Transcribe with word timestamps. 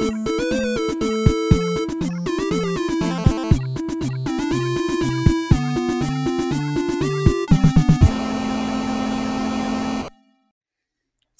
thank 0.00 0.12
you 0.27 0.27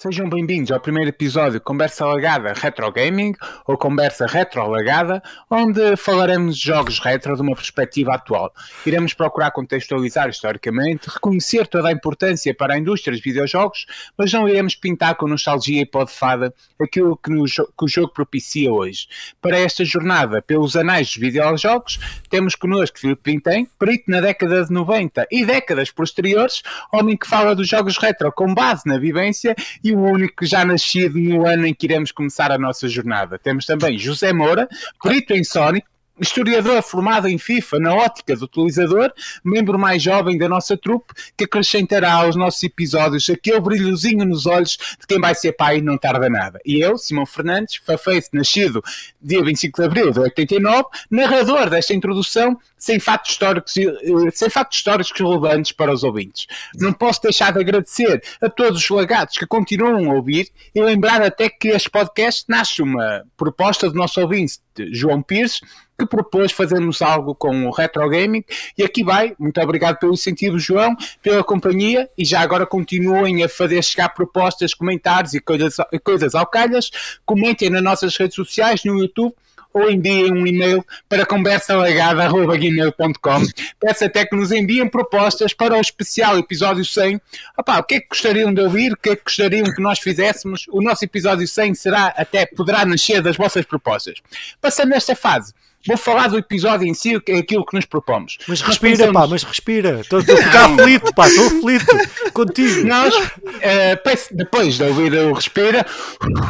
Sejam 0.09 0.27
bem-vindos 0.27 0.73
ao 0.73 0.81
primeiro 0.81 1.11
episódio 1.11 1.61
Conversa 1.61 2.07
Lagada 2.07 2.55
Retro 2.55 2.91
Gaming 2.91 3.35
ou 3.67 3.77
Conversa 3.77 4.27
Retro 4.27 4.67
Lagada, 4.67 5.23
onde 5.51 5.99
falaremos 5.99 6.57
de 6.57 6.65
jogos 6.65 6.99
retro 6.99 7.37
de 7.37 7.43
uma 7.43 7.55
perspectiva 7.55 8.15
atual. 8.15 8.51
Iremos 8.87 9.13
procurar 9.13 9.51
contextualizar 9.51 10.31
historicamente, 10.31 11.11
reconhecer 11.11 11.67
toda 11.67 11.89
a 11.89 11.93
importância 11.93 12.55
para 12.55 12.73
a 12.73 12.79
indústria 12.79 13.13
dos 13.13 13.23
videojogos, 13.23 13.85
mas 14.17 14.33
não 14.33 14.49
iremos 14.49 14.75
pintar 14.75 15.15
com 15.15 15.29
nostalgia 15.29 15.83
e 15.83 15.85
pó 15.85 16.05
de 16.05 16.13
fada 16.13 16.55
aquilo 16.81 17.15
que, 17.15 17.29
no, 17.29 17.45
que 17.45 17.85
o 17.85 17.89
jogo 17.89 18.11
propicia 18.11 18.73
hoje. 18.73 19.09
Para 19.43 19.59
esta 19.59 19.85
jornada 19.85 20.41
pelos 20.41 20.75
anais 20.75 21.09
dos 21.09 21.17
videojogos, 21.17 22.01
temos 22.31 22.55
connosco 22.55 22.99
Filipe 22.99 23.25
Pintem, 23.25 23.69
perito 23.79 24.11
na 24.11 24.23
década 24.23 24.65
de 24.65 24.73
90 24.73 25.27
e 25.31 25.45
décadas 25.45 25.91
posteriores, 25.91 26.63
homem 26.91 27.15
que 27.15 27.29
fala 27.29 27.55
dos 27.55 27.69
jogos 27.69 27.99
retro 27.99 28.33
com 28.33 28.55
base 28.55 28.85
na 28.87 28.97
vivência 28.99 29.55
e 29.85 29.98
o 29.98 29.98
único 30.05 30.45
já 30.47 30.65
nascido 30.65 31.19
no 31.19 31.47
ano 31.47 31.67
em 31.67 31.75
que 31.75 31.87
iremos 31.87 32.13
começar 32.13 32.51
a 32.51 32.59
nossa 32.59 32.89
jornada. 32.89 33.39
Temos 33.39 33.67
também 33.67 33.99
José 33.99 34.33
Moura, 34.33 34.69
perito 35.03 35.33
em 35.33 35.45
Sonic, 35.45 35.87
historiador 36.21 36.83
formado 36.83 37.29
em 37.29 37.39
FIFA 37.39 37.79
na 37.79 37.95
ótica 37.95 38.35
do 38.37 38.45
utilizador, 38.45 39.13
membro 39.45 39.79
mais 39.79 40.03
jovem 40.03 40.37
da 40.37 40.49
nossa 40.49 40.77
trupe, 40.77 41.15
que 41.37 41.45
acrescentará 41.45 42.13
aos 42.13 42.37
nossos 42.37 42.63
episódios 42.63 43.29
aquele 43.31 43.61
brilhozinho 43.61 44.25
nos 44.25 44.47
olhos 44.47 44.77
de 45.01 45.07
quem 45.07 45.21
vai 45.21 45.35
ser 45.35 45.53
pai 45.53 45.79
e 45.79 45.83
não 45.83 45.97
tarda 45.97 46.29
nada. 46.29 46.61
E 46.65 46.81
eu, 46.81 46.97
Simão 46.99 47.27
Fernandes, 47.27 47.77
Faface, 47.77 48.31
nascido 48.33 48.83
dia 49.21 49.43
25 49.43 49.81
de 49.81 49.87
abril 49.87 50.11
de 50.11 50.21
89, 50.21 50.85
narrador 51.11 51.71
desta 51.71 51.95
introdução, 51.95 52.59
sem 52.79 52.99
fatos 53.01 53.33
históricos, 53.33 53.77
eh, 53.77 54.31
sem 54.33 54.49
fatos 54.49 54.77
históricos 54.77 55.13
relevantes 55.19 55.73
para 55.73 55.93
os 55.93 56.05
ouvintes. 56.05 56.47
Não 56.77 56.93
posso 56.93 57.23
deixar 57.23 57.53
de 57.53 57.61
agradecer 57.61 58.23
a 58.41 58.49
todos 58.49 58.81
os 58.81 58.91
lagados 58.91 59.37
que 59.37 59.47
continuam 59.47 60.11
a 60.11 60.15
ouvir 60.15 60.49
e 60.75 60.81
lembrar 60.81 61.21
até 61.23 61.49
que 61.49 61.69
este 61.69 61.91
podcast 61.91 62.45
nasce 62.49 62.81
uma 62.83 63.25
proposta 63.37 63.89
do 63.91 63.97
nosso 63.97 64.21
ouvinte, 64.21 64.59
João 64.93 65.23
Pires, 65.23 65.61
que 65.99 66.07
propôs 66.07 66.53
fazermos 66.53 67.03
algo 67.03 67.35
com 67.35 67.67
o 67.67 67.71
Retro 67.73 68.09
Gaming. 68.09 68.45
E 68.77 68.85
aqui 68.85 69.03
vai, 69.03 69.35
muito 69.39 69.61
obrigado 69.61 69.99
pelo 69.99 70.13
incentivo, 70.13 70.59
João, 70.59 70.97
pela 71.21 71.43
companhia, 71.43 72.09
e 72.17 72.25
já 72.25 72.41
agora 72.41 72.65
continuem 72.65 73.43
a 73.43 73.49
fazer 73.49 73.83
chegar 73.83 74.11
propostas, 74.11 74.73
comentários 74.73 75.35
e 75.35 75.41
coisas, 75.41 75.77
coisas 76.05 76.37
ao 76.37 76.47
calhas. 76.47 76.91
Comentem 77.27 77.69
nas 77.69 77.83
nossas 77.83 78.17
redes 78.17 78.37
sociais, 78.37 78.85
no 78.85 78.97
YouTube 78.99 79.35
ou 79.79 79.91
enviem 79.91 80.33
um 80.33 80.47
e-mail 80.47 80.85
para 81.09 81.27
conversalegada.gmail.com. 81.27 83.43
Peço 83.81 84.05
até 84.05 84.27
que 84.27 84.37
nos 84.37 84.53
enviem 84.53 84.89
propostas 84.89 85.55
para 85.55 85.77
o 85.77 85.81
especial 85.81 86.39
episódio 86.39 86.85
100. 86.85 87.21
Opa, 87.57 87.79
o 87.79 87.83
que 87.83 87.95
é 87.97 88.01
que 88.01 88.09
gostariam 88.09 88.53
de 88.53 88.61
ouvir? 88.61 88.93
O 88.93 88.97
que 88.97 89.11
é 89.11 89.17
que 89.17 89.25
gostariam 89.25 89.73
que 89.73 89.81
nós 89.81 89.99
fizéssemos? 89.99 90.67
O 90.71 90.83
nosso 90.83 91.05
episódio 91.05 91.47
100 91.47 91.75
será, 91.75 92.07
até 92.17 92.47
poderá 92.47 92.85
nascer 92.85 93.23
das 93.23 93.37
vossas 93.37 93.65
propostas. 93.65 94.21
Passando 94.61 94.91
nesta 94.91 95.15
fase, 95.15 95.55
Vou 95.87 95.97
falar 95.97 96.29
do 96.29 96.37
episódio 96.37 96.87
em 96.87 96.93
si, 96.93 97.19
que 97.21 97.33
é 97.33 97.39
aquilo 97.39 97.65
que 97.65 97.75
nos 97.75 97.87
propomos. 97.87 98.37
Mas 98.49 98.61
respira, 98.61 98.97
pensamos... 98.97 99.15
pá, 99.15 99.27
mas 99.27 99.43
respira. 99.45 100.01
Estou 100.01 100.19
a 100.19 100.23
ficar 100.23 100.65
aflito, 100.67 101.15
pá, 101.15 101.29
estou 101.29 101.47
aflito 101.47 102.33
contigo. 102.33 102.87
Nós, 102.87 103.15
uh, 103.15 104.33
depois 104.33 104.77
de 104.77 104.85
ouvir 104.85 105.15
o 105.15 105.33
Respira, 105.33 105.87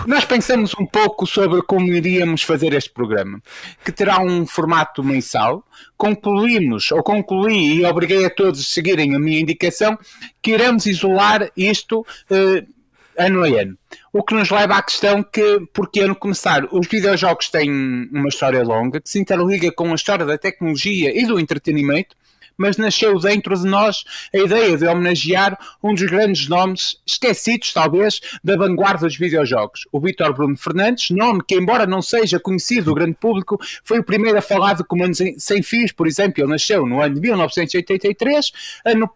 nós 0.07 0.25
pensamos 0.25 0.75
um 0.81 0.87
pouco 0.87 1.27
sobre 1.27 1.63
como 1.63 1.87
iríamos 1.93 2.43
fazer 2.43 2.73
este 2.73 2.91
programa, 2.91 3.41
que 3.85 3.93
terá 3.93 4.19
um 4.19 4.47
formato 4.47 5.05
mensal. 5.05 5.63
Concluímos, 5.97 6.91
ou 6.91 7.03
concluí 7.03 7.81
e 7.81 7.85
obriguei 7.85 8.25
a 8.25 8.31
todos 8.31 8.61
a 8.61 8.65
seguirem 8.65 9.15
a 9.15 9.19
minha 9.19 9.41
indicação, 9.41 9.99
que 10.41 10.53
iremos 10.53 10.87
isolar 10.87 11.51
isto. 11.57 12.01
Uh, 12.31 12.78
ano 13.19 13.45
a 13.45 13.49
ano. 13.49 13.77
O 14.13 14.23
que 14.23 14.35
nos 14.35 14.51
leva 14.51 14.77
à 14.77 14.83
questão 14.83 15.23
que, 15.23 15.61
porque 15.73 16.01
ano 16.01 16.15
começar, 16.15 16.65
os 16.73 16.87
videojogos 16.87 17.51
têm 17.51 17.71
uma 18.13 18.29
história 18.29 18.63
longa 18.63 19.01
que 19.01 19.11
se 19.11 19.19
interliga 19.19 19.71
com 19.73 19.91
a 19.91 19.95
história 19.95 20.25
da 20.25 20.39
tecnologia 20.39 21.11
e 21.19 21.27
do 21.27 21.39
entretenimento 21.39 22.17
mas 22.59 22.77
nasceu 22.77 23.19
dentro 23.19 23.57
de 23.57 23.67
nós 23.67 24.05
a 24.35 24.39
ideia 24.39 24.77
de 24.77 24.87
homenagear 24.87 25.59
um 25.83 25.95
dos 25.95 26.03
grandes 26.03 26.49
nomes, 26.49 27.01
esquecidos 27.07 27.73
talvez, 27.73 28.21
da 28.43 28.57
vanguarda 28.57 29.07
dos 29.07 29.17
videojogos, 29.17 29.87
o 29.93 30.01
Vítor 30.01 30.35
Bruno 30.35 30.57
Fernandes, 30.57 31.11
nome 31.11 31.41
que, 31.47 31.55
embora 31.55 31.87
não 31.87 32.03
seja 32.03 32.41
conhecido 32.41 32.87
do 32.87 32.95
grande 32.95 33.15
público, 33.15 33.59
foi 33.85 34.01
o 34.01 34.05
primeiro 34.05 34.39
a 34.39 34.43
falar 34.43 34.75
de 34.75 34.85
comandos 34.85 35.21
sem 35.39 35.63
fios, 35.63 35.93
por 35.93 36.07
exemplo, 36.07 36.43
ele 36.43 36.51
nasceu 36.51 36.85
no 36.85 37.01
ano 37.01 37.15
de 37.15 37.21
1983, 37.21 38.53
ano 38.85 39.11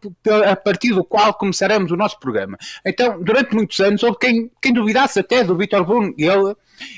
a 0.49 0.57
partir 0.57 0.95
do 0.95 1.05
qual 1.05 1.35
começaremos 1.35 1.91
o 1.91 1.97
nosso 1.97 2.19
programa. 2.21 2.57
Então, 2.87 3.23
durante 3.23 3.55
muitos 3.55 3.81
anos, 3.81 4.03
houve 4.03 4.19
quem, 4.19 4.51
quem 4.61 4.73
duvidasse 4.73 5.19
até 5.19 5.43
do 5.43 5.57
Vítor 5.57 5.85
Bruno, 5.85 6.15
ele 6.17 6.55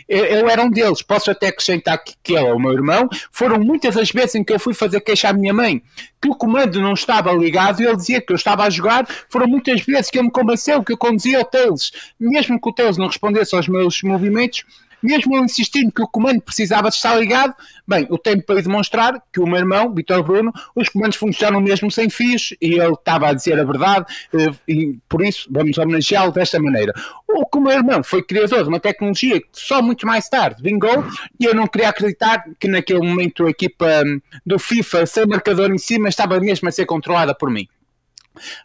eu, 0.09 0.49
era 0.49 0.62
um 0.62 0.71
deles. 0.71 1.03
Posso 1.03 1.31
até 1.31 1.49
acrescentar 1.49 2.03
que, 2.03 2.15
que 2.22 2.34
ele 2.34 2.47
é 2.47 2.53
o 2.53 2.59
meu 2.59 2.72
irmão. 2.72 3.09
Foram 3.31 3.59
muitas 3.59 3.97
as 3.97 4.11
vezes 4.11 4.34
em 4.34 4.45
que 4.45 4.53
eu 4.53 4.59
fui 4.59 4.75
fazer 4.75 5.00
queixa 5.00 5.28
à 5.28 5.33
minha 5.33 5.53
mãe 5.53 5.83
que 6.21 6.31
o 6.31 6.34
comando 6.34 6.81
não 6.81 6.95
estava 6.95 7.31
ligado 7.33 7.83
e 7.83 7.87
ele 7.87 7.97
dizia 7.97 8.21
que 8.21 8.33
eu 8.33 8.37
estava 8.37 8.65
a 8.65 8.71
jogar. 8.71 9.06
Foram 9.28 9.47
muitas 9.47 9.83
vezes 9.83 10.11
que 10.11 10.19
ele 10.19 10.27
me 10.27 10.33
convenceu 10.33 10.83
que 10.83 10.93
eu 10.93 10.97
conduzia 10.97 11.41
o 11.41 11.44
Tails, 11.44 11.93
mesmo 12.19 12.59
que 12.59 12.69
o 12.69 12.73
Tails 12.73 12.97
não 12.97 13.09
respondesse 13.09 13.55
aos 13.55 13.69
meus 13.69 14.03
movimentos 14.03 14.65
mesmo 15.04 15.37
ele 15.37 15.44
insistindo 15.44 15.92
que 15.92 16.03
o 16.03 16.09
comando 16.09 16.41
precisava 16.41 16.88
de 16.88 16.97
estar 16.97 17.15
ligado, 17.16 17.54
bem, 17.87 18.06
o 18.10 18.19
tempo 18.19 18.44
para 18.44 18.62
demonstrar 18.62 19.22
que 19.32 19.41
o 19.41 19.47
meu 19.47 19.59
irmão, 19.59 19.92
Vitor 19.94 20.22
Bruno, 20.22 20.53
os 20.75 20.88
comandos 20.88 21.16
funcionam 21.16 21.60
mesmo 21.60 21.91
sem 21.91 22.09
fios 22.09 22.54
e 22.60 22.75
ele 22.75 22.92
estava 22.92 23.28
a 23.28 23.32
dizer 23.32 23.59
a 23.60 23.64
verdade 23.64 24.06
eh, 24.32 24.53
e 24.66 24.98
por 25.09 25.22
isso 25.22 25.48
vamos 25.50 25.76
homenageá-lo 25.76 26.32
desta 26.32 26.60
maneira. 26.60 26.93
O 27.28 27.44
que 27.47 27.59
o 27.59 27.60
meu 27.60 27.72
irmão 27.72 28.03
foi 28.03 28.22
criador 28.22 28.62
de 28.62 28.69
uma 28.69 28.81
tecnologia 28.81 29.41
que 29.41 29.48
só 29.53 29.82
muito 29.82 30.06
mais 30.06 30.28
tarde 30.28 30.62
vingou 30.62 31.04
e 31.38 31.44
eu 31.44 31.54
não 31.54 31.66
queria 31.66 31.88
acreditar 31.88 32.44
que 32.59 32.69
naquele 32.69 33.00
momento 33.00 33.47
a 33.47 33.50
equipa 33.50 33.87
hum, 34.04 34.20
do 34.44 34.59
FIFA, 34.59 35.06
sem 35.06 35.26
marcador 35.26 35.70
em 35.70 35.78
cima, 35.78 36.09
estava 36.09 36.41
mesmo 36.41 36.69
a 36.69 36.72
ser 36.72 36.87
controlada 36.87 37.34
por 37.34 37.50
mim. 37.50 37.69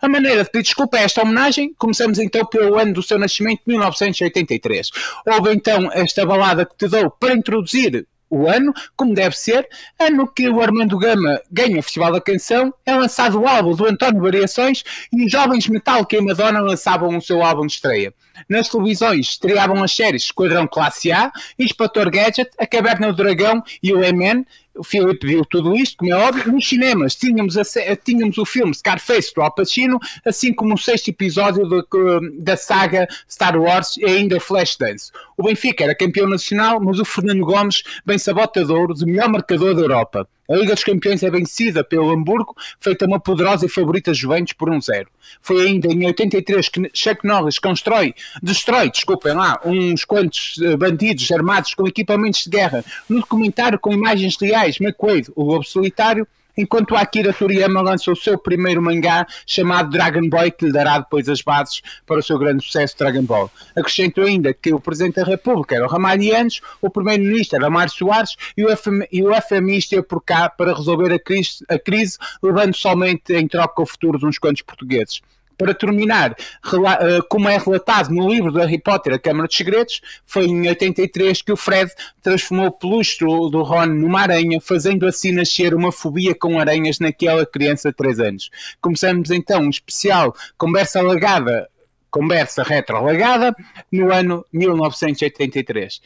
A 0.02 0.08
maneira 0.08 0.44
de 0.44 0.50
pedir 0.50 0.64
desculpa 0.64 0.98
a 0.98 1.02
esta 1.02 1.22
homenagem, 1.22 1.74
começamos 1.78 2.20
então 2.20 2.46
pelo 2.46 2.78
ano 2.78 2.94
do 2.94 3.04
seu 3.04 3.20
nascimento, 3.20 3.62
1983. 3.66 4.90
Houve 5.26 5.54
então 5.54 5.92
esta 5.92 6.26
balada 6.26 6.66
que 6.66 6.76
te 6.76 6.88
dou 6.88 7.12
para 7.12 7.34
introduzir 7.34 8.08
o 8.30 8.48
ano, 8.48 8.74
como 8.96 9.14
deve 9.14 9.36
ser, 9.36 9.68
ano 10.00 10.28
que 10.28 10.48
o 10.48 10.62
Armando 10.62 10.98
Gama 10.98 11.42
ganha 11.52 11.80
o 11.80 11.84
Festival 11.84 12.12
da 12.12 12.22
Canção, 12.22 12.74
é 12.86 12.94
lançado 12.94 13.40
o 13.40 13.48
álbum 13.48 13.76
do 13.76 13.88
António 13.88 14.22
Variações 14.22 14.84
e 15.12 15.26
os 15.26 15.32
jovens 15.32 15.68
Metal 15.68 16.06
que 16.06 16.22
Madonna 16.22 16.60
lançavam 16.60 17.18
o 17.18 17.22
seu 17.22 17.44
álbum 17.44 17.66
de 17.66 17.74
estreia. 17.74 18.14
Nas 18.48 18.70
televisões 18.70 19.30
estreavam 19.30 19.84
as 19.84 19.96
séries 19.96 20.24
Esquadrão 20.24 20.68
Classe 20.68 21.12
A, 21.12 21.32
Inspetor 21.58 22.10
Gadget, 22.12 22.52
A 22.58 22.68
Caverna 22.68 23.08
do 23.08 23.16
Dragão 23.16 23.64
e 23.82 23.94
o 23.94 24.04
M&M, 24.04 24.46
o 24.80 24.84
Filipe 24.84 25.28
viu 25.28 25.46
tudo 25.46 25.76
isto, 25.76 25.98
como 25.98 26.12
é 26.12 26.16
óbvio. 26.16 26.54
Nos 26.54 26.68
cinemas 26.68 27.16
tínhamos, 27.16 27.58
a, 27.58 27.64
tínhamos 27.96 28.38
o 28.38 28.46
filme 28.46 28.74
Scarface 28.74 29.34
do 29.36 29.42
Al 29.42 29.54
Pacino, 29.54 30.00
assim 30.26 30.54
como 30.54 30.74
o 30.74 30.78
sexto 30.78 31.10
episódio 31.10 31.68
de, 31.68 32.40
da 32.40 32.56
saga 32.56 33.08
Star 33.30 33.60
Wars 33.60 33.98
e 33.98 34.06
ainda 34.06 34.40
Flashdance. 34.40 35.12
O 35.38 35.44
Benfica 35.44 35.84
era 35.84 35.96
campeão 35.96 36.28
nacional, 36.28 36.80
mas 36.80 37.00
o 37.00 37.06
Fernando 37.06 37.46
Gomes 37.46 37.84
bem 38.06 38.18
sabota 38.18 38.64
de 38.64 38.72
ouro 38.72 38.94
de 38.94 39.06
melhor 39.06 39.30
marcador 39.30 39.76
da 39.76 39.82
Europa. 39.82 40.28
A 40.50 40.56
Liga 40.56 40.74
dos 40.74 40.84
Campeões 40.84 41.22
é 41.22 41.30
vencida 41.30 41.84
pelo 41.84 42.10
Hamburgo, 42.10 42.56
feita 42.80 43.06
uma 43.06 43.20
poderosa 43.20 43.68
e 43.68 43.70
favorita 43.70 44.14
Juventus 44.14 44.54
por 44.54 44.70
um 44.72 44.82
zero. 44.82 45.08
Foi 45.42 45.68
ainda 45.68 45.88
em 45.88 46.08
83 46.08 46.70
que 46.70 46.90
Chuck 46.92 47.24
Norris 47.24 47.60
constrói, 47.60 48.16
destrói, 48.42 48.90
desculpem 48.90 49.34
lá, 49.34 49.62
uns 49.64 50.04
quantos 50.04 50.56
eh, 50.64 50.76
bandidos 50.76 51.32
armados 51.32 51.76
com 51.76 51.88
equipamentos 51.88 52.44
de 52.44 52.50
guerra 52.50 52.84
no 53.08 53.20
documentário 53.20 53.78
com 53.78 53.94
imagens 53.94 54.38
reais, 54.42 54.80
McQuaid, 54.82 55.32
o 55.36 55.44
lobo 55.44 55.64
solitário, 55.64 56.28
enquanto 56.58 56.96
Akira 56.96 57.34
Toriyama 57.34 57.82
lança 57.82 58.12
o 58.12 58.16
seu 58.16 58.38
primeiro 58.38 58.82
mangá 58.82 59.26
chamado 59.46 59.90
Dragon 59.90 60.28
Boy, 60.28 60.52
que 60.52 60.66
lhe 60.66 60.72
dará 60.72 61.00
depois 61.00 61.28
as 61.30 61.42
bases 61.42 61.82
para 62.06 62.20
o 62.20 62.24
seu 62.24 62.38
grande 62.38 62.64
sucesso 62.64 62.98
Dragon 62.98 63.24
Ball. 63.24 63.52
Acrescento 63.76 64.22
ainda 64.22 64.54
que 64.54 64.74
o 64.74 64.80
Presidente 64.80 65.16
da 65.16 65.24
República 65.24 65.76
era 65.76 65.86
o 65.86 65.90
Ramalhianos, 65.90 66.62
o 66.82 66.90
Primeiro-Ministro 66.90 67.58
era 67.58 67.70
Mário 67.70 67.92
Soares 67.92 68.36
e 68.58 68.64
o, 68.64 68.68
e 69.12 69.24
o 69.24 69.42
FMI 69.42 69.78
esteve 69.78 70.04
por 70.04 70.22
cá 70.22 70.50
para 70.50 70.74
resolver 70.74 71.14
a 71.14 71.20
crise, 71.20 71.64
a 71.70 71.80
crise, 71.80 72.18
levando 72.42 72.76
somente 72.76 73.34
em 73.34 73.48
troca 73.48 73.82
o 73.82 73.86
futuro 73.86 74.20
de 74.20 74.26
uns 74.26 74.38
quantos 74.38 74.62
portugueses 74.62 75.22
para 75.60 75.74
terminar, 75.74 76.32
eh, 76.32 77.20
como 77.28 77.50
é 77.50 77.58
relatado 77.58 78.10
no 78.12 78.30
livro 78.30 78.50
do 78.50 78.60
Harry 78.60 78.80
Potter, 78.80 79.14
A 79.14 79.20
Câmara 79.20 79.46
dos 79.46 79.58
Segredos, 79.58 80.02
foi 80.26 80.46
em 80.46 80.70
83 80.70 81.42
que 81.42 81.52
o 81.52 81.58
Fred 81.58 81.92
transformou 82.24 82.68
o 82.68 82.72
peluche 82.72 83.20
do 83.20 83.62
Ron 83.62 83.88
numa 83.88 84.22
aranha, 84.22 84.62
fazendo 84.62 85.06
assim 85.06 85.34
nascer 85.34 85.76
uma 85.76 85.92
fobia 85.92 86.34
com 86.34 86.58
aranhas 86.58 87.00
naquela 87.00 87.46
criança 87.46 87.90
de 87.90 87.96
3 87.98 88.20
anos. 88.22 88.50
Começamos 88.80 89.30
então 89.32 89.62
um 89.62 89.70
especial 89.70 90.34
Conversa 90.58 91.02
Lagada, 91.02 91.70
Conversa 92.10 92.64
Retro 92.64 93.04
Lagada, 93.04 93.54
no 93.92 94.14
ano 94.14 94.46
1983. 94.54 96.02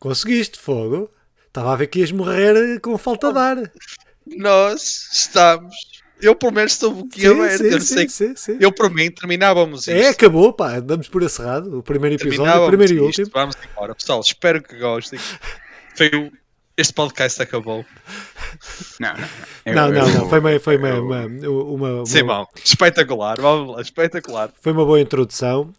Conseguiste, 0.00 0.58
fogo. 0.58 1.10
Estava 1.46 1.74
a 1.74 1.76
ver 1.76 1.88
que 1.88 1.98
ias 1.98 2.10
morrer 2.10 2.80
com 2.80 2.96
falta 2.96 3.30
de 3.30 3.38
ar. 3.38 3.72
Nós 4.26 5.10
estamos. 5.12 6.01
Eu, 6.22 6.34
pelo 6.36 6.52
menos, 6.52 6.72
estou 6.72 6.92
boquiaberto. 6.92 7.64
Eu, 7.64 7.70
não 7.72 7.80
sei 7.80 8.06
que- 8.06 8.12
sim, 8.12 8.32
sim. 8.36 8.56
eu, 8.60 8.70
por 8.72 8.88
mim, 8.90 9.10
terminávamos 9.10 9.88
isto. 9.88 9.90
É, 9.90 10.08
acabou, 10.08 10.52
pá. 10.52 10.78
Damos 10.80 11.08
por 11.08 11.22
encerrado. 11.22 11.78
O 11.78 11.82
primeiro 11.82 12.14
episódio, 12.16 12.62
o 12.62 12.66
primeiro 12.68 12.94
e 12.94 13.00
último. 13.00 13.30
Vamos 13.34 13.56
embora. 13.70 13.94
Pessoal, 13.94 14.20
espero 14.20 14.62
que 14.62 14.78
gostem. 14.78 15.18
Foi 15.96 16.08
o- 16.14 16.32
Este 16.74 16.94
podcast 16.94 17.40
acabou. 17.42 17.84
Não, 18.98 19.12
não. 19.12 19.28
Eu- 19.66 19.74
Não, 19.74 19.88
não, 19.90 20.08
eu- 20.08 20.14
não. 20.20 20.28
Foi 20.30 20.38
uma, 20.40 20.58
foi 20.58 20.76
uma, 20.78 20.88
eu- 20.88 21.04
uma, 21.04 21.26
uma, 21.26 21.90
uma- 21.98 22.06
Sim, 22.06 22.24
bom. 22.24 22.46
Espetacular. 22.64 23.38
Vamos 23.38 23.74
lá, 23.76 23.82
espetacular. 23.82 24.50
foi 24.60 24.72
uma 24.72 24.84
boa 24.84 24.98
introdução. 24.98 25.70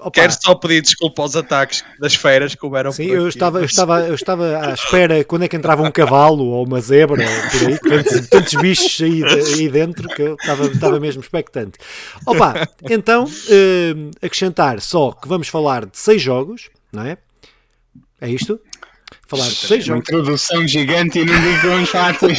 Opa, 0.00 0.10
Quero 0.12 0.32
só 0.32 0.54
pedir 0.54 0.80
desculpa 0.80 1.20
aos 1.20 1.36
ataques 1.36 1.84
das 2.00 2.14
feras 2.14 2.54
que 2.54 2.64
houveram 2.64 2.90
Sim, 2.92 3.08
por 3.08 3.14
eu 3.14 3.20
aqui. 3.26 3.28
estava, 3.28 3.58
eu, 3.58 3.64
estava, 3.66 4.00
eu 4.08 4.14
estava 4.14 4.58
à 4.70 4.72
espera 4.72 5.22
quando 5.22 5.42
é 5.44 5.48
que 5.48 5.56
entrava 5.56 5.82
um 5.82 5.90
cavalo 5.90 6.44
ou 6.46 6.64
uma 6.66 6.80
zebra, 6.80 7.24
por 7.50 7.68
aí, 7.68 7.78
tantos, 7.78 8.28
tantos 8.28 8.54
bichos 8.54 9.00
aí, 9.02 9.22
aí 9.24 9.68
dentro 9.68 10.08
que 10.08 10.22
eu 10.22 10.34
estava, 10.34 10.64
estava 10.66 10.98
mesmo 10.98 11.20
expectante. 11.20 11.78
Opa, 12.24 12.66
então, 12.88 13.26
eh, 13.50 13.94
acrescentar 14.26 14.80
só 14.80 15.12
que 15.12 15.28
vamos 15.28 15.48
falar 15.48 15.84
de 15.84 15.98
seis 15.98 16.22
jogos, 16.22 16.70
não 16.90 17.02
é? 17.04 17.18
É 18.20 18.28
isto? 18.30 18.58
Falar 19.28 19.46
de 19.46 19.56
seis 19.56 19.86
Uma 19.86 19.96
jogos. 19.96 20.08
introdução 20.08 20.66
gigante 20.66 21.18
e 21.18 21.24
não 21.26 21.38
digo 21.38 21.60
que 21.60 21.66
vamos 21.66 21.90
falar 21.90 22.12
de 22.12 22.18
seis 22.18 22.38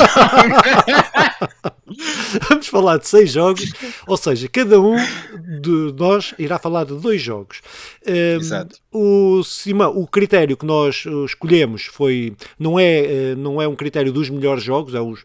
Vamos 2.49 2.67
falar 2.67 2.97
de 2.97 3.07
seis 3.07 3.31
jogos, 3.31 3.71
ou 4.07 4.17
seja, 4.17 4.47
cada 4.47 4.79
um 4.81 4.95
de 5.61 5.93
nós 5.95 6.33
irá 6.39 6.57
falar 6.57 6.85
de 6.85 6.95
dois 6.95 7.21
jogos. 7.21 7.61
Um, 8.07 8.39
Exato. 8.39 8.77
O, 8.91 9.43
Simão, 9.43 9.95
o 9.95 10.07
critério 10.07 10.57
que 10.57 10.65
nós 10.65 11.05
uh, 11.05 11.25
escolhemos 11.25 11.85
foi 11.85 12.35
não 12.57 12.79
é, 12.79 13.33
uh, 13.33 13.37
não 13.37 13.61
é 13.61 13.67
um 13.67 13.75
critério 13.75 14.11
dos 14.11 14.29
melhores 14.29 14.63
jogos, 14.63 14.95
é 14.95 15.01
os, 15.01 15.23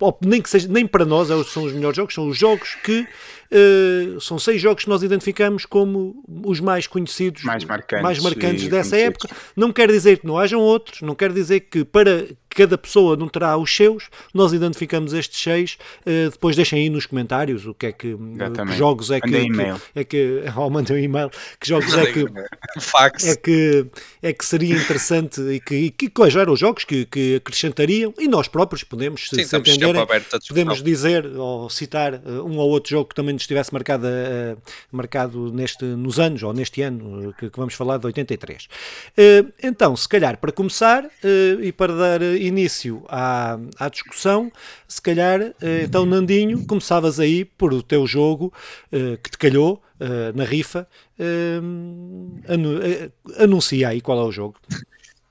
ou 0.00 0.18
nem, 0.24 0.40
que 0.40 0.48
seja, 0.48 0.68
nem 0.68 0.86
para 0.86 1.04
nós 1.04 1.30
é 1.30 1.44
são 1.44 1.64
os 1.64 1.72
melhores 1.72 1.96
jogos, 1.96 2.14
são 2.14 2.28
os 2.28 2.38
jogos 2.38 2.76
que 2.82 3.06
uh, 3.52 4.20
são 4.20 4.38
seis 4.38 4.60
jogos 4.60 4.84
que 4.84 4.90
nós 4.90 5.02
identificamos 5.02 5.64
como 5.64 6.22
os 6.44 6.60
mais 6.60 6.86
conhecidos, 6.86 7.42
Mais 7.44 7.64
marcantes 7.64 8.02
mais 8.02 8.18
marcantes 8.20 8.68
dessa 8.68 8.96
época. 8.96 9.28
Não 9.56 9.72
quer 9.72 9.90
dizer 9.90 10.18
que 10.18 10.26
não 10.26 10.38
hajam 10.38 10.60
outros, 10.60 11.02
não 11.02 11.14
quer 11.14 11.32
dizer 11.32 11.60
que 11.60 11.84
para 11.84 12.26
cada 12.58 12.76
pessoa 12.76 13.16
não 13.16 13.28
terá 13.28 13.56
os 13.56 13.74
seus, 13.74 14.08
nós 14.34 14.52
identificamos 14.52 15.12
estes 15.12 15.40
seis, 15.40 15.78
uh, 16.04 16.28
depois 16.30 16.56
deixem 16.56 16.80
aí 16.80 16.90
nos 16.90 17.06
comentários 17.06 17.64
o 17.66 17.72
que 17.72 17.86
é 17.86 17.92
que, 17.92 18.16
que 18.16 18.34
Exatamente. 18.34 18.76
jogos 18.76 19.10
é 19.12 19.20
que, 19.20 19.30
que- 19.30 19.74
é 19.94 20.04
que 20.04 20.42
ou 20.56 20.68
mandem 20.68 20.96
um 20.96 20.98
e-mail, 20.98 21.30
que 21.60 21.68
jogos 21.68 21.94
é 21.96 22.12
que 22.12 22.24
fax. 22.80 23.24
é 23.28 23.36
que, 23.36 23.86
é 24.20 24.32
que 24.32 24.44
seria 24.44 24.74
interessante 24.74 25.40
e 25.40 25.60
que, 25.60 25.74
e 25.76 25.90
que 25.90 26.10
quais 26.10 26.34
eram 26.34 26.52
os 26.52 26.58
jogos 26.58 26.82
que, 26.84 27.06
que 27.06 27.36
acrescentariam 27.36 28.12
e 28.18 28.26
nós 28.26 28.48
próprios 28.48 28.82
podemos, 28.82 29.28
se, 29.28 29.36
Sim, 29.36 29.44
se 29.44 29.56
entenderem, 29.56 30.04
podemos 30.48 30.82
dizer 30.82 31.24
ou 31.36 31.70
citar 31.70 32.14
uh, 32.14 32.44
um 32.44 32.58
ou 32.58 32.68
outro 32.70 32.90
jogo 32.90 33.08
que 33.10 33.14
também 33.14 33.34
nos 33.34 33.42
estivesse 33.42 33.72
marcado, 33.72 34.06
uh, 34.06 34.60
marcado 34.90 35.52
neste, 35.52 35.84
nos 35.84 36.18
anos 36.18 36.42
ou 36.42 36.52
neste 36.52 36.82
ano 36.82 37.32
que, 37.38 37.48
que 37.50 37.56
vamos 37.56 37.74
falar 37.74 37.98
de 37.98 38.06
83. 38.06 38.64
Uh, 38.64 39.52
então, 39.62 39.96
se 39.96 40.08
calhar 40.08 40.38
para 40.38 40.50
começar 40.50 41.08
e 41.62 41.70
para 41.72 41.94
dar 41.94 42.22
início 42.48 43.04
à, 43.08 43.58
à 43.78 43.88
discussão, 43.88 44.50
se 44.86 45.00
calhar, 45.00 45.40
uh, 45.40 45.54
então 45.84 46.04
Nandinho, 46.04 46.66
começavas 46.66 47.20
aí 47.20 47.44
por 47.44 47.72
o 47.72 47.82
teu 47.82 48.06
jogo 48.06 48.52
uh, 48.92 49.16
que 49.22 49.30
te 49.30 49.38
calhou 49.38 49.82
uh, 50.00 50.36
na 50.36 50.44
rifa. 50.44 50.88
anu- 52.48 52.80
anuncia 53.38 53.88
aí 53.88 54.00
qual 54.00 54.18
é 54.18 54.24
o 54.24 54.32
jogo. 54.32 54.58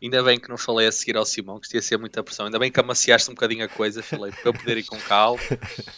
Ainda 0.01 0.21
bem 0.21 0.39
que 0.39 0.47
não 0.47 0.57
falei 0.57 0.87
a 0.87 0.91
seguir 0.91 1.17
ao 1.17 1.25
Simão, 1.25 1.59
que 1.59 1.65
isto 1.65 1.73
ia 1.73 1.81
ser 1.81 1.97
muita 1.97 2.21
pressão. 2.21 2.45
Ainda 2.45 2.59
bem 2.59 2.71
que 2.71 2.79
amaciaste 2.79 3.31
um 3.31 3.33
bocadinho 3.33 3.65
a 3.65 3.67
coisa, 3.67 4.03
falei, 4.03 4.31
para 4.31 4.49
eu 4.49 4.53
poder 4.53 4.77
ir 4.77 4.83
com 4.83 4.97
calma, 4.99 5.41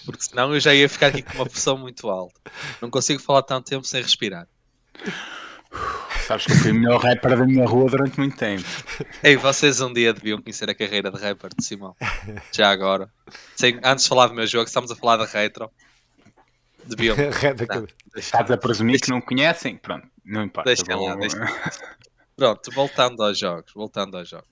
porque 0.05 0.23
senão 0.23 0.53
eu 0.53 0.59
já 0.59 0.73
ia 0.73 0.87
ficar 0.87 1.07
aqui 1.07 1.21
com 1.21 1.33
uma 1.33 1.45
pressão 1.45 1.77
muito 1.77 2.09
alta. 2.09 2.39
Não 2.81 2.89
consigo 2.89 3.21
falar 3.21 3.41
tanto 3.41 3.69
tempo 3.69 3.85
sem 3.85 4.01
respirar. 4.01 4.47
Sabes 6.27 6.45
que 6.45 6.51
eu 6.51 6.57
fui 6.57 6.71
o 6.71 6.75
melhor 6.75 7.01
rapper 7.01 7.37
da 7.37 7.45
minha 7.45 7.65
rua 7.65 7.89
durante 7.89 8.19
muito 8.19 8.37
tempo. 8.37 8.63
Ei, 9.23 9.35
vocês 9.35 9.81
um 9.81 9.91
dia 9.91 10.13
deviam 10.13 10.41
conhecer 10.41 10.69
a 10.69 10.75
carreira 10.75 11.11
de 11.11 11.17
rapper 11.19 11.49
de 11.57 11.63
Simão. 11.65 11.95
Já 12.51 12.69
agora. 12.69 13.11
Sem- 13.55 13.79
antes 13.83 14.03
de 14.03 14.09
falar 14.09 14.27
do 14.27 14.35
meu 14.35 14.45
jogo, 14.45 14.65
estamos 14.65 14.91
a 14.91 14.95
falar 14.95 15.17
de 15.25 15.31
retro. 15.31 15.71
Deviam. 16.85 17.15
Não, 17.69 17.87
Estás 18.15 18.49
a 18.51 18.57
presumir 18.57 18.99
que 18.99 19.09
não 19.09 19.21
conhecem? 19.21 19.77
Pronto, 19.77 20.07
não 20.25 20.43
importa. 20.43 20.69
Deixa 20.69 20.83
lá, 20.95 21.11
vou- 21.11 21.19
deixa 21.19 21.37
Pronto, 22.35 22.71
voltando 22.71 23.21
aos 23.21 23.37
jogos, 23.37 23.71
voltando 23.73 24.17
aos 24.17 24.29
jogos. 24.29 24.47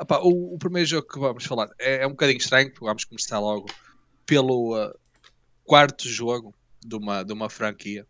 Epá, 0.00 0.18
o, 0.18 0.54
o 0.54 0.58
primeiro 0.58 0.88
jogo 0.88 1.06
que 1.06 1.18
vamos 1.18 1.44
falar 1.44 1.68
é, 1.78 2.02
é 2.02 2.06
um 2.06 2.10
bocadinho 2.10 2.38
estranho, 2.38 2.70
porque 2.70 2.84
vamos 2.84 3.04
começar 3.04 3.38
logo 3.38 3.66
pelo 4.26 4.76
uh, 4.76 4.92
quarto 5.64 6.08
jogo 6.08 6.54
de 6.84 6.96
uma, 6.96 7.22
de 7.22 7.32
uma 7.32 7.48
franquia. 7.48 8.06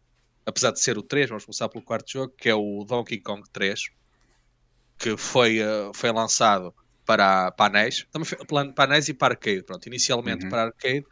Apesar 0.51 0.73
de 0.73 0.81
ser 0.81 0.99
o 0.99 1.03
3, 1.03 1.29
vamos 1.29 1.45
começar 1.45 1.69
pelo 1.69 1.85
quarto 1.85 2.11
jogo, 2.11 2.35
que 2.37 2.49
é 2.49 2.55
o 2.55 2.85
Donkey 2.85 3.21
Kong 3.21 3.43
3, 3.53 3.89
que 4.99 5.17
foi, 5.17 5.61
uh, 5.63 5.93
foi 5.95 6.11
lançado 6.13 6.75
para, 7.07 7.53
para 7.53 7.79
a 7.79 7.83
NES, 7.85 8.07
também 8.11 8.27
foi, 8.27 8.39
para 8.73 8.93
a 8.93 8.95
NES 8.97 9.09
e 9.09 9.15
para 9.15 9.35
arcade. 9.35 9.63
Pronto, 9.63 9.87
inicialmente 9.87 10.45
Uhum. 10.45 10.51
para 10.51 10.63
arcade. 10.65 11.05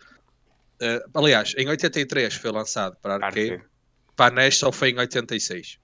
Uh, 0.80 1.18
aliás, 1.18 1.54
em 1.56 1.68
83 1.68 2.34
foi 2.34 2.50
lançado 2.50 2.96
para 3.00 3.14
arcade 3.14 3.52
Arcade. 3.52 3.68
para 4.16 4.40
a 4.40 4.44
NES 4.44 4.58
só 4.58 4.70
foi 4.72 4.90
em 4.90 4.98
86. 4.98 5.78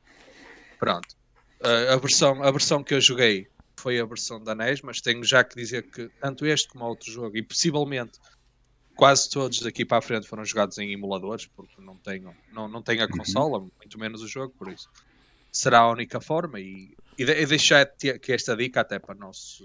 Pronto. 0.79 1.17
Uh, 1.61 1.93
a, 1.93 1.97
versão, 1.97 2.43
a 2.43 2.51
versão 2.51 2.83
que 2.83 2.93
eu 2.95 3.01
joguei 3.01 3.49
foi 3.77 4.01
a 4.01 4.05
versão 4.05 4.43
da 4.43 4.55
NES, 4.55 4.83
mas 4.83 5.01
tenho 5.01 5.23
já 5.25 5.45
que 5.45 5.55
dizer 5.57 5.83
que 5.91 6.09
tanto 6.21 6.45
este 6.47 6.69
como 6.69 6.85
outro 6.85 7.11
jogo, 7.11 7.37
e 7.37 7.43
possivelmente 7.43 8.19
quase 8.97 9.29
todos 9.31 9.61
daqui 9.61 9.85
para 9.85 9.99
a 9.99 10.03
frente 10.03 10.27
foram 10.29 10.45
jogados 10.45 10.79
em 10.79 10.93
emuladores, 10.93 11.47
porque 11.47 11.81
não 11.81 11.99
tenho, 11.99 12.35
não, 12.53 12.69
não 12.69 12.83
tenho 12.83 13.03
a 13.05 13.09
consola, 13.09 13.61
muito 13.61 13.99
menos 13.99 14.23
o 14.23 14.29
jogo, 14.29 14.55
por 14.59 14.71
isso 14.71 14.89
será 15.53 15.81
a 15.81 15.91
única 15.91 16.21
forma. 16.21 16.61
E, 16.61 16.97
e, 17.19 17.25
de- 17.25 17.41
e 17.43 17.47
deixar 17.47 17.87
que 17.97 18.33
esta 18.33 18.57
dica 18.57 18.81
até 18.81 18.99
para 18.99 19.15
nossos 19.15 19.63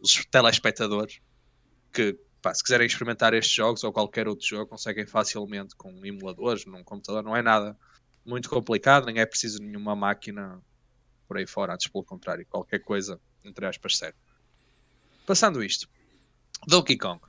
os 0.00 0.24
telespectadores 0.30 1.18
que 1.92 2.16
pá, 2.40 2.54
se 2.54 2.62
quiserem 2.62 2.86
experimentar 2.86 3.34
estes 3.34 3.54
jogos 3.54 3.82
ou 3.82 3.92
qualquer 3.92 4.28
outro 4.28 4.46
jogo, 4.46 4.66
conseguem 4.68 5.06
facilmente 5.06 5.74
com 5.76 6.04
emuladores 6.04 6.64
num 6.66 6.84
computador, 6.84 7.22
não 7.22 7.36
é 7.36 7.42
nada 7.42 7.76
muito 8.24 8.48
complicado, 8.48 9.06
nem 9.06 9.18
é 9.18 9.26
preciso 9.26 9.58
nenhuma 9.60 9.96
máquina 9.96 10.62
por 11.26 11.36
aí 11.36 11.46
fora, 11.46 11.74
antes 11.74 11.88
pelo 11.88 12.04
contrário, 12.04 12.46
qualquer 12.48 12.78
coisa, 12.80 13.20
entre 13.44 13.66
aspas, 13.66 13.96
serve. 13.96 14.16
Passando 15.26 15.62
isto, 15.62 15.88
Donkey 16.66 16.96
Kong. 16.96 17.20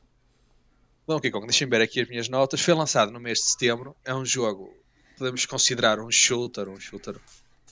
Donkey 1.10 1.32
Kong, 1.32 1.48
deixem 1.48 1.68
ver 1.68 1.82
aqui 1.82 2.02
as 2.02 2.08
minhas 2.08 2.30
notas, 2.30 2.62
foi 2.62 2.76
lançado 2.76 3.12
no 3.12 3.20
mês 3.20 3.40
de 3.40 3.46
setembro, 3.46 3.96
é 4.06 4.14
um 4.14 4.24
jogo, 4.24 4.72
podemos 5.18 5.44
considerar 5.48 6.00
um 6.00 6.12
shooter, 6.12 6.70
um 6.70 6.80
shooter 6.80 7.16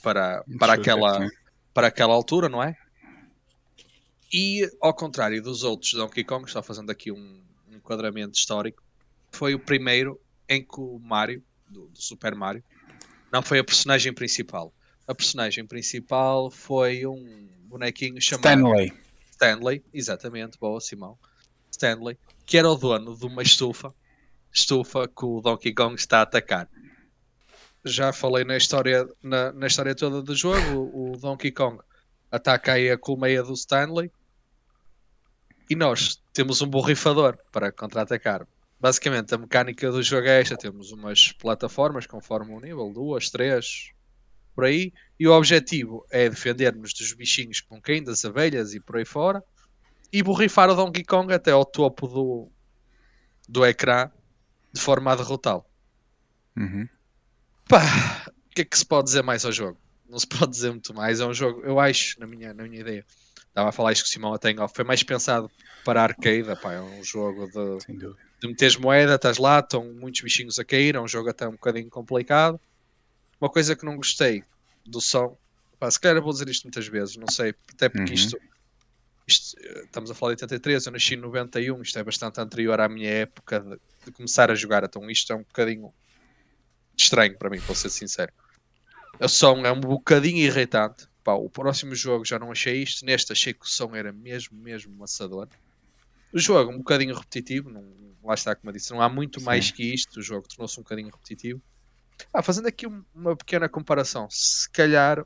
para, 0.02 0.44
para, 0.58 0.72
aquela, 0.72 1.28
para 1.72 1.86
aquela 1.86 2.14
altura, 2.14 2.48
não 2.48 2.60
é? 2.60 2.76
E 4.32 4.68
ao 4.80 4.92
contrário 4.92 5.40
dos 5.40 5.62
outros 5.62 5.92
Donkey 5.92 6.24
Kong, 6.24 6.50
só 6.50 6.64
fazendo 6.64 6.90
aqui 6.90 7.12
um, 7.12 7.40
um 7.70 7.76
enquadramento 7.76 8.36
histórico, 8.36 8.82
foi 9.30 9.54
o 9.54 9.60
primeiro 9.60 10.20
em 10.48 10.60
que 10.60 10.80
o 10.80 10.98
Mario, 10.98 11.40
do, 11.68 11.86
do 11.86 12.02
Super 12.02 12.34
Mario, 12.34 12.64
não 13.32 13.40
foi 13.40 13.60
a 13.60 13.64
personagem 13.64 14.12
principal. 14.12 14.72
A 15.06 15.14
personagem 15.14 15.64
principal 15.64 16.50
foi 16.50 17.06
um 17.06 17.48
bonequinho 17.66 18.20
chamado 18.20 18.46
Stanley. 18.46 18.92
Stanley, 19.30 19.84
exatamente, 19.94 20.58
boa 20.58 20.80
Simão. 20.80 21.16
Stanley, 21.70 22.18
que 22.48 22.56
era 22.56 22.68
o 22.68 22.74
dono 22.74 23.14
de 23.14 23.26
uma 23.26 23.42
estufa, 23.42 23.94
estufa 24.50 25.06
que 25.06 25.26
o 25.26 25.42
Donkey 25.42 25.74
Kong 25.74 25.94
está 25.94 26.20
a 26.20 26.22
atacar. 26.22 26.66
Já 27.84 28.10
falei 28.10 28.42
na 28.42 28.56
história, 28.56 29.06
na, 29.22 29.52
na 29.52 29.66
história 29.66 29.94
toda 29.94 30.22
do 30.22 30.34
jogo, 30.34 30.78
o, 30.78 31.12
o 31.12 31.16
Donkey 31.18 31.52
Kong 31.52 31.78
ataca 32.32 32.72
aí 32.72 32.90
a 32.90 32.96
colmeia 32.96 33.42
do 33.42 33.52
Stanley 33.52 34.10
e 35.68 35.76
nós 35.76 36.22
temos 36.32 36.62
um 36.62 36.66
borrifador 36.66 37.36
para 37.52 37.70
contra-atacar. 37.70 38.46
Basicamente, 38.80 39.34
a 39.34 39.38
mecânica 39.38 39.90
do 39.92 40.02
jogo 40.02 40.26
é 40.26 40.40
esta: 40.40 40.56
temos 40.56 40.90
umas 40.90 41.32
plataformas 41.32 42.06
conforme 42.06 42.54
o 42.54 42.60
nível, 42.60 42.90
duas, 42.94 43.28
três, 43.28 43.92
por 44.54 44.64
aí, 44.64 44.90
e 45.20 45.28
o 45.28 45.32
objetivo 45.32 46.06
é 46.10 46.30
defender-nos 46.30 46.94
dos 46.94 47.12
bichinhos 47.12 47.60
que 47.60 47.68
vão 47.68 47.78
caindo, 47.78 48.06
das 48.06 48.24
abelhas 48.24 48.72
e 48.72 48.80
por 48.80 48.96
aí 48.96 49.04
fora, 49.04 49.44
e 50.12 50.22
borrifar 50.22 50.70
o 50.70 50.74
Donkey 50.74 51.04
Kong 51.04 51.32
até 51.32 51.50
ao 51.50 51.64
topo 51.64 52.06
do, 52.06 52.50
do 53.48 53.64
ecrã 53.64 54.10
de 54.72 54.80
forma 54.80 55.12
a 55.12 55.16
derrotá-lo. 55.16 55.64
Uhum. 56.56 56.88
Pá, 57.68 57.82
o 58.26 58.54
que 58.54 58.62
é 58.62 58.64
que 58.64 58.78
se 58.78 58.84
pode 58.84 59.06
dizer 59.06 59.22
mais 59.22 59.44
ao 59.44 59.52
jogo? 59.52 59.78
Não 60.08 60.18
se 60.18 60.26
pode 60.26 60.50
dizer 60.50 60.70
muito 60.70 60.94
mais. 60.94 61.20
É 61.20 61.26
um 61.26 61.34
jogo, 61.34 61.60
eu 61.62 61.78
acho, 61.78 62.18
na 62.18 62.26
minha, 62.26 62.54
na 62.54 62.64
minha 62.64 62.80
ideia, 62.80 63.04
estava 63.48 63.68
a 63.68 63.72
falar 63.72 63.92
isto 63.92 64.04
que 64.04 64.08
o 64.08 64.12
Simão 64.12 64.32
até 64.32 64.54
off, 64.60 64.74
foi 64.74 64.84
mais 64.84 65.02
pensado 65.02 65.50
para 65.84 66.02
arcade. 66.02 66.54
Pá, 66.62 66.72
é 66.74 66.80
um 66.80 67.04
jogo 67.04 67.46
de, 67.46 67.96
de 68.40 68.48
meteres 68.48 68.76
moeda, 68.76 69.14
estás 69.14 69.38
lá, 69.38 69.60
estão 69.60 69.84
muitos 69.94 70.20
bichinhos 70.22 70.58
a 70.58 70.64
cair, 70.64 70.94
é 70.94 71.00
um 71.00 71.08
jogo 71.08 71.28
até 71.28 71.46
um 71.46 71.52
bocadinho 71.52 71.90
complicado. 71.90 72.58
Uma 73.40 73.50
coisa 73.50 73.76
que 73.76 73.84
não 73.84 73.96
gostei 73.96 74.42
do 74.84 75.00
som, 75.00 75.36
pá, 75.78 75.90
se 75.90 76.00
calhar 76.00 76.22
vou 76.22 76.32
dizer 76.32 76.48
isto 76.48 76.64
muitas 76.64 76.88
vezes, 76.88 77.16
não 77.16 77.28
sei, 77.28 77.54
até 77.72 77.88
porque 77.88 78.10
Uhum. 78.10 78.14
isto 78.14 78.38
isto, 79.28 79.56
eh, 79.60 79.82
estamos 79.84 80.10
a 80.10 80.14
falar 80.14 80.34
de 80.34 80.42
83, 80.44 80.86
eu 80.86 80.92
nasci 80.92 81.14
em 81.14 81.18
91, 81.18 81.82
isto 81.82 81.98
é 81.98 82.02
bastante 82.02 82.40
anterior 82.40 82.80
à 82.80 82.88
minha 82.88 83.10
época 83.10 83.60
de, 83.60 83.78
de 84.06 84.12
começar 84.12 84.50
a 84.50 84.54
jogar, 84.54 84.82
então 84.84 85.08
isto 85.10 85.32
é 85.32 85.36
um 85.36 85.42
bocadinho 85.42 85.92
estranho 86.96 87.36
para 87.36 87.50
mim, 87.50 87.58
vou 87.58 87.76
ser 87.76 87.90
sincero. 87.90 88.32
O 89.20 89.28
som 89.28 89.64
é 89.66 89.72
um 89.72 89.80
bocadinho 89.80 90.38
irritante. 90.38 91.06
Pá, 91.22 91.34
o 91.34 91.50
próximo 91.50 91.94
jogo 91.94 92.24
já 92.24 92.38
não 92.38 92.50
achei 92.50 92.82
isto, 92.82 93.04
neste 93.04 93.32
achei 93.32 93.52
que 93.52 93.66
o 93.66 93.68
som 93.68 93.94
era 93.94 94.12
mesmo, 94.12 94.56
mesmo 94.56 94.96
maçador. 94.96 95.48
O 96.32 96.38
jogo 96.38 96.72
um 96.72 96.78
bocadinho 96.78 97.14
repetitivo, 97.14 97.68
não, 97.68 97.84
lá 98.22 98.34
está 98.34 98.54
como 98.54 98.70
eu 98.70 98.74
disse, 98.74 98.90
não 98.92 99.02
há 99.02 99.08
muito 99.08 99.40
Sim. 99.40 99.46
mais 99.46 99.70
que 99.70 99.82
isto, 99.82 100.20
o 100.20 100.22
jogo 100.22 100.48
tornou-se 100.48 100.78
um 100.78 100.82
bocadinho 100.82 101.10
repetitivo. 101.10 101.60
Ah, 102.32 102.42
fazendo 102.42 102.66
aqui 102.66 102.86
uma 103.14 103.36
pequena 103.36 103.68
comparação, 103.68 104.28
se 104.30 104.70
calhar, 104.70 105.24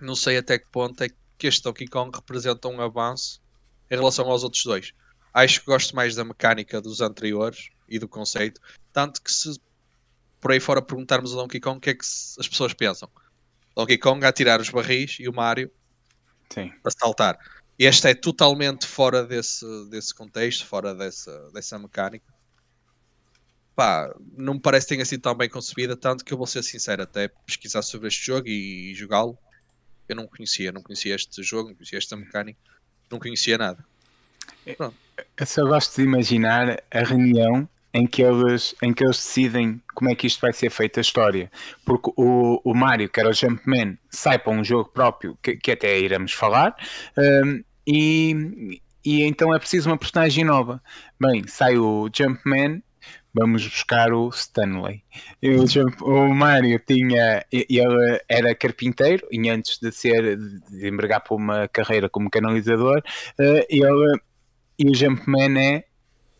não 0.00 0.16
sei 0.16 0.38
até 0.38 0.58
que 0.58 0.66
ponto 0.70 1.02
é 1.02 1.08
que 1.08 1.19
este 1.46 1.62
Donkey 1.62 1.86
Kong 1.86 2.14
representa 2.14 2.68
um 2.68 2.80
avanço 2.80 3.40
em 3.90 3.96
relação 3.96 4.30
aos 4.30 4.42
outros 4.42 4.64
dois. 4.64 4.92
Acho 5.32 5.60
que 5.60 5.66
gosto 5.66 5.94
mais 5.94 6.14
da 6.14 6.24
mecânica 6.24 6.80
dos 6.80 7.00
anteriores 7.00 7.70
e 7.88 7.98
do 7.98 8.08
conceito. 8.08 8.60
Tanto 8.92 9.22
que 9.22 9.32
se 9.32 9.60
por 10.40 10.52
aí 10.52 10.60
fora 10.60 10.80
perguntarmos 10.80 11.32
ao 11.32 11.42
Donkey 11.42 11.60
Kong 11.60 11.78
o 11.78 11.80
que 11.80 11.90
é 11.90 11.94
que 11.94 12.04
as 12.38 12.48
pessoas 12.48 12.72
pensam. 12.72 13.08
Donkey 13.76 13.98
Kong 13.98 14.24
a 14.24 14.32
tirar 14.32 14.60
os 14.60 14.70
barris 14.70 15.18
e 15.20 15.28
o 15.28 15.32
Mario 15.32 15.70
Sim. 16.52 16.72
a 16.84 16.90
saltar. 16.90 17.38
Este 17.78 18.08
é 18.08 18.14
totalmente 18.14 18.86
fora 18.86 19.24
desse, 19.24 19.64
desse 19.88 20.14
contexto, 20.14 20.66
fora 20.66 20.94
dessa, 20.94 21.50
dessa 21.50 21.78
mecânica. 21.78 22.26
Pá, 23.74 24.14
não 24.36 24.54
me 24.54 24.60
parece 24.60 24.86
que 24.86 24.94
tenha 24.94 25.04
sido 25.04 25.22
tão 25.22 25.34
bem 25.34 25.48
concebida, 25.48 25.96
tanto 25.96 26.24
que 26.24 26.32
eu 26.32 26.36
vou 26.36 26.46
ser 26.46 26.62
sincero, 26.62 27.02
até 27.02 27.28
pesquisar 27.28 27.82
sobre 27.82 28.08
este 28.08 28.26
jogo 28.26 28.48
e, 28.48 28.90
e 28.90 28.94
jogá-lo 28.94 29.38
eu 30.12 30.16
não 30.16 30.26
conhecia, 30.26 30.72
não 30.72 30.82
conhecia 30.82 31.14
este 31.14 31.42
jogo, 31.42 31.68
não 31.68 31.76
conhecia 31.76 31.98
esta 31.98 32.16
mecânica, 32.16 32.58
não 33.10 33.18
conhecia 33.18 33.56
nada. 33.56 33.84
É, 34.66 34.74
Pronto. 34.74 34.96
Eu 35.36 35.46
só 35.46 35.64
gosto 35.64 35.96
de 35.96 36.02
imaginar 36.02 36.82
a 36.90 37.00
reunião 37.00 37.68
em 37.92 38.06
que 38.06 38.22
eles, 38.22 38.74
em 38.82 38.92
que 38.92 39.04
eles 39.04 39.16
decidem 39.16 39.82
como 39.94 40.10
é 40.10 40.14
que 40.14 40.26
isto 40.26 40.40
vai 40.40 40.52
ser 40.52 40.70
feito 40.70 40.98
a 40.98 41.00
história. 41.00 41.50
Porque 41.84 42.10
o, 42.16 42.60
o 42.64 42.74
Mario, 42.74 43.08
que 43.08 43.18
era 43.18 43.28
o 43.28 43.32
Jumpman, 43.32 43.98
sai 44.08 44.38
para 44.38 44.52
um 44.52 44.64
jogo 44.64 44.90
próprio, 44.90 45.36
que, 45.42 45.56
que 45.56 45.72
até 45.72 45.98
iremos 45.98 46.32
falar, 46.32 46.74
um, 47.44 47.62
e, 47.86 48.80
e 49.04 49.22
então 49.22 49.54
é 49.54 49.58
preciso 49.58 49.90
uma 49.90 49.98
personagem 49.98 50.44
nova. 50.44 50.82
Bem, 51.18 51.46
sai 51.46 51.76
o 51.76 52.08
Jumpman 52.14 52.82
vamos 53.34 53.66
buscar 53.66 54.12
o 54.12 54.28
Stanley. 54.28 55.02
Eu, 55.40 55.64
o 56.02 56.34
Mário 56.34 56.80
tinha, 56.86 57.44
ele 57.50 58.20
era 58.28 58.54
carpinteiro 58.54 59.26
e 59.30 59.48
antes 59.48 59.78
de 59.78 59.92
ser 59.92 60.36
de 60.36 60.88
empregar 60.88 61.22
para 61.22 61.36
uma 61.36 61.68
carreira 61.68 62.08
como 62.08 62.30
canalizador, 62.30 63.02
eh, 63.38 63.66
ele 63.68 64.20
e 64.78 64.88
o 64.88 64.94
Jumpman 64.94 65.58
é 65.58 65.84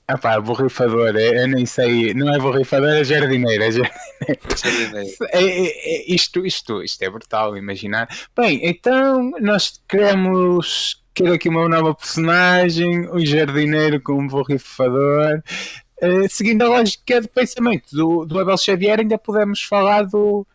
ah 0.09 0.19
pá, 0.19 0.41
borrifador, 0.41 1.15
é, 1.17 1.45
eu 1.45 1.47
nem 1.47 1.65
sei, 1.65 2.13
não 2.15 2.35
é 2.35 2.39
borrifador, 2.39 2.89
é 2.89 3.05
jardineiro, 3.05 3.63
é 3.63 3.71
jardineiro. 3.71 5.17
É, 5.31 5.45
é, 5.45 5.67
é, 5.67 6.13
isto, 6.13 6.45
isto, 6.45 6.83
isto 6.83 7.03
é 7.05 7.09
brutal, 7.11 7.57
imaginar. 7.57 8.09
Bem, 8.37 8.61
então 8.65 9.31
nós 9.41 9.81
queremos 9.89 11.01
quero 11.15 11.35
aqui 11.35 11.49
uma 11.49 11.69
nova 11.69 11.95
personagem, 11.95 13.09
o 13.11 13.25
jardineiro 13.25 14.01
com 14.01 14.15
um 14.15 14.27
borrifador. 14.27 15.43
Uh, 16.02 16.28
seguindo 16.30 16.62
a 16.62 16.69
lógica 16.69 17.21
de 17.21 17.28
pensamento 17.28 17.95
do, 17.95 18.25
do 18.25 18.38
Abel 18.38 18.57
Xavier, 18.57 19.00
ainda 19.00 19.19
podemos 19.19 19.62
falar 19.62 20.04
do 20.04 20.47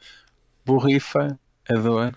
Borrifa 0.66 1.40
Ador, 1.70 2.14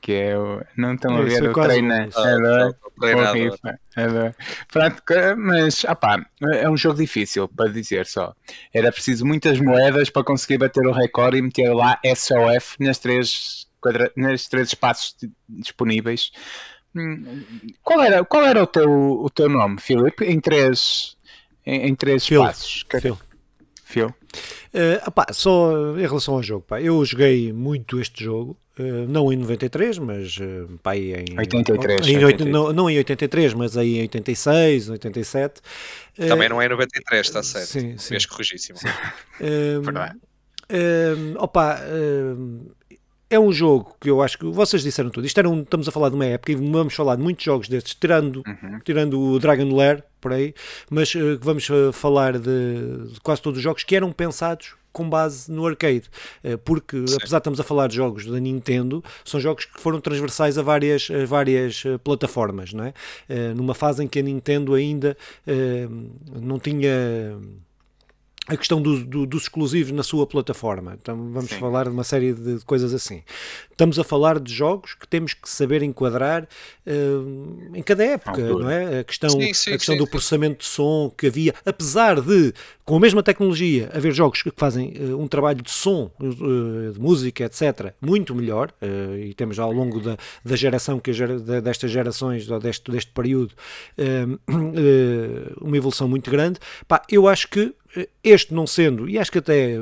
que 0.00 0.12
é 0.12 0.38
o. 0.38 0.62
Não 0.76 0.94
estão 0.94 1.16
a 1.16 1.22
ver 1.22 1.50
o 1.50 1.52
treinador. 1.52 2.74
Borrifa 2.96 3.80
Ador. 3.96 4.34
Pronto, 4.70 5.02
mas 5.36 5.82
opá, 5.84 6.24
é 6.54 6.68
um 6.70 6.76
jogo 6.76 6.98
difícil 6.98 7.48
para 7.48 7.68
dizer 7.70 8.06
só. 8.06 8.32
Era 8.72 8.92
preciso 8.92 9.26
muitas 9.26 9.60
moedas 9.60 10.08
para 10.08 10.22
conseguir 10.22 10.58
bater 10.58 10.86
o 10.86 10.92
recorde 10.92 11.38
e 11.38 11.42
meter 11.42 11.74
lá 11.74 11.98
SOF 12.14 12.76
nas 12.78 12.98
três, 12.98 13.66
quadra... 13.80 14.12
nas 14.16 14.46
três 14.46 14.68
espaços 14.68 15.16
disponíveis. 15.48 16.30
Hum, 16.94 17.42
qual 17.82 18.02
era, 18.02 18.24
qual 18.24 18.44
era 18.44 18.62
o, 18.62 18.66
teu, 18.66 18.90
o 18.90 19.30
teu 19.30 19.48
nome, 19.48 19.80
Filipe? 19.80 20.24
Em 20.24 20.38
três 20.38 21.16
em, 21.66 21.88
em 21.88 21.94
três 21.94 22.26
Phil. 22.26 22.42
espaços. 22.42 22.84
Phil. 23.00 23.18
Phil. 23.84 24.14
Uh, 24.74 25.06
opá, 25.06 25.26
só 25.32 25.96
em 25.98 26.00
relação 26.00 26.34
ao 26.34 26.42
jogo, 26.42 26.64
pá, 26.66 26.80
eu 26.80 27.04
joguei 27.04 27.52
muito 27.52 28.00
este 28.00 28.24
jogo, 28.24 28.56
uh, 28.78 29.06
não 29.06 29.30
em 29.30 29.36
93, 29.36 29.98
mas 29.98 30.38
uh, 30.38 30.78
pá, 30.82 30.96
em 30.96 31.38
83, 31.38 32.06
em, 32.06 32.24
83. 32.24 32.50
Não, 32.50 32.72
não, 32.72 32.88
em 32.88 32.96
83, 32.96 33.52
mas 33.52 33.76
aí 33.76 33.98
em 33.98 34.02
86, 34.02 34.88
87. 34.88 35.60
Também 36.16 36.48
não 36.48 36.62
é 36.62 36.66
em 36.66 36.70
93, 36.70 37.26
está 37.26 37.42
certo. 37.42 37.68
Sim, 37.68 37.98
sim. 37.98 38.10
Vês 38.10 38.24
corrigíssimo. 38.24 38.78
Sim. 38.78 38.88
Uh, 40.72 41.36
opa, 41.36 41.80
uh, 41.82 42.72
é 43.32 43.40
um 43.40 43.50
jogo 43.50 43.96
que 43.98 44.10
eu 44.10 44.20
acho 44.20 44.38
que 44.38 44.44
vocês 44.44 44.82
disseram 44.82 45.08
tudo. 45.08 45.26
Isto 45.26 45.38
era 45.38 45.48
um, 45.48 45.62
estamos 45.62 45.88
a 45.88 45.90
falar 45.90 46.10
de 46.10 46.14
uma 46.14 46.26
época 46.26 46.52
e 46.52 46.54
vamos 46.54 46.94
falar 46.94 47.16
de 47.16 47.22
muitos 47.22 47.42
jogos 47.42 47.66
destes, 47.66 47.94
tirando, 47.94 48.42
uhum. 48.46 48.78
tirando 48.84 49.18
o 49.18 49.38
Dragon 49.38 49.74
Lair 49.74 50.04
por 50.20 50.34
aí, 50.34 50.54
mas 50.90 51.14
uh, 51.14 51.38
vamos 51.40 51.68
uh, 51.70 51.92
falar 51.92 52.38
de, 52.38 53.08
de, 53.08 53.20
quase 53.20 53.40
todos 53.40 53.56
os 53.56 53.62
jogos 53.62 53.84
que 53.84 53.96
eram 53.96 54.12
pensados 54.12 54.74
com 54.92 55.08
base 55.08 55.50
no 55.50 55.66
arcade, 55.66 56.04
uh, 56.44 56.58
porque 56.58 57.06
Sim. 57.08 57.16
apesar 57.16 57.38
de 57.38 57.40
estamos 57.40 57.58
a 57.58 57.64
falar 57.64 57.88
de 57.88 57.96
jogos 57.96 58.26
da 58.26 58.38
Nintendo, 58.38 59.02
são 59.24 59.40
jogos 59.40 59.64
que 59.64 59.80
foram 59.80 59.98
transversais 59.98 60.58
a 60.58 60.62
várias, 60.62 61.08
a 61.10 61.24
várias 61.24 61.82
plataformas, 62.04 62.74
não 62.74 62.84
é? 62.84 62.92
numa 63.56 63.74
fase 63.74 64.04
em 64.04 64.06
que 64.06 64.18
a 64.18 64.22
Nintendo 64.22 64.74
ainda 64.74 65.16
não 66.40 66.58
tinha 66.58 67.38
a 68.48 68.56
questão 68.56 68.82
do, 68.82 69.04
do, 69.04 69.24
dos 69.24 69.42
exclusivos 69.42 69.92
na 69.92 70.02
sua 70.02 70.26
plataforma. 70.26 70.98
Então 71.00 71.30
vamos 71.30 71.50
Sim. 71.50 71.58
falar 71.58 71.84
de 71.84 71.90
uma 71.90 72.02
série 72.02 72.32
de 72.32 72.58
coisas 72.64 72.92
assim. 72.92 73.22
Estamos 73.70 73.98
a 74.00 74.04
falar 74.04 74.40
de 74.40 74.52
jogos 74.52 74.94
que 74.94 75.06
temos 75.06 75.32
que 75.32 75.48
saber 75.48 75.82
enquadrar 75.82 76.48
uh, 76.86 77.76
em 77.76 77.82
cada 77.82 78.04
época, 78.04 78.40
não 78.40 78.68
é? 78.68 79.00
A 79.00 79.04
questão, 79.04 79.30
sim, 79.30 79.54
sim, 79.54 79.70
a 79.70 79.76
questão 79.76 79.96
do 79.96 80.06
processamento 80.08 80.58
de 80.58 80.64
som 80.64 81.12
que 81.16 81.28
havia, 81.28 81.54
apesar 81.64 82.20
de, 82.20 82.52
com 82.84 82.96
a 82.96 83.00
mesma 83.00 83.22
tecnologia, 83.22 83.90
haver 83.94 84.12
jogos 84.12 84.42
que 84.42 84.52
fazem 84.56 84.92
uh, 84.98 85.20
um 85.20 85.28
trabalho 85.28 85.62
de 85.62 85.70
som, 85.70 86.10
uh, 86.20 86.92
de 86.92 87.00
música, 87.00 87.44
etc., 87.44 87.94
muito 88.00 88.34
melhor, 88.34 88.72
e 89.18 89.34
temos 89.34 89.58
ao 89.58 89.72
longo 89.72 90.00
da, 90.00 90.16
da 90.44 90.56
geração, 90.56 90.98
que 90.98 91.12
gera, 91.12 91.38
destas 91.60 91.90
gerações, 91.90 92.46
deste, 92.60 92.90
deste 92.90 93.12
período, 93.12 93.52
uma 95.60 95.76
evolução 95.76 96.08
muito 96.08 96.30
grande. 96.30 96.58
Pá, 96.86 97.02
eu 97.08 97.28
acho 97.28 97.48
que 97.48 97.74
este 98.22 98.54
não 98.54 98.66
sendo, 98.66 99.08
e 99.08 99.18
acho 99.18 99.30
que 99.30 99.38
até 99.38 99.78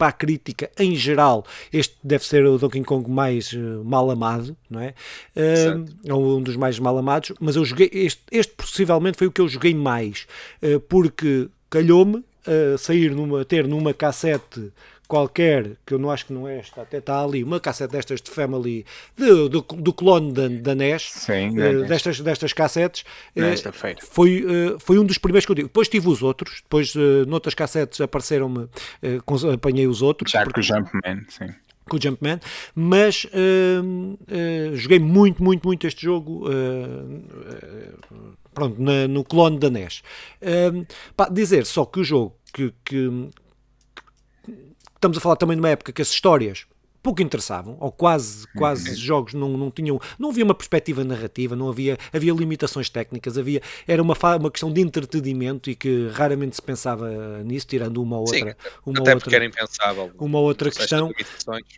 para 0.00 0.08
a 0.08 0.12
crítica 0.12 0.70
em 0.78 0.96
geral, 0.96 1.44
este 1.70 1.94
deve 2.02 2.24
ser 2.24 2.46
o 2.46 2.56
Donkey 2.56 2.82
Kong 2.82 3.10
mais 3.10 3.52
uh, 3.52 3.84
mal 3.84 4.10
amado, 4.10 4.56
não 4.70 4.80
é? 4.80 4.94
Uh, 5.36 5.84
é 6.06 6.14
um 6.14 6.42
dos 6.42 6.56
mais 6.56 6.78
mal 6.78 6.96
amados, 6.96 7.32
mas 7.38 7.54
eu 7.54 7.64
joguei, 7.66 7.90
este, 7.92 8.22
este 8.32 8.54
possivelmente 8.54 9.18
foi 9.18 9.26
o 9.26 9.30
que 9.30 9.42
eu 9.42 9.46
joguei 9.46 9.74
mais, 9.74 10.26
uh, 10.62 10.80
porque 10.80 11.48
calhou-me 11.68 12.24
sair 12.78 13.14
numa, 13.14 13.44
ter 13.44 13.68
numa 13.68 13.92
cassete 13.92 14.72
qualquer, 15.10 15.72
que 15.84 15.92
eu 15.92 15.98
não 15.98 16.08
acho 16.08 16.26
que 16.26 16.32
não 16.32 16.46
é 16.46 16.60
esta, 16.60 16.82
até 16.82 16.98
está 16.98 17.20
ali, 17.22 17.42
uma 17.42 17.58
cassete 17.58 17.92
destas 17.92 18.22
de 18.22 18.30
Family, 18.30 18.86
de, 19.16 19.48
do, 19.48 19.60
do 19.60 19.92
clone 19.92 20.32
da, 20.32 20.46
da 20.46 20.74
NES, 20.74 21.10
Sim, 21.10 21.58
uh, 21.58 21.84
destas, 21.84 22.20
destas 22.20 22.52
cassetes, 22.52 23.04
uh, 23.36 23.72
feira. 23.72 23.98
foi, 24.00 24.44
uh, 24.44 24.78
foi 24.78 25.00
um 25.00 25.04
dos 25.04 25.18
primeiros 25.18 25.44
que 25.44 25.50
eu 25.50 25.56
digo. 25.56 25.66
Depois 25.68 25.88
tive 25.88 26.08
os 26.08 26.22
outros, 26.22 26.60
depois 26.62 26.94
noutras 27.26 27.54
cassetes 27.54 28.00
apareceram-me, 28.00 28.68
apanhei 29.52 29.88
os 29.88 30.00
outros. 30.00 30.30
Já 30.30 30.44
porque... 30.44 30.60
com 30.60 30.60
o 30.60 30.62
Jumpman, 30.62 31.24
sim 31.28 31.48
com 31.88 31.96
o 31.96 32.00
Jumpman, 32.00 32.38
mas 32.72 33.24
uh, 33.24 33.82
uh, 33.82 34.76
joguei 34.76 35.00
muito, 35.00 35.42
muito, 35.42 35.66
muito 35.66 35.88
este 35.88 36.02
jogo 36.02 36.48
uh, 36.48 38.36
pronto, 38.54 38.80
na, 38.80 39.08
no 39.08 39.24
clone 39.24 39.58
da 39.58 39.68
NES. 39.68 40.04
Pá, 41.16 41.28
dizer 41.28 41.66
só 41.66 41.84
que 41.84 41.98
o 41.98 42.04
jogo 42.04 42.36
que, 42.52 42.72
que, 42.84 43.28
Estamos 45.00 45.16
a 45.16 45.20
falar 45.22 45.36
também 45.36 45.56
de 45.56 45.62
uma 45.62 45.70
época 45.70 45.94
que 45.94 46.02
as 46.02 46.10
histórias 46.10 46.66
pouco 47.02 47.22
interessavam, 47.22 47.76
ou 47.80 47.90
quase, 47.90 48.46
quase 48.56 48.90
uhum. 48.90 48.96
jogos 48.96 49.34
não, 49.34 49.56
não 49.56 49.70
tinham, 49.70 50.00
não 50.18 50.30
havia 50.30 50.44
uma 50.44 50.54
perspectiva 50.54 51.02
narrativa, 51.04 51.56
não 51.56 51.68
havia, 51.68 51.96
havia 52.12 52.32
limitações 52.32 52.90
técnicas, 52.90 53.38
havia, 53.38 53.62
era 53.86 54.02
uma, 54.02 54.14
uma 54.38 54.50
questão 54.50 54.72
de 54.72 54.80
entretenimento 54.80 55.70
e 55.70 55.74
que 55.74 56.08
raramente 56.08 56.56
se 56.56 56.62
pensava 56.62 57.42
nisso, 57.42 57.66
tirando 57.66 58.02
uma 58.02 58.16
ou 58.16 58.22
outra, 58.22 58.38
Sim, 58.38 58.70
uma 58.84 59.00
até 59.00 59.14
outra, 59.14 59.36
era 59.36 59.44
impensável. 59.44 60.10
Uma 60.18 60.38
outra 60.38 60.70
questão, 60.70 61.10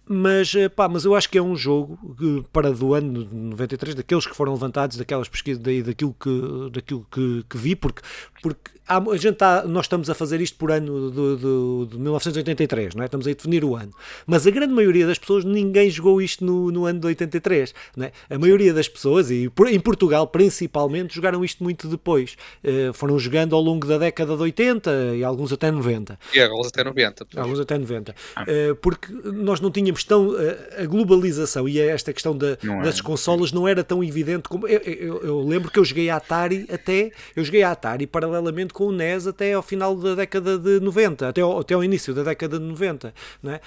mas, 0.07 0.55
eh, 0.55 0.69
pá, 0.69 0.89
mas 0.89 1.05
eu 1.05 1.15
acho 1.15 1.29
que 1.29 1.39
é 1.39 1.43
um 1.43 1.57
jogo 1.57 1.99
que, 2.19 2.45
para 2.53 2.73
do 2.73 2.95
ano 2.95 3.25
de 3.25 3.35
93, 3.35 3.95
daqueles 3.95 4.27
que 4.27 4.35
foram 4.35 4.53
levantados, 4.53 4.97
daquelas 4.97 5.29
pesquisas, 5.29 5.63
daí, 5.63 5.83
daquilo 5.83 6.15
que, 6.19 6.71
daquilo 6.73 7.07
que, 7.11 7.45
que 7.49 7.57
vi, 7.57 7.77
porque, 7.77 8.03
porque 8.43 8.71
há, 8.87 8.99
a 8.99 9.17
gente 9.17 9.37
tá, 9.37 9.65
nós 9.67 9.87
estamos 9.87 10.11
a 10.11 10.15
fazer 10.15 10.41
isto 10.41 10.57
por 10.57 10.71
ano 10.71 11.11
de, 11.11 11.37
de, 11.37 11.93
de 11.93 11.99
1983, 11.99 12.95
não 12.95 13.03
é? 13.03 13.07
estamos 13.07 13.27
a 13.27 13.31
definir 13.31 13.65
o 13.65 13.77
ano, 13.77 13.93
mas 14.27 14.47
a 14.47 14.51
grande 14.51 14.73
maioria 14.73 15.07
das 15.13 15.19
pessoas, 15.19 15.45
ninguém 15.45 15.91
jogou 15.91 16.21
isto 16.21 16.45
no, 16.45 16.71
no 16.71 16.87
ano 16.87 16.99
de 16.99 17.07
83. 17.07 17.75
Né? 17.97 18.13
A 18.31 18.39
maioria 18.39 18.73
das 18.73 18.89
pessoas, 18.89 19.31
e 19.31 19.51
em 19.71 19.81
Portugal 19.81 20.27
principalmente, 20.27 21.15
jogaram 21.15 21.45
isto 21.45 21.63
muito 21.63 21.87
depois. 21.87 22.37
Uh, 22.65 22.93
foram 22.93 23.19
jogando 23.19 23.55
ao 23.55 23.61
longo 23.61 23.87
da 23.87 23.99
década 23.99 24.35
de 24.35 24.43
80 24.43 24.91
e 25.17 25.25
alguns 25.25 25.53
até 25.53 25.71
90. 25.71 26.19
E 26.33 26.41
alguns 26.41 26.69
até 26.69 26.83
90. 26.83 27.27
Alguns 27.37 27.61
até 27.61 27.79
90. 27.79 28.13
Uh, 28.13 28.75
porque 28.77 29.13
nós 29.13 29.61
não 29.61 29.71
tínhamos 29.71 30.03
tão. 30.05 30.29
Uh, 30.31 30.63
a 30.79 30.87
globalização 30.87 31.69
e 31.69 31.79
esta 31.79 32.13
questão 32.13 32.37
da, 32.37 32.53
é. 32.53 32.83
das 32.83 33.01
consolas 33.01 33.53
não 33.53 33.69
era 33.69 33.85
tão 33.85 34.03
evidente 34.03 34.49
como. 34.49 34.67
Eu, 34.67 34.81
eu, 34.81 35.23
eu, 35.23 35.41
lembro 35.47 35.71
que 35.71 35.79
eu 35.79 35.85
joguei 35.85 36.09
a 36.09 36.17
Atari 36.17 36.67
até. 36.73 37.11
Eu 37.37 37.45
joguei 37.45 37.63
a 37.63 37.73
Atari 37.73 38.07
paralelamente 38.07 38.73
com 38.73 38.87
o 38.87 38.93
NES 38.93 39.27
até 39.27 39.53
ao 39.53 39.63
final 39.63 39.95
da 39.97 40.15
década 40.15 40.59
de 40.59 40.81
90, 40.81 41.29
até 41.29 41.41
ao, 41.43 41.61
até 41.61 41.75
ao 41.75 41.85
início 41.85 42.15
da 42.15 42.23
década 42.23 42.59
de 42.59 42.65
90. 42.65 43.15
Não 43.43 43.53
é? 43.53 43.61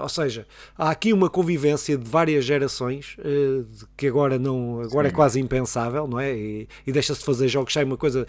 ou 0.00 0.08
seja, 0.08 0.46
há 0.82 0.90
aqui 0.90 1.12
uma 1.12 1.30
convivência 1.30 1.96
de 1.96 2.08
várias 2.08 2.44
gerações 2.44 3.16
que 3.96 4.06
agora, 4.08 4.38
não, 4.38 4.80
agora 4.80 5.08
é 5.08 5.10
quase 5.10 5.40
impensável, 5.40 6.08
não 6.08 6.18
é? 6.18 6.36
E, 6.36 6.68
e 6.84 6.92
deixa-se 6.92 7.20
de 7.20 7.26
fazer 7.26 7.46
jogos, 7.46 7.72
sai 7.72 7.84
uma 7.84 7.96
coisa. 7.96 8.26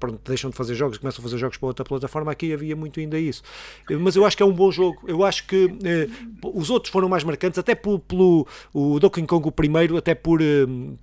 pronto, 0.00 0.20
deixam 0.24 0.50
de 0.50 0.56
fazer 0.56 0.74
jogos, 0.74 0.98
começam 0.98 1.22
a 1.22 1.22
fazer 1.22 1.38
jogos 1.38 1.56
para 1.56 1.66
outra 1.68 1.84
plataforma. 1.84 2.32
Aqui 2.32 2.52
havia 2.52 2.74
muito 2.74 2.98
ainda 2.98 3.18
isso. 3.18 3.42
Mas 4.00 4.16
eu 4.16 4.24
acho 4.26 4.36
que 4.36 4.42
é 4.42 4.46
um 4.46 4.52
bom 4.52 4.70
jogo. 4.72 4.98
Eu 5.06 5.24
acho 5.24 5.46
que 5.46 5.70
os 6.42 6.70
outros 6.70 6.92
foram 6.92 7.08
mais 7.08 7.22
marcantes, 7.22 7.58
até 7.58 7.74
pelo, 7.74 8.00
pelo 8.00 8.46
o 8.74 8.98
Donkey 8.98 9.24
Kong 9.26 9.48
o 9.48 9.52
primeiro, 9.52 9.96
até 9.96 10.14
por 10.14 10.40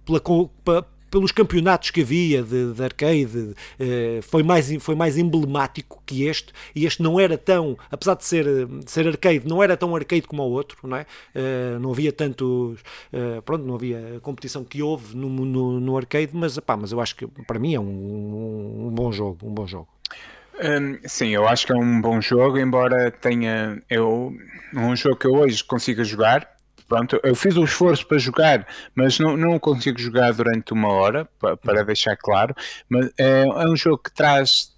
pela, 0.05 0.85
pelos 1.15 1.31
campeonatos 1.31 1.91
que 1.91 2.01
havia 2.01 2.43
de, 2.43 2.73
de 2.73 2.83
arcade, 2.83 3.55
eh, 3.79 4.19
foi, 4.21 4.43
mais, 4.43 4.69
foi 4.83 4.95
mais 4.95 5.17
emblemático 5.17 6.03
que 6.05 6.25
este, 6.25 6.51
e 6.75 6.85
este 6.85 7.01
não 7.01 7.17
era 7.17 7.37
tão, 7.37 7.77
apesar 7.89 8.15
de 8.15 8.25
ser, 8.25 8.43
de 8.65 8.91
ser 8.91 9.07
arcade, 9.07 9.47
não 9.47 9.63
era 9.63 9.77
tão 9.77 9.95
arcade 9.95 10.23
como 10.23 10.43
o 10.43 10.51
outro, 10.51 10.77
não 10.83 10.97
é? 10.97 11.05
Eh, 11.33 11.77
não 11.79 11.91
havia 11.91 12.11
tanto, 12.11 12.75
eh, 13.13 13.39
pronto, 13.45 13.63
não 13.63 13.75
havia 13.75 14.17
a 14.17 14.19
competição 14.19 14.65
que 14.65 14.83
houve 14.83 15.15
no, 15.15 15.29
no, 15.29 15.79
no 15.79 15.95
arcade, 15.95 16.31
mas, 16.33 16.57
epá, 16.57 16.75
mas 16.75 16.91
eu 16.91 16.99
acho 16.99 17.15
que 17.15 17.25
para 17.47 17.59
mim 17.59 17.73
é 17.73 17.79
um, 17.79 18.87
um 18.87 18.91
bom 18.93 19.09
jogo, 19.09 19.37
um 19.47 19.53
bom 19.53 19.65
jogo. 19.65 19.87
Um, 20.61 20.99
sim, 21.07 21.29
eu 21.29 21.47
acho 21.47 21.65
que 21.65 21.71
é 21.71 21.75
um 21.77 22.01
bom 22.01 22.19
jogo, 22.19 22.57
embora 22.57 23.09
tenha 23.09 23.81
eu 23.89 24.33
um 24.73 24.93
jogo 24.97 25.15
que 25.15 25.27
eu 25.27 25.33
hoje 25.33 25.63
consiga 25.63 26.03
jogar. 26.03 26.54
Pronto, 26.87 27.19
eu 27.23 27.35
fiz 27.35 27.57
o 27.57 27.63
esforço 27.63 28.07
para 28.07 28.17
jogar, 28.17 28.67
mas 28.93 29.17
não, 29.17 29.35
não 29.35 29.57
consigo 29.57 29.99
jogar 29.99 30.33
durante 30.33 30.71
uma 30.71 30.89
hora, 30.89 31.27
para, 31.39 31.57
para 31.57 31.79
uhum. 31.79 31.85
deixar 31.85 32.15
claro. 32.15 32.53
Mas 32.87 33.07
é, 33.17 33.41
é, 33.41 33.67
um 33.67 33.75
jogo 33.75 33.97
que 34.03 34.13
traz, 34.13 34.71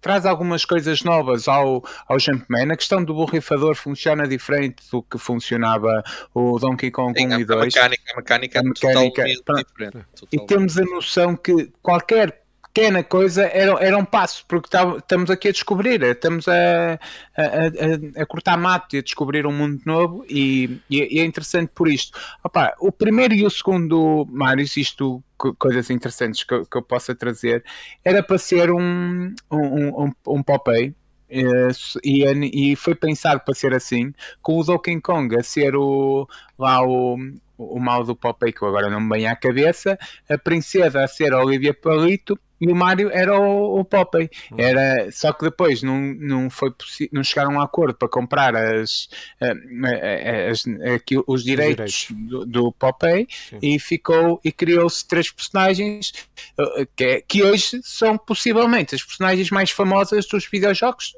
traz 0.00 0.26
algumas 0.26 0.66
coisas 0.66 1.02
novas 1.02 1.48
ao, 1.48 1.82
ao 2.06 2.18
Jumpman. 2.18 2.70
A 2.70 2.76
questão 2.76 3.02
do 3.02 3.14
borrifador 3.14 3.74
funciona 3.74 4.28
diferente 4.28 4.82
do 4.92 5.02
que 5.02 5.16
funcionava 5.16 6.02
o 6.34 6.58
Donkey 6.58 6.90
Kong 6.90 7.18
Sim, 7.18 7.28
1 7.28 7.40
e 7.40 7.44
2. 7.44 7.76
A 7.76 7.88
mecânica, 7.88 8.12
a 8.12 8.16
mecânica, 8.16 8.60
a 8.60 8.62
mecânica 8.62 9.22
é 9.22 9.34
totalmente 9.34 9.66
diferente. 9.68 10.06
Totalmente. 10.14 10.28
E 10.32 10.46
temos 10.46 10.78
a 10.78 10.82
noção 10.82 11.34
que 11.34 11.72
qualquer 11.82 12.42
pequena 12.78 13.02
coisa 13.02 13.42
era, 13.42 13.72
era 13.84 13.98
um 13.98 14.04
passo, 14.04 14.44
porque 14.46 14.68
tá, 14.68 14.96
estamos 14.96 15.30
aqui 15.30 15.48
a 15.48 15.52
descobrir, 15.52 16.00
estamos 16.00 16.46
a, 16.46 16.92
a, 17.36 17.42
a, 17.42 18.22
a, 18.22 18.26
cortar 18.26 18.56
mato 18.56 18.94
e 18.94 19.00
a 19.00 19.02
descobrir 19.02 19.44
um 19.46 19.52
mundo 19.52 19.82
novo 19.84 20.24
e, 20.28 20.80
e 20.88 21.18
é 21.18 21.24
interessante 21.24 21.72
por 21.74 21.88
isto. 21.88 22.16
Opa, 22.42 22.72
o 22.78 22.92
primeiro 22.92 23.34
e 23.34 23.44
o 23.44 23.50
segundo 23.50 24.24
Mario, 24.30 24.64
isto 24.64 25.22
coisas 25.58 25.90
interessantes 25.90 26.44
que, 26.44 26.64
que 26.64 26.76
eu 26.76 26.82
possa 26.82 27.14
trazer, 27.14 27.64
era 28.04 28.22
para 28.22 28.38
ser 28.38 28.70
um, 28.70 29.34
um, 29.50 30.04
um, 30.04 30.12
um 30.28 30.42
Popeye, 30.42 30.94
e, 31.30 32.72
e, 32.72 32.76
foi 32.76 32.94
pensado 32.94 33.40
para 33.40 33.54
ser 33.54 33.74
assim, 33.74 34.14
com 34.40 34.58
o 34.58 34.64
Donkey 34.64 35.00
Kong 35.00 35.36
a 35.36 35.42
ser 35.42 35.76
o, 35.76 36.26
lá 36.58 36.82
o, 36.82 37.18
o 37.58 37.78
mal 37.78 38.02
do 38.02 38.16
Popeye, 38.16 38.52
que 38.52 38.64
agora 38.64 38.88
não 38.88 39.00
me 39.00 39.16
vem 39.16 39.26
à 39.26 39.36
cabeça, 39.36 39.98
a 40.28 40.38
princesa 40.38 41.04
a 41.04 41.08
ser 41.08 41.32
a 41.34 41.42
Olivia 41.44 41.74
Palito 41.74 42.38
e 42.60 42.70
o 42.70 42.74
Mário 42.74 43.10
era 43.12 43.38
o, 43.38 43.80
o 43.80 43.84
Popeye. 43.84 44.30
Hum. 44.52 44.56
Era, 44.58 45.10
só 45.12 45.32
que 45.32 45.44
depois 45.44 45.82
não, 45.82 45.98
não, 46.14 46.50
foi 46.50 46.72
não 47.12 47.22
chegaram 47.22 47.52
a 47.52 47.54
um 47.54 47.60
acordo 47.60 47.94
para 47.94 48.08
comprar 48.08 48.56
as, 48.56 49.08
as, 49.40 50.64
as 50.66 51.04
os 51.26 51.44
direitos, 51.44 52.08
do, 52.10 52.44
do 52.44 52.72
Popeye 52.72 53.26
e 53.62 53.78
ficou 53.78 54.40
e 54.44 54.50
criou-se 54.50 55.06
três 55.06 55.30
personagens 55.30 56.12
eh, 56.58 56.86
que, 56.96 57.04
é, 57.04 57.20
que 57.20 57.42
hoje 57.42 57.80
são 57.82 58.18
possivelmente 58.18 58.94
as 58.94 59.02
personagens 59.02 59.50
mais 59.50 59.70
famosas 59.70 60.26
dos 60.26 60.46
videojogos. 60.46 61.14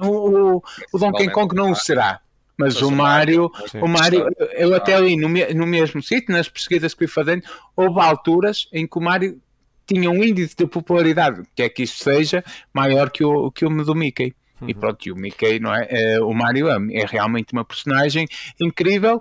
O, 0.00 0.56
o, 0.56 0.62
o 0.92 0.98
Donkey 0.98 1.30
Kong 1.30 1.54
não 1.54 1.72
o 1.72 1.76
será. 1.76 2.20
Mas, 2.56 2.74
mas 2.74 2.82
o 2.82 2.90
Mário, 2.90 3.50
o 3.80 3.88
Mário, 3.88 4.28
eu 4.52 4.74
até 4.74 4.94
ali 4.94 5.16
no, 5.16 5.28
no 5.28 5.66
mesmo 5.66 6.02
sítio, 6.02 6.34
nas 6.34 6.48
pesquisas 6.48 6.92
que 6.92 6.98
fui 6.98 7.06
fazendo, 7.06 7.42
houve 7.74 7.98
alturas 8.00 8.68
em 8.72 8.86
que 8.86 8.98
o 8.98 9.00
Mário 9.00 9.40
tinha 9.92 10.10
um 10.10 10.22
índice 10.22 10.56
de 10.56 10.66
popularidade, 10.66 11.42
que 11.54 11.62
é 11.62 11.68
que 11.68 11.82
isto 11.82 12.02
seja, 12.02 12.44
maior 12.72 13.10
que 13.10 13.24
o, 13.24 13.50
que 13.50 13.64
o 13.64 13.84
do 13.84 13.94
Mickey. 13.94 14.34
Uhum. 14.60 14.68
E 14.68 14.74
pronto, 14.74 15.06
e 15.06 15.12
o 15.12 15.16
Mickey, 15.16 15.58
não 15.58 15.74
é? 15.74 15.86
é 15.90 16.20
o 16.20 16.32
Mario 16.32 16.68
é, 16.68 16.76
é 16.92 17.06
realmente 17.06 17.52
uma 17.52 17.64
personagem 17.64 18.26
incrível, 18.60 19.20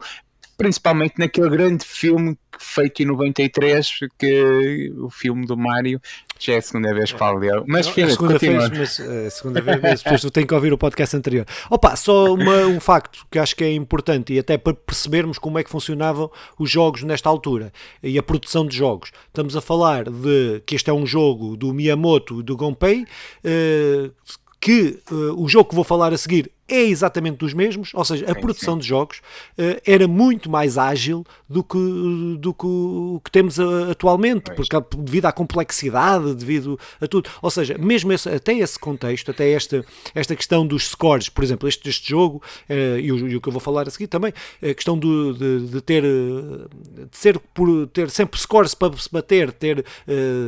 principalmente 0.62 1.16
naquele 1.18 1.50
grande 1.50 1.84
filme 1.84 2.38
feito 2.60 3.02
em 3.02 3.06
93, 3.06 3.90
que 4.20 4.94
o 4.98 5.10
filme 5.10 5.48
do 5.48 5.58
Mario 5.58 6.00
já 6.40 6.54
é 6.54 6.58
a 6.58 6.62
segunda 6.62 6.94
vez 6.94 7.12
que 7.12 7.18
falo 7.18 7.40
dele. 7.40 7.64
Mas, 7.66 7.88
filho, 7.88 8.08
a 8.08 8.12
segunda 8.12 8.38
vez, 8.38 8.70
mas 8.70 9.00
a 9.00 9.30
segunda 9.30 9.62
vez, 9.62 9.82
mas 9.82 10.04
depois 10.04 10.22
tu 10.22 10.30
tens 10.30 10.46
que 10.46 10.54
ouvir 10.54 10.72
o 10.72 10.78
podcast 10.78 11.16
anterior. 11.16 11.46
Opa, 11.70 11.96
só 11.96 12.34
uma, 12.34 12.66
um 12.68 12.80
facto 12.80 13.26
que 13.32 13.40
acho 13.40 13.56
que 13.56 13.64
é 13.64 13.74
importante 13.74 14.34
e 14.34 14.40
até 14.40 14.58
para 14.58 14.74
percebermos 14.74 15.40
como 15.40 15.58
é 15.58 15.64
que 15.64 15.70
funcionavam 15.70 16.30
os 16.60 16.70
jogos 16.70 17.02
nesta 17.04 17.28
altura 17.28 17.72
e 18.04 18.18
a 18.20 18.24
produção 18.24 18.66
de 18.66 18.76
jogos. 18.76 19.12
Estamos 19.28 19.56
a 19.56 19.62
falar 19.62 20.06
de 20.10 20.62
que 20.66 20.76
este 20.76 20.90
é 20.90 20.94
um 20.94 21.06
jogo 21.06 21.58
do 21.58 21.74
Miyamoto 21.74 22.44
do 22.44 22.56
Gonpei, 22.56 23.04
uh, 23.04 24.12
que 24.60 25.00
uh, 25.12 25.44
o 25.44 25.50
jogo 25.50 25.70
que 25.70 25.76
vou 25.76 25.84
falar 25.84 26.14
a 26.14 26.18
seguir 26.18 26.52
é 26.72 26.84
exatamente 26.84 27.38
dos 27.38 27.54
mesmos, 27.54 27.92
ou 27.94 28.06
seja, 28.06 28.32
a 28.32 28.34
produção 28.34 28.78
de 28.78 28.88
jogos 28.88 29.18
uh, 29.58 29.82
era 29.86 30.08
muito 30.08 30.50
mais 30.50 30.78
ágil 30.78 31.26
do 31.50 31.64
que, 31.64 31.78
do 32.40 32.54
que 32.54 32.66
o 32.66 33.22
que 33.24 33.30
temos 33.30 33.58
uh, 33.58 33.92
atualmente, 33.92 34.52
porque 34.56 34.76
devido 34.98 35.26
à 35.26 35.32
complexidade, 35.34 36.34
devido 36.34 36.80
a 37.02 37.08
tudo. 37.08 37.30
Ou 37.42 37.52
seja, 37.52 37.78
mesmo 37.78 38.14
esse, 38.14 38.30
até 38.30 38.54
esse 38.54 38.80
contexto, 38.80 39.32
até 39.32 39.52
esta, 39.52 39.86
esta 40.16 40.36
questão 40.36 40.66
dos 40.66 40.88
scores, 40.88 41.28
por 41.28 41.44
exemplo, 41.44 41.68
este, 41.68 41.90
este 41.90 42.10
jogo, 42.10 42.42
uh, 42.70 43.00
e, 43.00 43.12
o, 43.12 43.28
e, 43.28 43.36
o, 43.36 43.42
que 43.42 43.50
eu 43.50 43.52
vou 43.52 43.62
falar 43.62 43.88
a 43.88 43.92
seguir 43.92 44.08
também, 44.08 44.34
a 44.62 44.74
questão 44.74 44.98
do, 44.98 45.34
de, 45.34 45.68
de, 45.68 45.82
ter 45.82 46.04
de 46.04 47.18
ser 47.18 47.38
por 47.54 47.88
ter 47.88 48.10
sempre 48.10 48.40
scores 48.40 48.74
para 48.74 48.96
se 48.96 49.12
bater, 49.12 49.52
ter, 49.52 49.86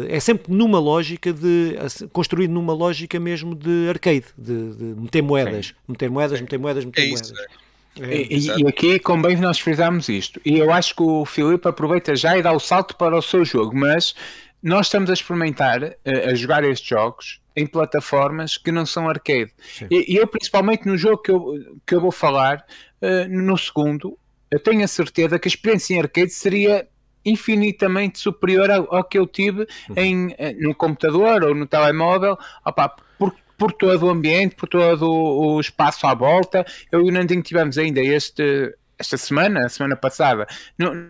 é 0.07 0.19
sempre 0.19 0.53
numa 0.53 0.79
lógica 0.79 1.33
de 1.33 1.75
construído 2.11 2.51
numa 2.51 2.73
lógica 2.73 3.19
mesmo 3.19 3.55
de 3.55 3.89
arcade, 3.89 4.25
de, 4.37 4.73
de 4.75 4.83
meter 5.01 5.21
moedas, 5.21 5.67
Sim. 5.67 5.73
meter 5.87 6.09
moedas, 6.13 6.39
meter 6.39 6.59
moedas, 6.59 6.85
meter 6.85 7.01
é 7.01 7.07
moedas. 7.09 7.31
Isso, 7.31 7.41
é. 7.41 7.63
É, 7.99 8.23
e, 8.23 8.47
e, 8.47 8.67
aqui 8.67 8.97
convém 8.97 9.37
nós 9.37 9.59
frisarmos 9.59 10.09
isto. 10.09 10.41
E 10.43 10.57
eu 10.57 10.71
acho 10.71 10.95
que 10.95 11.03
o 11.03 11.25
Filipe 11.25 11.67
aproveita 11.67 12.15
já 12.15 12.35
e 12.37 12.41
dá 12.41 12.51
o 12.51 12.59
salto 12.59 12.95
para 12.95 13.15
o 13.15 13.21
seu 13.21 13.45
jogo, 13.45 13.75
mas 13.75 14.15
nós 14.63 14.87
estamos 14.87 15.09
a 15.09 15.13
experimentar, 15.13 15.83
a, 15.83 15.95
eh, 16.03 16.31
a 16.31 16.33
jogar 16.33 16.63
estes 16.63 16.87
jogos 16.87 17.39
em 17.55 17.67
plataformas 17.67 18.57
que 18.57 18.71
não 18.71 18.85
são 18.85 19.07
arcade. 19.07 19.51
E, 19.91 20.13
e, 20.13 20.15
eu, 20.15 20.25
principalmente 20.25 20.87
no 20.87 20.97
jogo 20.97 21.17
que 21.19 21.31
eu, 21.31 21.53
que 21.85 21.93
eu 21.93 22.01
vou 22.01 22.11
falar, 22.11 22.65
uh, 23.01 23.29
no 23.29 23.55
segundo, 23.57 24.17
eu 24.49 24.59
tenho 24.59 24.83
a 24.83 24.87
certeza 24.87 25.37
que 25.37 25.47
a 25.47 25.51
experiência 25.51 25.93
em 25.93 25.99
arcade 25.99 26.31
seria 26.31 26.87
infinitamente 27.25 28.19
superior 28.19 28.69
ao, 28.71 28.95
ao 28.95 29.03
que 29.03 29.17
eu 29.17 29.27
tive 29.27 29.67
uhum. 29.89 29.95
em, 29.95 30.35
eh, 30.37 30.53
no 30.53 30.75
computador 30.75 31.43
ou 31.43 31.55
no 31.55 31.67
telemóvel. 31.67 32.37
Opa, 32.65 32.95
porque 33.17 33.37
por 33.63 33.71
todo 33.71 34.07
o 34.07 34.09
ambiente, 34.09 34.55
por 34.55 34.67
todo 34.67 35.09
o 35.09 35.57
espaço 35.57 36.05
à 36.05 36.13
volta. 36.13 36.65
Eu 36.91 36.99
e 36.99 37.09
o 37.09 37.13
Nandinho 37.13 37.41
tivemos 37.41 37.77
ainda 37.77 38.01
este, 38.01 38.75
esta 38.99 39.15
semana, 39.15 39.65
a 39.65 39.69
semana 39.69 39.95
passada, 39.95 40.45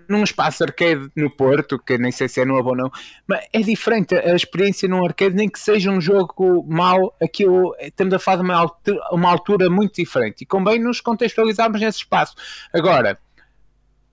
num, 0.08 0.24
espaço 0.24 0.64
arcade 0.64 1.10
no 1.16 1.32
Porto, 1.32 1.80
que 1.80 1.98
nem 1.98 2.12
sei 2.12 2.30
se 2.30 2.42
é 2.42 2.46
novo 2.46 2.70
ou 2.70 2.76
não, 2.76 2.92
mas 3.26 3.44
é 3.52 3.60
diferente 3.62 4.14
a 4.14 4.36
experiência 4.36 4.88
num 4.88 5.04
arcade, 5.04 5.34
nem 5.34 5.50
que 5.50 5.60
seja 5.60 5.90
um 5.90 6.00
jogo 6.00 6.64
mau, 6.70 7.18
aquilo 7.20 7.76
estamos 7.82 8.14
a 8.14 8.20
falar 8.20 8.38
de 8.38 8.44
uma 8.44 8.56
altura, 8.56 9.02
uma 9.12 9.32
altura 9.32 9.68
muito 9.68 9.96
diferente 9.96 10.44
e 10.44 10.46
convém 10.46 10.78
nos 10.78 11.02
contextualizarmos 11.02 11.82
nesse 11.82 11.98
espaço. 12.00 12.36
Agora, 12.72 13.18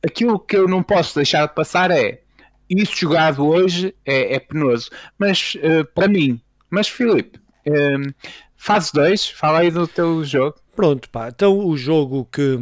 aquilo 0.03 0.39
que 0.39 0.57
eu 0.57 0.67
não 0.67 0.83
posso 0.83 1.15
deixar 1.15 1.47
de 1.47 1.55
passar 1.55 1.91
é 1.91 2.23
isso 2.71 2.97
jogado 2.97 3.47
hoje 3.47 3.95
é, 4.03 4.37
é 4.37 4.39
penoso, 4.39 4.91
mas 5.19 5.57
uh, 5.57 5.85
para 5.95 6.09
mim, 6.09 6.41
mas 6.71 6.89
Filipe, 6.89 7.40
um, 7.67 8.13
fase 8.57 8.93
2, 8.93 9.29
fala 9.31 9.61
aí 9.61 9.71
do 9.71 9.87
teu 9.89 10.23
jogo. 10.25 10.60
Pronto, 10.75 11.11
pá. 11.11 11.29
Então 11.29 11.67
o 11.67 11.77
jogo 11.77 12.27
que, 12.31 12.59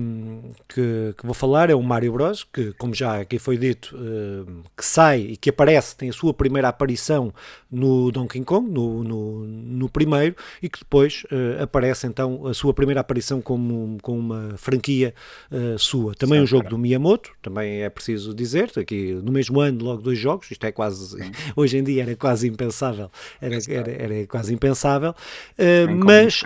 que, 0.68 1.14
que, 1.16 1.26
vou 1.26 1.34
falar 1.34 1.68
é 1.70 1.74
o 1.74 1.82
Mario 1.82 2.12
Bros, 2.12 2.42
que, 2.44 2.72
como 2.72 2.94
já 2.94 3.20
aqui 3.20 3.38
foi 3.38 3.58
dito, 3.58 3.94
uh, 3.96 4.62
que 4.76 4.84
sai 4.84 5.20
e 5.20 5.36
que 5.36 5.50
aparece, 5.50 5.94
tem 5.94 6.08
a 6.08 6.12
sua 6.12 6.32
primeira 6.32 6.68
aparição 6.68 7.32
no 7.70 8.10
Donkey 8.10 8.42
Kong, 8.42 8.70
no, 8.70 9.04
no, 9.04 9.46
no 9.46 9.88
primeiro, 9.88 10.34
e 10.62 10.68
que 10.68 10.78
depois 10.78 11.24
uh, 11.24 11.62
aparece 11.62 12.06
então 12.06 12.46
a 12.46 12.54
sua 12.54 12.72
primeira 12.72 13.00
aparição 13.00 13.42
como, 13.42 13.98
com 14.00 14.18
uma 14.18 14.54
franquia 14.56 15.14
uh, 15.52 15.78
sua. 15.78 16.14
Também 16.14 16.38
Sim, 16.38 16.44
um 16.44 16.46
jogo 16.46 16.64
cara. 16.64 16.74
do 16.74 16.78
Miyamoto, 16.78 17.30
também 17.42 17.82
é 17.82 17.90
preciso 17.90 18.34
dizer, 18.34 18.72
aqui 18.76 19.12
no 19.22 19.30
mesmo 19.30 19.60
ano 19.60 19.84
logo 19.84 20.02
dois 20.02 20.18
jogos, 20.18 20.50
isto 20.50 20.64
é 20.64 20.72
quase, 20.72 21.10
Sim. 21.10 21.30
hoje 21.54 21.76
em 21.76 21.84
dia 21.84 22.02
era 22.02 22.16
quase 22.16 22.48
impensável, 22.48 23.10
era, 23.40 23.58
era, 23.68 23.90
era 23.90 24.26
quase 24.26 24.54
impensável, 24.54 25.14
mas 26.04 26.42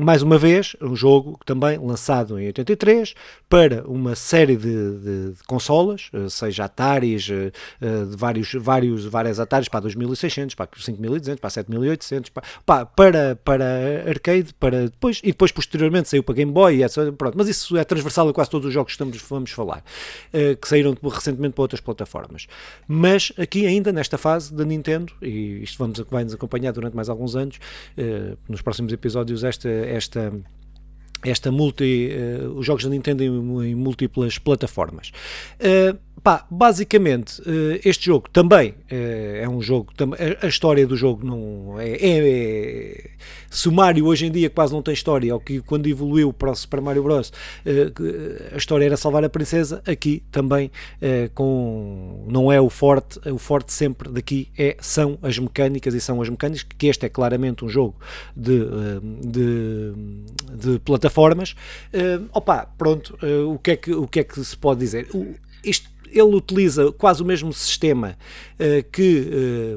mais 0.00 0.22
uma 0.22 0.38
vez, 0.38 0.76
um 0.80 0.96
jogo 0.96 1.38
também 1.44 1.78
lançado 1.78 2.38
em 2.38 2.46
83 2.46 3.14
para 3.48 3.86
uma 3.86 4.14
série 4.14 4.56
de, 4.56 4.98
de, 4.98 5.32
de 5.32 5.42
consolas, 5.46 6.10
eh, 6.12 6.28
seja 6.28 6.64
Ataris, 6.64 7.28
eh, 7.30 7.52
eh, 7.80 8.04
de 8.04 8.16
vários, 8.16 8.52
vários, 8.54 9.04
várias 9.04 9.38
Ataris 9.38 9.68
para 9.68 9.80
2600, 9.80 10.54
para 10.54 10.68
5200, 10.76 11.40
para 11.40 11.50
7800, 11.50 12.30
para, 12.64 12.86
para, 12.86 13.36
para 13.36 13.64
arcade, 14.08 14.52
para 14.54 14.84
depois, 14.84 15.20
e 15.22 15.28
depois 15.28 15.52
posteriormente 15.52 16.08
saiu 16.08 16.22
para 16.22 16.34
Game 16.34 16.50
Boy. 16.50 16.80
Pronto, 17.16 17.36
mas 17.36 17.48
isso 17.48 17.76
é 17.76 17.84
transversal 17.84 18.28
a 18.28 18.32
quase 18.32 18.50
todos 18.50 18.66
os 18.66 18.72
jogos 18.72 18.92
que 18.92 18.94
estamos, 18.94 19.22
vamos 19.28 19.50
falar, 19.50 19.84
que 20.32 20.68
saíram 20.68 20.96
recentemente 21.02 21.54
para 21.54 21.62
outras 21.62 21.80
plataformas. 21.80 22.46
Mas 22.88 23.32
aqui 23.38 23.66
ainda 23.66 23.92
nesta 23.92 24.18
fase 24.18 24.52
da 24.52 24.64
Nintendo, 24.64 25.12
e 25.22 25.62
isto 25.62 25.78
vamos, 25.78 25.98
vai 26.10 26.24
nos 26.24 26.34
acompanhar 26.34 26.72
durante 26.72 26.94
mais 26.94 27.08
alguns 27.08 27.36
anos, 27.36 27.58
nos 28.48 28.62
próximos 28.62 28.92
episódios, 28.92 29.44
esta 29.44 29.68
esta 29.84 30.32
esta 31.24 31.50
multi, 31.50 32.10
uh, 32.10 32.50
os 32.58 32.66
jogos 32.66 32.84
da 32.84 32.90
Nintendo 32.90 33.22
em, 33.22 33.70
em 33.70 33.74
múltiplas 33.74 34.38
plataformas. 34.38 35.10
Pá, 36.22 36.46
basicamente, 36.50 37.40
uh, 37.42 37.80
este 37.84 38.06
jogo 38.06 38.28
também 38.30 38.74
é 38.88 39.48
um 39.48 39.60
jogo, 39.60 39.92
a, 40.42 40.46
história 40.46 40.86
do 40.86 40.96
jogo 40.96 41.26
não 41.26 41.78
é, 41.78 41.90
é, 41.90 42.18
é, 42.18 43.10
se 43.50 43.68
o 43.68 43.72
Mario 43.72 44.06
hoje 44.06 44.26
em 44.26 44.30
dia 44.30 44.48
quase 44.48 44.72
não 44.72 44.82
tem 44.82 44.94
história, 44.94 45.34
ou 45.34 45.40
que 45.40 45.60
quando 45.60 45.86
evoluiu 45.86 46.32
para 46.32 46.50
o 46.50 46.54
Super 46.54 46.80
Mario 46.80 47.02
Bros. 47.02 47.32
a 48.52 48.56
história 48.56 48.86
era 48.86 48.96
salvar 48.96 49.24
a 49.24 49.28
princesa, 49.28 49.82
aqui 49.86 50.22
também 50.30 50.70
com 51.34 52.24
não 52.28 52.50
é 52.50 52.60
o 52.60 52.70
forte, 52.70 53.20
o 53.28 53.38
forte 53.38 53.72
sempre 53.72 54.10
daqui 54.10 54.48
é, 54.56 54.76
são 54.80 55.18
as 55.22 55.38
mecânicas 55.38 55.94
e 55.94 56.00
são 56.00 56.22
as 56.22 56.28
mecânicas, 56.28 56.62
que 56.62 56.86
este 56.86 57.06
é 57.06 57.08
claramente 57.08 57.64
um 57.64 57.68
jogo 57.68 57.96
de, 58.36 58.60
de, 59.20 59.92
de 60.54 60.78
plataforma 60.80 61.14
plataformas. 61.14 61.54
Opa, 62.32 62.66
pronto, 62.78 63.18
o, 63.48 63.58
que 63.58 63.70
é 63.72 63.76
que, 63.76 63.92
o 63.92 64.06
que 64.06 64.20
é 64.20 64.24
que 64.24 64.44
se 64.44 64.56
pode 64.56 64.80
dizer? 64.80 65.08
Isto, 65.64 65.88
ele 66.10 66.34
utiliza 66.34 66.92
quase 66.92 67.22
o 67.22 67.26
mesmo 67.26 67.52
sistema 67.52 68.16
uh, 68.58 68.90
que, 68.90 69.28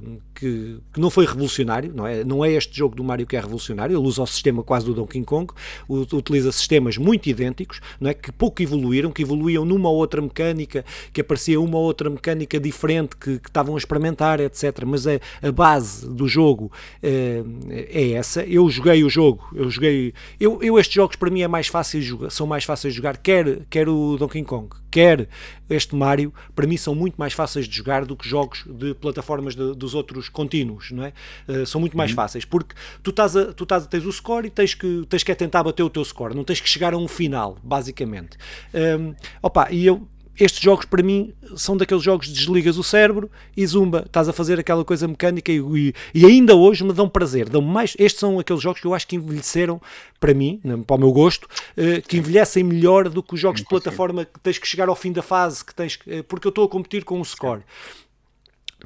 uh, 0.04 0.22
que, 0.38 0.80
que, 0.94 1.00
não 1.00 1.10
foi 1.10 1.26
revolucionário, 1.26 1.92
não 1.94 2.06
é? 2.06 2.24
Não 2.24 2.46
é 2.46 2.52
este 2.52 2.78
jogo 2.78 2.96
do 2.96 3.04
Mario 3.04 3.26
que 3.26 3.36
é 3.36 3.40
revolucionário, 3.40 3.98
ele 3.98 4.08
usa 4.08 4.22
o 4.22 4.28
sistema 4.28 4.62
quase 4.62 4.86
do 4.86 4.94
Donkey 4.94 5.24
Kong, 5.24 5.52
utiliza 5.90 6.52
sistemas 6.52 6.96
muito 6.96 7.28
idênticos, 7.28 7.82
não 8.00 8.12
é? 8.12 8.14
Que 8.14 8.32
pouco 8.32 8.62
evoluíram, 8.62 9.12
que 9.12 9.24
evoluíam 9.24 9.66
numa 9.66 9.90
ou 9.90 9.96
outra 9.96 10.22
mecânica, 10.22 10.86
que 11.12 11.22
aparecia 11.22 11.60
uma 11.60 11.78
ou 11.78 11.86
outra 11.86 12.08
mecânica 12.08 12.60
diferente 12.60 13.18
que, 13.18 13.40
que 13.40 13.50
estavam 13.50 13.74
a 13.74 13.78
experimentar, 13.80 14.40
etc. 14.40 14.84
Mas 14.86 15.08
a, 15.08 15.20
a 15.42 15.52
base 15.52 16.08
do 16.08 16.28
jogo 16.28 16.72
uh, 17.04 17.68
é 17.72 18.12
essa. 18.12 18.44
Eu 18.44 18.70
joguei 18.70 19.04
o 19.04 19.10
jogo, 19.10 19.44
eu 19.56 19.72
joguei. 19.72 20.14
Eu, 20.40 20.62
eu 20.62 20.78
estes 20.78 20.94
jogos 20.94 21.16
para 21.16 21.32
mim 21.32 21.42
é 21.42 21.48
mais 21.48 21.68
fácil 21.68 22.00
jogar, 22.00 22.30
são 22.30 22.46
mais 22.46 22.64
fáceis 22.64 22.94
de 22.94 22.98
jogar, 22.98 23.18
quer, 23.18 23.66
quer 23.70 23.90
o 23.90 24.18
Donkey 24.18 24.44
Kong, 24.44 24.70
quer 24.92 25.28
este 25.70 25.96
Mario, 25.96 26.34
para 26.56 26.66
mim 26.66 26.78
são 26.78 26.96
muito 26.96 27.16
mais 27.16 27.34
fáceis 27.34 27.68
de 27.68 27.76
jogar 27.76 28.06
do 28.06 28.16
que 28.16 28.28
jogos 28.28 28.64
de 28.68 28.94
plataformas 28.94 29.56
de, 29.56 29.76
dos 29.76 29.94
outros 29.94 30.27
contínuos, 30.30 30.92
não 30.92 31.04
é? 31.04 31.14
Uh, 31.48 31.66
são 31.66 31.82
muito 31.82 31.96
mais 31.98 32.12
uhum. 32.12 32.16
fáceis, 32.16 32.46
porque 32.46 32.76
tu 33.02 33.10
estás 33.10 33.36
a, 33.36 33.54
tu 33.54 33.64
estás 33.64 33.84
a 33.84 33.88
tens 33.88 34.06
o 34.06 34.12
score 34.12 34.48
e 34.48 34.50
tens 34.50 34.74
que, 34.74 35.06
tens 35.10 35.24
que 35.24 35.32
é 35.32 35.36
tentar 35.36 35.64
bater 35.64 35.84
o 35.84 35.90
teu 35.90 36.04
score, 36.04 36.36
não 36.36 36.44
tens 36.44 36.60
que 36.60 36.70
chegar 36.70 36.94
a 36.94 36.98
um 36.98 37.08
final, 37.08 37.58
basicamente. 37.64 38.38
Um, 38.74 38.80
ehm, 38.80 39.16
opa, 39.42 39.72
e 39.72 39.86
eu 39.86 40.08
estes 40.40 40.62
jogos 40.62 40.86
para 40.86 41.02
mim 41.02 41.34
são 41.56 41.76
daqueles 41.76 42.04
jogos 42.04 42.28
de 42.28 42.34
desligas 42.34 42.78
o 42.78 42.84
cérebro 42.84 43.30
e 43.56 43.66
zumba, 43.66 44.04
estás 44.06 44.30
a 44.30 44.34
fazer 44.34 44.60
aquela 44.60 44.86
coisa 44.86 45.08
mecânica 45.08 45.52
e, 45.52 45.58
e, 45.58 45.94
e, 46.14 46.26
ainda 46.26 46.56
hoje 46.56 46.84
me 46.84 46.94
dão 46.94 47.10
prazer, 47.10 47.50
dão 47.50 47.62
mais, 47.62 47.96
estes 47.98 48.20
são 48.20 48.40
aqueles 48.40 48.62
jogos 48.62 48.80
que 48.80 48.86
eu 48.88 48.94
acho 48.94 49.08
que 49.08 49.16
envelheceram 49.16 49.82
para 50.20 50.34
mim, 50.34 50.62
para 50.86 50.96
o 50.96 51.00
meu 51.00 51.12
gosto, 51.12 51.46
uh, 51.46 52.02
que 52.08 52.18
envelhecem 52.18 52.64
melhor 52.64 53.10
do 53.10 53.24
que 53.24 53.34
os 53.34 53.40
jogos 53.40 53.62
de 53.62 53.68
plataforma 53.68 54.26
que 54.26 54.40
tens 54.40 54.58
que 54.58 54.68
chegar 54.68 54.90
ao 54.90 54.96
fim 54.96 55.12
da 55.12 55.22
fase, 55.22 55.66
que 55.66 55.74
tens, 55.74 55.96
uh, 55.96 56.24
porque 56.28 56.48
eu 56.48 56.50
estou 56.50 56.66
a 56.66 56.70
competir 56.70 57.04
com 57.04 57.20
um 57.20 57.24
score. 57.24 57.62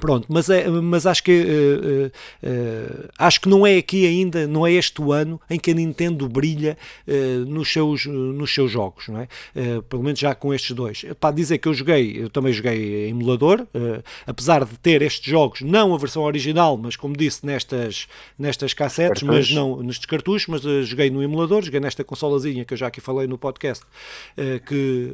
Pronto, 0.00 0.26
mas, 0.28 0.48
é, 0.48 0.68
mas 0.68 1.06
acho 1.06 1.22
que 1.22 1.42
uh, 1.42 2.06
uh, 2.06 2.50
uh, 2.50 3.08
acho 3.18 3.40
que 3.40 3.48
não 3.48 3.66
é 3.66 3.76
aqui 3.76 4.06
ainda, 4.06 4.46
não 4.46 4.66
é 4.66 4.72
este 4.72 5.00
o 5.02 5.12
ano 5.12 5.40
em 5.50 5.58
que 5.58 5.70
a 5.70 5.74
Nintendo 5.74 6.28
brilha 6.28 6.76
nos, 7.46 7.72
seus, 7.72 8.06
nos 8.06 8.52
seus 8.52 8.70
jogos, 8.70 9.08
não 9.08 9.20
é? 9.20 9.28
pelo 9.88 10.02
menos 10.02 10.18
já 10.18 10.34
com 10.34 10.52
estes 10.52 10.74
dois. 10.74 11.04
Para 11.20 11.34
dizer 11.34 11.58
que 11.58 11.68
eu 11.68 11.74
joguei, 11.74 12.22
eu 12.22 12.30
também 12.30 12.52
joguei 12.52 13.08
emulador, 13.08 13.66
apesar 14.26 14.64
de 14.64 14.76
ter 14.78 15.02
estes 15.02 15.30
jogos, 15.30 15.60
não 15.60 15.94
a 15.94 15.98
versão 15.98 16.22
original, 16.22 16.76
mas 16.76 16.96
como 16.96 17.16
disse, 17.16 17.44
nestas, 17.44 18.08
nestas 18.38 18.72
cassetes, 18.72 19.22
mas 19.22 19.50
não 19.50 19.82
nestes 19.82 20.06
cartuchos, 20.06 20.46
mas 20.48 20.62
joguei 20.86 21.10
no 21.10 21.22
emulador, 21.22 21.62
joguei 21.62 21.80
nesta 21.80 22.02
consolazinha 22.02 22.64
que 22.64 22.74
eu 22.74 22.78
já 22.78 22.86
aqui 22.86 23.00
falei 23.00 23.26
no 23.26 23.36
podcast, 23.36 23.84
que, 24.66 25.12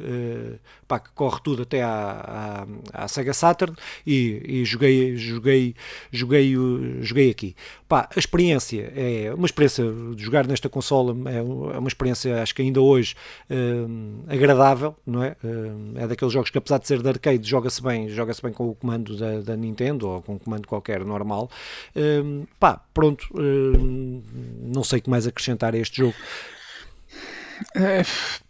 pá, 0.87 0.99
que 0.99 1.09
corre 1.11 1.41
tudo 1.43 1.63
até 1.63 1.83
à, 1.83 2.65
à, 2.93 3.03
à 3.03 3.07
Sega 3.07 3.33
Saturn 3.33 3.75
e, 4.07 4.41
e 4.45 4.65
joguei, 4.69 5.15
joguei, 5.15 5.75
joguei, 6.11 6.55
joguei 7.01 7.29
aqui. 7.29 7.55
Pá, 7.87 8.07
a 8.15 8.19
experiência 8.19 8.91
é 8.95 9.33
uma 9.33 9.45
experiência 9.45 9.83
de 10.15 10.23
jogar 10.23 10.47
nesta 10.47 10.69
consola, 10.69 11.15
é, 11.29 11.37
é 11.37 11.41
uma 11.41 11.87
experiência, 11.87 12.41
acho 12.41 12.53
que 12.53 12.61
ainda 12.61 12.81
hoje, 12.81 13.15
hum, 13.49 14.23
agradável, 14.27 14.95
não 15.05 15.23
é? 15.23 15.35
Hum, 15.43 15.93
é 15.95 16.07
daqueles 16.07 16.33
jogos 16.33 16.49
que, 16.49 16.57
apesar 16.57 16.77
de 16.77 16.87
ser 16.87 17.01
de 17.01 17.09
arcade, 17.09 17.47
joga-se 17.47 17.81
bem, 17.81 18.07
joga-se 18.09 18.41
bem 18.41 18.53
com 18.53 18.69
o 18.69 18.75
comando 18.75 19.17
da, 19.17 19.41
da, 19.41 19.57
Nintendo 19.57 20.07
ou 20.07 20.21
com 20.21 20.33
um 20.35 20.37
comando 20.37 20.67
qualquer 20.67 21.03
normal. 21.03 21.49
Hum, 21.95 22.45
pá, 22.59 22.81
pronto, 22.93 23.27
não 23.33 24.83
sei 24.83 24.99
o 24.99 25.01
que 25.01 25.09
mais 25.09 25.25
acrescentar 25.25 25.73
a 25.73 25.77
este 25.77 25.97
jogo. 25.97 26.15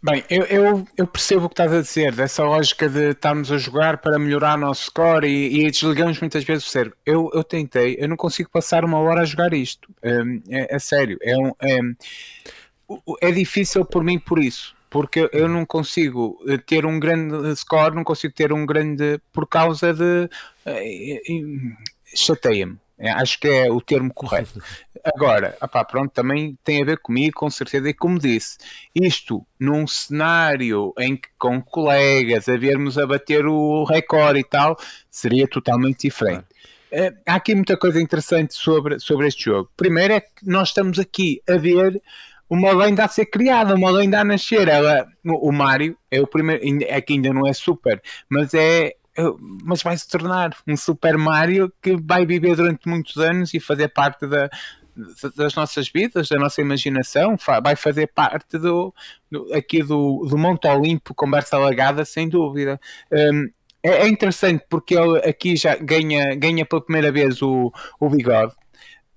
Bem, 0.02 0.24
eu, 0.30 0.44
eu, 0.44 0.88
eu, 0.96 1.06
percebo 1.06 1.46
o 1.46 1.48
que 1.48 1.54
estás 1.54 1.72
a 1.72 1.80
dizer, 1.80 2.14
dessa 2.14 2.42
lógica 2.44 2.88
de 2.88 3.10
estarmos 3.10 3.50
a 3.50 3.58
jogar 3.58 3.98
para 3.98 4.18
melhorar 4.18 4.56
o 4.56 4.60
nosso 4.60 4.84
score 4.84 5.26
e, 5.26 5.66
e 5.66 5.70
desligamos 5.70 6.20
muitas 6.20 6.44
vezes 6.44 6.66
o 6.66 6.70
cérebro. 6.70 6.96
Eu, 7.04 7.30
eu 7.34 7.44
tentei, 7.44 7.96
eu 7.98 8.08
não 8.08 8.16
consigo 8.16 8.50
passar 8.50 8.84
uma 8.84 8.98
hora 8.98 9.22
a 9.22 9.24
jogar 9.24 9.52
isto. 9.52 9.88
É, 10.02 10.20
é, 10.48 10.76
é 10.76 10.78
sério, 10.78 11.18
é, 11.22 11.36
um, 11.36 11.52
é, 11.60 11.78
é 13.22 13.32
difícil 13.32 13.84
por 13.84 14.02
mim 14.04 14.18
por 14.18 14.38
isso 14.38 14.74
porque 14.90 15.30
eu 15.32 15.48
não 15.48 15.64
consigo 15.64 16.36
ter 16.66 16.84
um 16.84 16.98
grande 16.98 17.54
score, 17.54 17.94
não 17.94 18.02
consigo 18.02 18.34
ter 18.34 18.52
um 18.52 18.66
grande 18.66 19.20
por 19.32 19.46
causa 19.46 19.94
de 19.94 20.28
eh, 20.66 21.20
chateia-me. 22.12 22.76
É, 23.00 23.10
acho 23.10 23.40
que 23.40 23.48
é 23.48 23.70
o 23.70 23.80
termo 23.80 24.12
correto. 24.12 24.62
Agora, 25.02 25.56
opá, 25.62 25.82
pronto, 25.82 26.12
também 26.12 26.58
tem 26.62 26.82
a 26.82 26.84
ver 26.84 26.98
comigo, 26.98 27.34
com 27.34 27.48
certeza, 27.48 27.88
e 27.88 27.94
como 27.94 28.18
disse, 28.18 28.58
isto 28.94 29.44
num 29.58 29.86
cenário 29.86 30.92
em 30.98 31.16
que 31.16 31.30
com 31.38 31.62
colegas 31.62 32.46
a 32.46 32.58
vermos 32.58 32.98
a 32.98 33.06
bater 33.06 33.46
o 33.46 33.84
recorde 33.84 34.40
e 34.40 34.44
tal, 34.44 34.76
seria 35.10 35.48
totalmente 35.48 36.08
diferente. 36.08 36.44
Uh, 36.92 37.16
há 37.26 37.36
aqui 37.36 37.54
muita 37.54 37.76
coisa 37.76 37.98
interessante 38.02 38.52
sobre, 38.52 38.98
sobre 38.98 39.28
este 39.28 39.44
jogo. 39.44 39.70
Primeiro 39.76 40.12
é 40.12 40.20
que 40.20 40.28
nós 40.42 40.68
estamos 40.68 40.98
aqui 40.98 41.40
a 41.48 41.56
ver 41.56 42.02
uma 42.50 42.72
lenda 42.72 43.04
a 43.04 43.08
ser 43.08 43.26
criada, 43.26 43.74
uma 43.74 43.90
lenda 43.90 44.20
a 44.20 44.24
nascer. 44.24 44.68
Ela, 44.68 45.06
o 45.24 45.52
Mario 45.52 45.96
é 46.10 46.20
o 46.20 46.26
primeiro, 46.26 46.84
é 46.86 47.00
que 47.00 47.14
ainda 47.14 47.32
não 47.32 47.46
é 47.46 47.52
super, 47.54 48.02
mas 48.28 48.52
é 48.52 48.96
mas 49.64 49.82
vai 49.82 49.96
se 49.96 50.08
tornar 50.08 50.56
um 50.66 50.76
Super 50.76 51.16
Mario 51.16 51.72
que 51.82 51.96
vai 51.96 52.24
viver 52.26 52.56
durante 52.56 52.88
muitos 52.88 53.16
anos 53.16 53.54
e 53.54 53.60
fazer 53.60 53.88
parte 53.88 54.26
da, 54.26 54.48
das 55.36 55.54
nossas 55.54 55.88
vidas, 55.88 56.28
da 56.28 56.38
nossa 56.38 56.60
imaginação, 56.60 57.36
vai 57.62 57.76
fazer 57.76 58.08
parte 58.08 58.58
do, 58.58 58.94
do 59.30 59.52
aqui 59.54 59.82
do, 59.82 60.26
do 60.28 60.36
Monte 60.36 60.66
Olimpo, 60.66 61.14
conversa 61.14 61.56
alagada, 61.56 62.04
sem 62.04 62.28
dúvida. 62.28 62.80
Um, 63.12 63.48
é, 63.82 64.02
é, 64.02 64.08
interessante 64.08 64.64
porque 64.68 64.94
ele 64.94 65.18
aqui 65.18 65.56
já 65.56 65.74
ganha, 65.76 66.34
ganha 66.34 66.66
pela 66.66 66.82
primeira 66.82 67.10
vez 67.10 67.40
o, 67.40 67.72
o 67.98 68.10
bigode, 68.10 68.52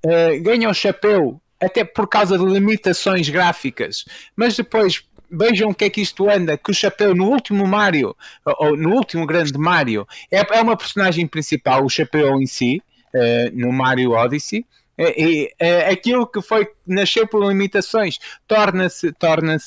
uh, 0.06 0.42
ganha 0.42 0.70
o 0.70 0.74
chapéu 0.74 1.42
até 1.62 1.84
por 1.84 2.08
causa 2.08 2.38
de 2.38 2.46
limitações 2.46 3.30
gráficas, 3.30 4.06
mas 4.36 4.56
depois 4.56 5.06
vejam 5.34 5.72
o 5.72 5.76
que 5.76 5.86
é 5.86 5.90
que 5.90 6.02
isto 6.02 6.30
anda, 6.30 6.58
que 6.58 6.72
o 6.72 6.74
chapéu 6.74 7.16
no 7.16 7.30
último 7.30 7.66
Mario, 7.66 8.16
ou 8.46 8.78
no 8.78 8.94
último 8.94 9.26
grande 9.26 9.58
Mario, 9.58 10.08
é, 10.32 10.40
é 10.58 10.62
uma 10.62 10.78
personagem 10.78 11.26
principal, 11.28 11.84
o 11.84 11.90
chapéu 11.90 12.40
em 12.40 12.46
si, 12.46 12.82
uh, 13.14 13.58
no 13.60 13.72
Mario 13.72 14.12
Odyssey, 14.12 14.66
É, 14.96 15.08
é, 15.24 15.50
é, 15.60 15.90
aquilo 15.90 16.28
que 16.28 16.40
foi 16.40 16.68
nasceu 16.86 17.28
por 17.28 17.44
limitações 17.48 18.20
torna-se 18.48 19.12
torna 19.14 19.58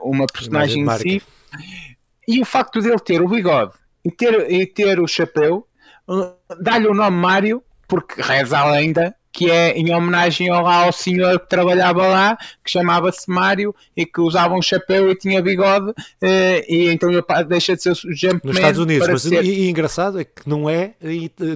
uma 0.00 0.24
personagem 0.26 0.84
em 0.84 0.98
si. 0.98 1.22
E 2.28 2.40
o 2.40 2.44
facto 2.44 2.80
dele 2.80 3.00
ter 3.00 3.20
o 3.20 3.28
bigode 3.28 3.72
e 4.04 4.10
ter, 4.12 4.48
e 4.48 4.64
ter 4.66 5.00
o 5.00 5.08
chapéu 5.08 5.66
dá-lhe 6.60 6.86
o 6.86 6.94
nome 6.94 7.16
Mário 7.16 7.60
porque 7.88 8.22
reza 8.22 8.56
a 8.56 8.70
lenda 8.70 9.17
que 9.38 9.48
é 9.48 9.70
em 9.70 9.94
homenagem 9.94 10.48
ao, 10.48 10.66
ao 10.66 10.92
senhor 10.92 11.38
que 11.38 11.48
trabalhava 11.48 12.04
lá, 12.08 12.36
que 12.64 12.68
chamava-se 12.68 13.30
Mário 13.30 13.72
e 13.96 14.04
que 14.04 14.20
usava 14.20 14.52
um 14.52 14.60
chapéu 14.60 15.08
e 15.12 15.14
tinha 15.14 15.40
bigode, 15.40 15.92
eh, 16.20 16.66
e 16.68 16.88
então 16.88 17.08
ele 17.08 17.22
deixa 17.46 17.76
de 17.76 17.82
ser 17.84 17.92
o 17.92 17.94
Jumpman. 17.94 18.40
Nos 18.42 18.56
Estados 18.56 18.80
Unidos, 18.80 19.06
mas 19.06 19.22
ser... 19.22 19.44
e, 19.44 19.66
e, 19.66 19.70
engraçado 19.70 20.20
é 20.20 20.24
que 20.24 20.42
não 20.44 20.68
é, 20.68 20.94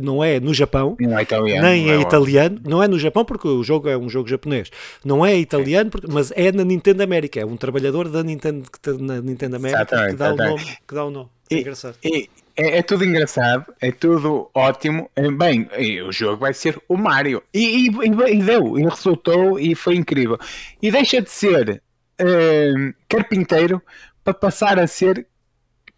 não 0.00 0.22
é 0.22 0.38
no 0.38 0.54
Japão, 0.54 0.96
não 1.00 1.18
é 1.18 1.22
italiano, 1.22 1.66
nem 1.66 1.90
é, 1.90 1.96
é 1.96 2.00
italiano, 2.00 2.60
não 2.64 2.80
é 2.80 2.86
no 2.86 3.00
Japão 3.00 3.24
porque 3.24 3.48
o 3.48 3.64
jogo 3.64 3.88
é 3.88 3.98
um 3.98 4.08
jogo 4.08 4.28
japonês, 4.28 4.70
não 5.04 5.26
é 5.26 5.36
italiano, 5.36 5.90
porque, 5.90 6.06
mas 6.08 6.32
é 6.36 6.52
na 6.52 6.62
Nintendo 6.62 7.02
América, 7.02 7.40
é 7.40 7.44
um 7.44 7.56
trabalhador 7.56 8.08
da 8.08 8.22
Nintendo, 8.22 8.62
na 9.00 9.20
Nintendo 9.20 9.56
América 9.56 9.86
que 10.08 10.14
dá, 10.14 10.32
o 10.32 10.36
nome, 10.36 10.64
que 10.86 10.94
dá 10.94 11.04
o 11.04 11.10
nome. 11.10 11.28
É 11.50 11.58
engraçado. 11.58 11.96
E, 12.04 12.30
é, 12.56 12.78
é, 12.78 12.82
tudo 12.82 13.04
engraçado, 13.04 13.72
é 13.80 13.90
tudo 13.90 14.50
ótimo. 14.54 15.10
É, 15.16 15.30
bem, 15.30 15.68
o 16.06 16.12
jogo 16.12 16.38
vai 16.38 16.52
ser 16.52 16.80
o 16.88 16.96
Mario. 16.96 17.42
E, 17.52 17.88
e, 17.88 17.88
e 17.88 18.42
deu, 18.42 18.78
e 18.78 18.82
resultou, 18.82 19.58
e 19.58 19.74
foi 19.74 19.96
incrível. 19.96 20.38
E 20.80 20.90
deixa 20.90 21.20
de 21.20 21.30
ser 21.30 21.82
uh, 22.20 22.94
carpinteiro 23.08 23.82
para 24.22 24.34
passar 24.34 24.78
a 24.78 24.86
ser 24.86 25.26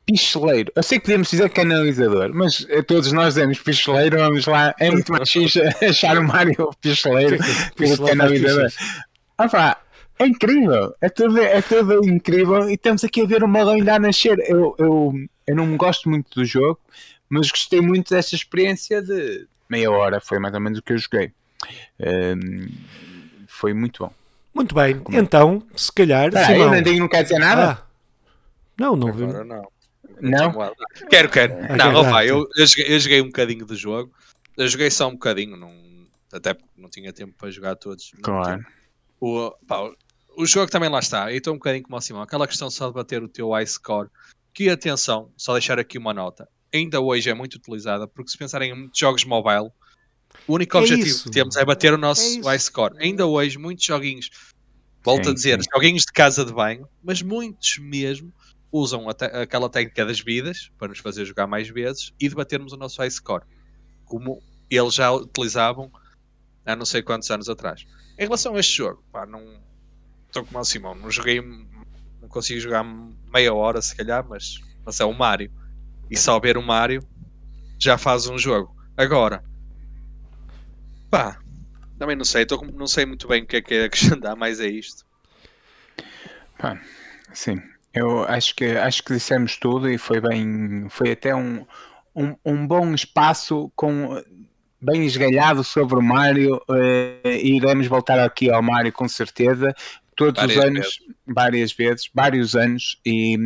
picheleiro. 0.07 0.71
Eu 0.77 0.83
sei 0.83 0.99
que 0.99 1.07
podemos 1.07 1.31
dizer 1.31 1.49
canalizador, 1.51 2.31
mas 2.35 2.67
todos 2.87 3.11
nós 3.13 3.35
dizemos 3.35 3.59
picheleiro, 3.59 4.19
vamos 4.19 4.47
lá. 4.47 4.75
É 4.79 4.91
muito 4.91 5.11
mais 5.13 5.31
fixe 5.31 5.61
achar 5.83 6.19
o 6.19 6.25
Mario 6.25 6.71
picheleiro 6.81 7.39
que 7.77 7.85
o 7.85 8.07
canalizador. 8.07 8.71
Ah, 9.39 9.49
pá, 9.49 9.79
é 10.19 10.27
incrível, 10.27 10.95
é 11.01 11.09
tudo, 11.09 11.41
é 11.41 11.61
tudo 11.61 12.09
incrível 12.09 12.69
e 12.71 12.75
estamos 12.75 13.03
aqui 13.03 13.23
a 13.23 13.27
ver 13.27 13.43
uma 13.43 13.63
lenda 13.65 13.95
a 13.95 13.99
nascer. 13.99 14.39
Eu, 14.49 14.75
eu, 14.79 15.13
eu 15.47 15.57
não 15.57 15.77
gosto 15.77 16.09
muito 16.09 16.35
do 16.35 16.45
jogo, 16.45 16.81
mas 17.29 17.51
gostei 17.51 17.81
muito 17.81 18.15
desta 18.15 18.35
experiência 18.35 19.03
de 19.03 19.47
meia 19.69 19.91
hora, 19.91 20.21
foi 20.21 20.39
mais 20.39 20.55
ou 20.55 20.61
menos 20.61 20.79
o 20.79 20.83
que 20.83 20.93
eu 20.93 20.99
joguei. 20.99 21.33
Um, 22.01 22.69
foi 23.49 23.73
muito 23.73 24.05
bom. 24.05 24.13
Muito 24.55 24.75
bem, 24.75 25.01
Como 25.01 25.17
é? 25.17 25.21
então, 25.21 25.67
se 25.75 25.93
calhar. 25.93 26.31
Ah, 26.35 26.45
Simão... 26.45 26.73
Ainda 26.73 26.93
não 26.93 27.09
quer 27.09 27.23
dizer 27.25 27.39
nada? 27.39 27.73
Ah. 27.73 27.85
Não, 28.79 28.95
não 28.95 29.13
vi. 29.13 29.27
Não. 29.27 29.45
não. 30.21 30.75
Quero, 31.11 31.29
quero. 31.29 31.55
Ah, 31.69 31.77
não, 31.77 31.95
opa, 31.95 32.25
eu, 32.25 32.49
eu, 32.57 32.67
joguei, 32.67 32.95
eu 32.95 33.01
joguei 33.01 33.21
um 33.21 33.27
bocadinho 33.27 33.67
do 33.67 33.75
jogo. 33.75 34.13
Eu 34.57 34.69
joguei 34.69 34.91
só 34.91 35.09
um 35.09 35.13
bocadinho, 35.13 35.57
não, 35.57 35.73
até 36.33 36.55
porque 36.55 36.71
não 36.77 36.89
tinha 36.89 37.13
tempo 37.13 37.35
para 37.37 37.51
jogar 37.51 37.75
todos. 37.75 38.13
Claro. 38.23 38.65
O, 39.21 39.51
pá, 39.67 39.91
o 40.37 40.47
jogo 40.47 40.71
também 40.71 40.89
lá 40.89 41.01
está. 41.01 41.33
E 41.33 41.37
estou 41.37 41.55
um 41.55 41.57
bocadinho 41.57 41.85
como 41.85 41.97
o 41.97 42.01
Simão. 42.01 42.23
Aquela 42.23 42.47
questão 42.47 42.71
só 42.71 42.89
de 42.89 42.95
bater 42.95 43.23
o 43.23 43.29
teu 43.29 43.51
high 43.51 43.67
score. 43.67 44.09
Que 44.55 44.71
atenção, 44.71 45.33
só 45.37 45.53
deixar 45.53 45.81
aqui 45.81 45.99
uma 45.99 46.15
nota. 46.15 46.49
Ainda 46.73 47.01
hoje 47.01 47.29
é 47.29 47.35
muito 47.35 47.57
utilizada 47.57 48.07
porque 48.07 48.31
se 48.31 48.39
pensarem 48.39 48.71
em 48.71 48.75
muitos 48.75 48.99
jogos 48.99 49.25
mobile, 49.25 49.71
o 50.47 50.55
único 50.55 50.77
é 50.77 50.81
objetivo 50.81 51.09
isso. 51.09 51.25
que 51.25 51.31
temos 51.31 51.57
é 51.57 51.65
bater 51.65 51.93
o 51.93 51.99
nosso 51.99 52.39
é 52.39 52.43
high 52.43 52.59
score. 52.59 52.97
Ainda 52.99 53.27
hoje, 53.27 53.59
muitos 53.59 53.85
joguinhos, 53.85 54.31
volto 55.03 55.25
sim, 55.25 55.31
a 55.31 55.35
dizer, 55.35 55.61
sim. 55.61 55.69
joguinhos 55.75 56.03
de 56.03 56.13
casa 56.13 56.45
de 56.45 56.53
banho, 56.53 56.89
mas 57.03 57.21
muitos 57.21 57.79
mesmo 57.79 58.33
usam 58.71 59.09
aquela 59.09 59.69
técnica 59.69 60.05
das 60.07 60.21
vidas 60.21 60.71
para 60.79 60.89
nos 60.89 60.99
fazer 60.99 61.25
jogar 61.25 61.47
mais 61.47 61.69
vezes 61.69 62.13
e 62.21 62.29
debatermos 62.29 62.73
o 62.73 62.77
nosso 62.77 62.99
high 62.99 63.11
score, 63.11 63.45
como 64.05 64.41
eles 64.71 64.95
já 64.95 65.13
utilizavam 65.13 65.91
há 66.65 66.77
não 66.77 66.87
sei 66.87 67.03
quantos 67.03 67.31
anos 67.31 67.49
atrás. 67.49 67.85
Em 68.19 68.23
relação 68.23 68.55
a 68.55 68.61
este 68.61 68.77
jogo, 68.77 69.03
pá, 69.13 69.27
não, 69.27 69.43
estou 70.27 70.45
como 70.45 70.59
o 70.59 70.65
Simão, 70.65 70.95
não 70.95 71.11
joguei, 71.11 71.41
consigo 72.35 72.61
jogar 72.61 72.85
meia 73.33 73.55
hora 73.55 73.81
se 73.81 73.97
calhar, 73.97 74.27
mas, 74.29 74.59
mas 74.85 74.99
é 74.99 75.05
o 75.05 75.15
Mario. 75.15 75.51
E 76.11 76.19
só 76.19 76.39
ver 76.39 76.59
o 76.59 76.63
Mario 76.63 77.03
já 77.79 77.97
faz 77.97 78.29
um 78.29 78.37
jogo. 78.37 78.75
Agora, 78.97 79.43
pá, 81.11 81.39
também 81.99 82.17
não 82.17 82.25
sei, 82.25 82.45
tô, 82.45 82.61
não 82.75 82.87
sei 82.87 83.07
muito 83.07 83.27
bem 83.29 83.45
o 83.45 83.47
que 83.47 83.57
é 83.57 83.63
que 83.63 83.75
é 83.75 83.85
acrescentar, 83.85 84.37
mas 84.37 84.61
é 84.61 84.67
isto. 84.67 85.07
Pá, 86.59 86.79
sim, 87.33 87.57
eu 87.95 88.25
acho 88.25 88.55
que 88.55 88.65
acho 88.65 89.03
que 89.03 89.15
dissemos 89.15 89.57
tudo 89.57 89.89
e 89.89 89.97
foi 89.97 90.21
bem, 90.21 90.87
foi 90.91 91.13
até 91.13 91.35
um, 91.35 91.65
um, 92.15 92.35
um 92.45 92.67
bom 92.67 92.93
espaço 92.95 93.73
com 93.75 94.23
bem 94.81 95.07
esgalhado 95.07 95.65
sobre 95.65 95.97
o 95.99 96.03
Mário 96.03 96.61
eh, 96.71 97.41
e 97.43 97.57
iremos 97.57 97.87
voltar 97.87 98.19
aqui 98.21 98.51
ao 98.51 98.63
Mário 98.63 98.93
com 98.93 99.09
certeza 99.09 99.75
todos 100.17 100.41
várias 100.41 100.57
os 100.57 100.65
anos, 100.65 100.79
vezes. 100.79 100.99
várias 101.27 101.73
vezes, 101.73 102.11
vários 102.15 102.57
anos 102.57 103.01
e, 103.05 103.37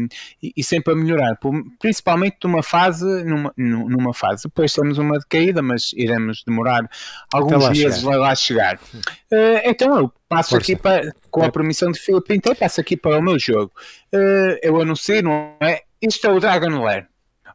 e, 0.43 0.53
e, 0.57 0.65
sempre 0.65 0.93
a 0.93 0.97
melhorar, 0.97 1.39
principalmente 1.79 2.37
numa 2.45 2.63
fase, 2.63 3.05
numa, 3.25 3.53
numa 3.57 4.15
fase. 4.15 4.45
Depois 4.45 4.73
temos 4.73 4.99
uma 4.99 5.19
decaída, 5.19 5.63
mas 5.63 5.93
iremos 5.95 6.43
demorar 6.47 6.89
alguns 7.33 7.71
dias 7.73 8.05
a 8.05 8.17
lá 8.17 8.35
chegar. 8.35 8.77
Uh, 8.77 9.61
então 9.65 9.99
eu 9.99 10.13
passo 10.29 10.51
Força. 10.51 10.73
aqui 10.73 10.77
para, 10.77 11.13
com 11.31 11.43
a 11.43 11.51
permissão 11.51 11.91
de 11.91 11.99
Filipe 11.99 12.29
Pinto, 12.29 12.55
passo 12.55 12.81
aqui 12.81 12.97
para 12.97 13.19
o 13.19 13.23
meu 13.23 13.39
jogo. 13.39 13.73
Uh, 14.15 14.59
eu 14.63 14.81
anuncio, 14.81 15.23
não 15.23 15.57
é? 15.61 15.83
Isto 16.01 16.27
é 16.27 16.31
o 16.31 16.41
Dragon 16.41 16.83
Lair, 16.83 17.07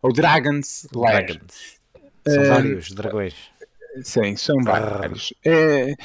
ou 0.01 0.11
Dragon's 0.11 0.87
Lair. 0.93 1.25
Dragons. 1.27 1.81
São 2.27 2.43
uh, 2.43 2.47
vários 2.47 2.91
dragões. 2.91 3.35
Sim, 4.01 4.35
são 4.35 4.55
vários. 4.63 5.31
Uh, 5.45 5.95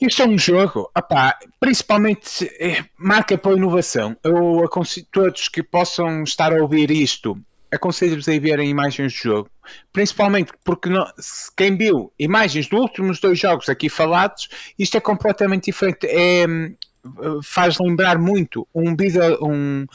isto 0.00 0.22
é 0.22 0.26
um 0.26 0.38
jogo, 0.38 0.90
opá, 0.96 1.38
principalmente 1.58 2.46
é, 2.58 2.84
marca 2.96 3.36
pela 3.36 3.56
inovação. 3.56 4.16
Eu 4.24 4.64
aconselho 4.64 5.06
todos 5.12 5.48
que 5.48 5.62
possam 5.62 6.22
estar 6.22 6.52
a 6.52 6.62
ouvir 6.62 6.90
isto, 6.90 7.38
aconselho-vos 7.70 8.28
a 8.28 8.38
verem 8.38 8.70
imagens 8.70 9.12
do 9.12 9.18
jogo. 9.18 9.50
Principalmente 9.92 10.52
porque 10.64 10.88
não, 10.88 11.04
quem 11.56 11.76
viu 11.76 12.12
imagens 12.18 12.66
dos 12.66 12.80
últimos 12.80 13.20
dois 13.20 13.38
jogos 13.38 13.68
aqui 13.68 13.88
falados, 13.88 14.48
isto 14.78 14.96
é 14.96 15.00
completamente 15.00 15.66
diferente. 15.66 16.06
É, 16.06 16.46
faz 17.42 17.78
lembrar 17.78 18.18
muito 18.18 18.66
um 18.74 18.96
vídeo, 18.96 19.38
um, 19.42 19.86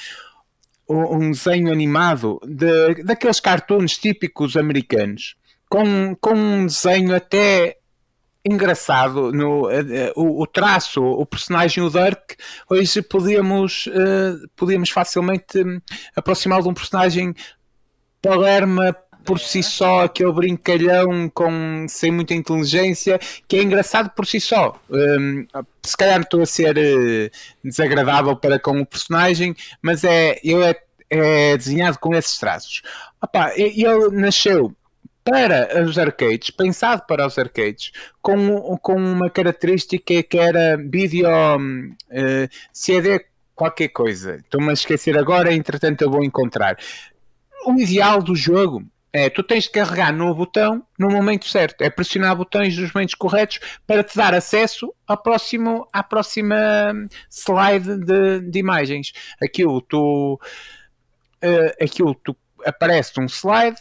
um 0.87 1.31
desenho 1.31 1.71
animado 1.71 2.39
de, 2.45 3.03
daqueles 3.03 3.39
cartoons 3.39 3.97
típicos 3.97 4.55
americanos, 4.55 5.35
com, 5.69 6.15
com 6.15 6.33
um 6.33 6.65
desenho 6.65 7.15
até 7.15 7.77
engraçado 8.45 9.31
no 9.31 9.67
uh, 9.67 9.71
o, 10.15 10.43
o, 10.43 10.47
traço, 10.47 11.01
o 11.03 11.25
personagem 11.25 11.83
o 11.83 11.89
Dirk, 11.89 12.35
hoje 12.69 13.01
podíamos, 13.01 13.87
uh, 13.87 14.47
podíamos 14.55 14.91
facilmente 14.91 15.63
um, 15.63 15.81
aproximá-lo 16.15 16.63
de 16.63 16.69
um 16.69 16.73
personagem 16.73 17.33
Palerma 18.21 18.95
por 19.25 19.39
si 19.39 19.63
só, 19.63 20.03
aquele 20.03 20.31
brincalhão 20.31 21.29
com, 21.29 21.85
sem 21.89 22.11
muita 22.11 22.35
inteligência, 22.35 23.19
que 23.47 23.57
é 23.57 23.63
engraçado 23.63 24.11
por 24.11 24.25
si 24.27 24.39
só. 24.39 24.79
Um, 24.89 25.47
se 25.81 25.97
calhar 25.97 26.21
estou 26.21 26.43
a 26.43 26.45
ser 26.45 26.77
uh, 26.77 27.31
desagradável 27.63 28.35
para 28.35 28.59
com 28.59 28.79
o 28.79 28.85
personagem, 28.85 29.55
mas 29.81 30.03
é, 30.03 30.39
ele 30.43 30.63
é, 30.63 30.79
é 31.09 31.57
desenhado 31.57 31.97
com 31.99 32.13
esses 32.15 32.37
traços. 32.37 32.83
Opa, 33.19 33.51
ele 33.55 34.09
nasceu 34.11 34.75
para 35.25 35.83
os 35.83 35.97
arcades, 35.97 36.51
pensado 36.51 37.03
para 37.07 37.25
os 37.25 37.37
arcades, 37.39 37.91
com, 38.21 38.77
com 38.77 38.95
uma 38.95 39.27
característica 39.27 40.21
que 40.21 40.37
era 40.37 40.77
vídeo 40.77 41.27
uh, 41.27 42.49
CD 42.71 43.25
qualquer 43.55 43.87
coisa. 43.87 44.35
Estou-me 44.35 44.69
a 44.69 44.73
esquecer 44.73 45.17
agora, 45.17 45.51
entretanto 45.51 46.03
eu 46.03 46.11
vou 46.11 46.23
encontrar. 46.23 46.77
O 47.65 47.73
ideal 47.73 48.21
do 48.21 48.35
jogo 48.35 48.85
é 49.11 49.27
tu 49.27 49.41
tens 49.41 49.63
de 49.63 49.71
carregar 49.71 50.13
no 50.13 50.35
botão 50.35 50.85
no 50.99 51.09
momento 51.09 51.47
certo, 51.49 51.81
é 51.81 51.89
pressionar 51.89 52.35
botões 52.35 52.77
nos 52.77 52.93
momentos 52.93 53.15
corretos 53.15 53.59
para 53.87 54.03
te 54.03 54.15
dar 54.15 54.35
acesso 54.35 54.93
ao 55.07 55.17
próximo, 55.17 55.87
à 55.91 56.03
próxima 56.03 56.55
slide 57.31 57.97
de, 58.05 58.41
de 58.41 58.59
imagens. 58.59 59.11
Aquilo 59.41 59.81
tu, 59.81 60.39
uh, 61.43 61.83
aquilo 61.83 62.13
tu 62.13 62.37
aparece 62.63 63.19
um 63.19 63.25
slide 63.25 63.77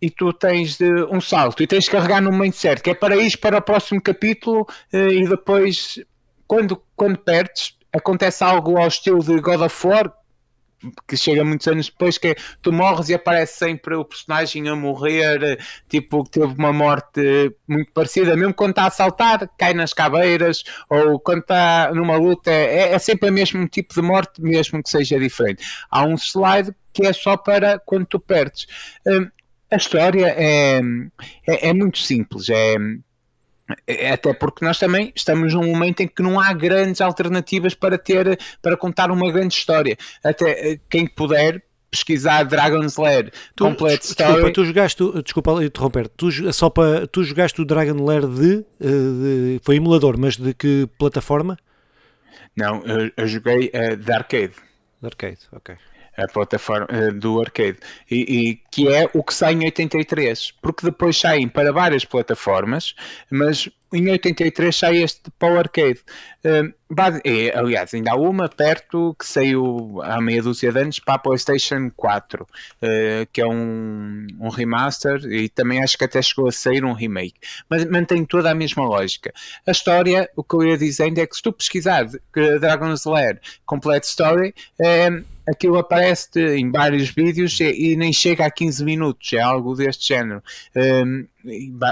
e 0.00 0.10
tu 0.10 0.32
tens 0.32 0.76
de, 0.76 1.04
um 1.04 1.20
salto 1.20 1.62
e 1.62 1.66
tens 1.66 1.84
de 1.84 1.90
carregar 1.90 2.20
no 2.20 2.52
certo, 2.52 2.82
que 2.82 2.90
é 2.90 2.94
para 2.94 3.16
ir 3.16 3.36
para 3.38 3.58
o 3.58 3.62
próximo 3.62 4.00
capítulo 4.00 4.66
eh, 4.92 5.08
e 5.08 5.28
depois, 5.28 5.98
quando, 6.46 6.82
quando 6.94 7.18
perdes, 7.18 7.76
acontece 7.92 8.44
algo 8.44 8.76
ao 8.76 8.88
estilo 8.88 9.22
de 9.22 9.40
God 9.40 9.62
of 9.62 9.86
War, 9.86 10.12
que 11.08 11.16
chega 11.16 11.44
muitos 11.44 11.66
anos 11.66 11.86
depois, 11.86 12.18
que 12.18 12.28
é, 12.28 12.34
tu 12.60 12.72
morres 12.72 13.08
e 13.08 13.14
aparece 13.14 13.58
sempre 13.58 13.94
o 13.94 14.04
personagem 14.04 14.68
a 14.68 14.76
morrer, 14.76 15.42
eh, 15.42 15.58
tipo, 15.88 16.24
que 16.24 16.32
teve 16.32 16.54
uma 16.54 16.72
morte 16.72 17.54
muito 17.66 17.90
parecida, 17.92 18.36
mesmo 18.36 18.52
quando 18.52 18.70
está 18.70 18.86
a 18.86 18.90
saltar, 18.90 19.48
cai 19.58 19.72
nas 19.72 19.92
caveiras, 19.92 20.64
ou 20.90 21.18
quando 21.18 21.40
está 21.40 21.90
numa 21.94 22.16
luta, 22.16 22.50
é, 22.50 22.92
é 22.92 22.98
sempre 22.98 23.30
o 23.30 23.32
mesmo 23.32 23.66
tipo 23.68 23.94
de 23.94 24.02
morte, 24.02 24.42
mesmo 24.42 24.82
que 24.82 24.90
seja 24.90 25.18
diferente. 25.18 25.64
Há 25.90 26.04
um 26.04 26.16
slide 26.16 26.74
que 26.92 27.06
é 27.06 27.12
só 27.12 27.36
para 27.36 27.78
quando 27.78 28.06
tu 28.06 28.20
perdes. 28.20 28.66
A 29.70 29.76
história 29.76 30.26
é, 30.36 30.80
é, 31.46 31.68
é 31.68 31.72
muito 31.72 31.98
simples. 31.98 32.48
É, 32.48 32.76
É, 33.86 34.12
até 34.12 34.34
porque 34.34 34.64
nós 34.64 34.78
também 34.78 35.10
estamos 35.16 35.54
num 35.54 35.64
momento 35.64 36.00
em 36.00 36.08
que 36.08 36.22
não 36.22 36.38
há 36.38 36.52
grandes 36.52 37.00
alternativas 37.00 37.74
para 37.74 37.96
ter 37.96 38.38
para 38.60 38.76
contar 38.76 39.10
uma 39.10 39.32
grande 39.32 39.54
história. 39.54 39.96
Até 40.22 40.72
eh, 40.72 40.80
quem 40.90 41.06
puder 41.06 41.62
pesquisar 41.90 42.42
Dragon's 42.42 42.96
Lair 42.96 43.32
tu, 43.56 43.64
Complete 43.64 44.04
Story. 44.04 44.32
Desculpa, 44.32 44.52
tu 44.52 44.64
jogaste, 44.66 45.22
desculpa 45.22 45.64
interromper, 45.64 46.08
tu, 46.08 46.52
só 46.52 46.68
para, 46.68 47.06
tu 47.06 47.22
jogaste 47.24 47.62
o 47.62 47.64
Dragon 47.64 48.04
Lair 48.04 48.26
de, 48.26 48.66
eh, 48.80 48.86
de, 48.86 49.60
foi 49.62 49.76
emulador, 49.76 50.18
mas 50.18 50.36
de 50.36 50.52
que 50.52 50.86
plataforma? 50.98 51.56
Não, 52.54 52.84
eu, 52.84 53.10
eu 53.16 53.26
joguei 53.26 53.70
uh, 53.72 53.96
de 53.96 54.12
arcade. 54.12 54.54
De 55.00 55.06
arcade, 55.06 55.38
ok 55.52 55.76
a 56.16 56.26
plataforma 56.26 56.86
uh, 56.90 57.12
do 57.12 57.40
arcade, 57.40 57.78
e, 58.10 58.16
e, 58.50 58.60
que 58.70 58.88
é 58.88 59.08
o 59.12 59.22
que 59.22 59.34
sai 59.34 59.54
em 59.54 59.64
83, 59.64 60.52
porque 60.62 60.86
depois 60.86 61.18
saem 61.18 61.48
para 61.48 61.72
várias 61.72 62.04
plataformas, 62.04 62.94
mas 63.30 63.68
em 63.94 64.10
83 64.10 64.74
sai 64.74 64.96
este 65.02 65.30
o 65.40 65.46
arcade. 65.58 66.00
Uh, 66.44 66.74
é, 67.24 67.56
aliás, 67.56 67.94
ainda 67.94 68.12
há 68.12 68.16
uma 68.16 68.48
perto 68.48 69.16
que 69.18 69.26
saiu 69.26 70.00
há 70.02 70.20
meia 70.20 70.42
dúzia 70.42 70.70
de 70.70 70.80
anos 70.80 70.98
para 70.98 71.14
a 71.14 71.18
PlayStation 71.18 71.90
4, 71.96 72.42
uh, 72.42 72.46
que 73.32 73.40
é 73.40 73.46
um, 73.46 74.26
um 74.38 74.48
remaster 74.48 75.24
e 75.24 75.48
também 75.48 75.82
acho 75.82 75.96
que 75.96 76.04
até 76.04 76.20
chegou 76.20 76.48
a 76.48 76.52
sair 76.52 76.84
um 76.84 76.92
remake, 76.92 77.34
mas 77.68 77.84
mantém 77.86 78.24
toda 78.24 78.50
a 78.50 78.54
mesma 78.54 78.86
lógica. 78.86 79.32
A 79.66 79.70
história, 79.70 80.28
o 80.36 80.44
que 80.44 80.54
eu 80.54 80.64
ia 80.64 80.78
dizendo 80.78 81.18
é 81.18 81.26
que 81.26 81.34
se 81.34 81.42
tu 81.42 81.52
pesquisar 81.52 82.06
Dragon's 82.60 83.04
Lair 83.04 83.40
Complete 83.64 84.04
Story, 84.04 84.54
uh, 84.80 85.24
aquilo 85.48 85.78
aparece 85.78 86.40
em 86.56 86.70
vários 86.70 87.10
vídeos 87.10 87.58
e, 87.60 87.92
e, 87.92 87.96
nem 87.96 88.12
chega 88.12 88.46
a 88.46 88.50
15 88.50 88.84
minutos, 88.84 89.32
é 89.32 89.40
algo 89.40 89.74
deste 89.74 90.08
género. 90.08 90.42
Um, 90.74 91.26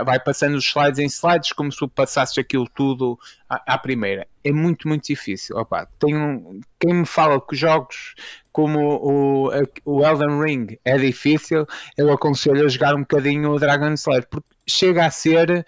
vai 0.04 0.18
passando 0.18 0.56
os 0.56 0.64
slides 0.66 0.98
em 0.98 1.06
slides 1.06 1.52
como 1.52 1.70
se 1.70 1.84
passasse 1.92 2.40
aquilo 2.40 2.68
tudo 2.68 3.18
à, 3.48 3.74
à 3.74 3.78
primeira. 3.78 4.26
É 4.44 4.50
muito, 4.52 4.88
muito 4.88 5.06
difícil. 5.06 5.56
Opa, 5.56 5.86
tenho, 5.98 6.60
quem 6.80 6.94
me 6.94 7.06
fala 7.06 7.40
que 7.40 7.54
jogos 7.54 8.14
como 8.52 8.78
o, 8.78 9.50
o 9.84 10.04
Elden 10.04 10.40
Ring 10.40 10.78
é 10.84 10.98
difícil, 10.98 11.66
eu 11.96 12.12
aconselho 12.12 12.66
a 12.66 12.68
jogar 12.68 12.94
um 12.94 13.00
bocadinho 13.00 13.50
o 13.50 13.58
Dragon 13.58 13.94
Slayer, 13.94 14.28
porque 14.28 14.48
chega 14.68 15.06
a 15.06 15.10
ser, 15.10 15.64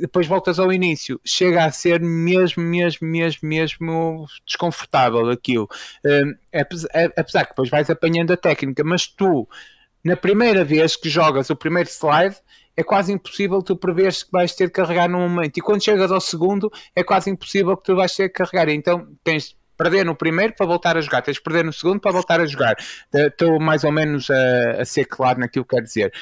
depois 0.00 0.26
voltas 0.26 0.58
ao 0.58 0.72
início, 0.72 1.20
chega 1.24 1.64
a 1.64 1.72
ser 1.72 2.00
mesmo, 2.00 2.62
mesmo, 2.62 3.08
mesmo, 3.08 3.48
mesmo 3.48 4.26
desconfortável 4.46 5.30
aquilo. 5.30 5.68
Um, 6.04 6.34
apesar 7.16 7.44
que 7.44 7.50
depois 7.50 7.70
vais 7.70 7.88
apanhando 7.88 8.32
a 8.32 8.36
técnica, 8.36 8.84
mas 8.84 9.06
tu, 9.06 9.48
na 10.04 10.14
primeira 10.14 10.62
vez 10.62 10.96
que 10.96 11.08
jogas 11.08 11.48
o 11.48 11.56
primeiro 11.56 11.88
slide, 11.88 12.36
é 12.76 12.82
quase 12.82 13.12
impossível 13.12 13.62
tu 13.62 13.76
preveres 13.76 14.22
que 14.22 14.30
vais 14.30 14.54
ter 14.54 14.66
de 14.66 14.72
carregar 14.72 15.08
num 15.08 15.28
momento. 15.28 15.56
E 15.56 15.60
quando 15.60 15.82
chegas 15.82 16.10
ao 16.10 16.20
segundo, 16.20 16.70
é 16.94 17.02
quase 17.02 17.30
impossível 17.30 17.76
que 17.76 17.84
tu 17.84 17.96
vais 17.96 18.14
ter 18.14 18.28
de 18.28 18.32
carregar. 18.32 18.68
Então 18.68 19.08
tens 19.22 19.50
de 19.50 19.56
perder 19.76 20.04
no 20.04 20.14
primeiro 20.14 20.54
para 20.54 20.66
voltar 20.66 20.96
a 20.96 21.00
jogar, 21.00 21.22
tens 21.22 21.36
de 21.36 21.42
perder 21.42 21.64
no 21.64 21.72
segundo 21.72 22.00
para 22.00 22.12
voltar 22.12 22.40
a 22.40 22.46
jogar. 22.46 22.76
Estou 23.12 23.58
mais 23.58 23.84
ou 23.84 23.92
menos 23.92 24.28
a, 24.30 24.82
a 24.82 24.84
ser 24.84 25.06
claro 25.06 25.40
naquilo 25.40 25.64
que 25.64 25.74
quero 25.74 25.84
dizer. 25.84 26.12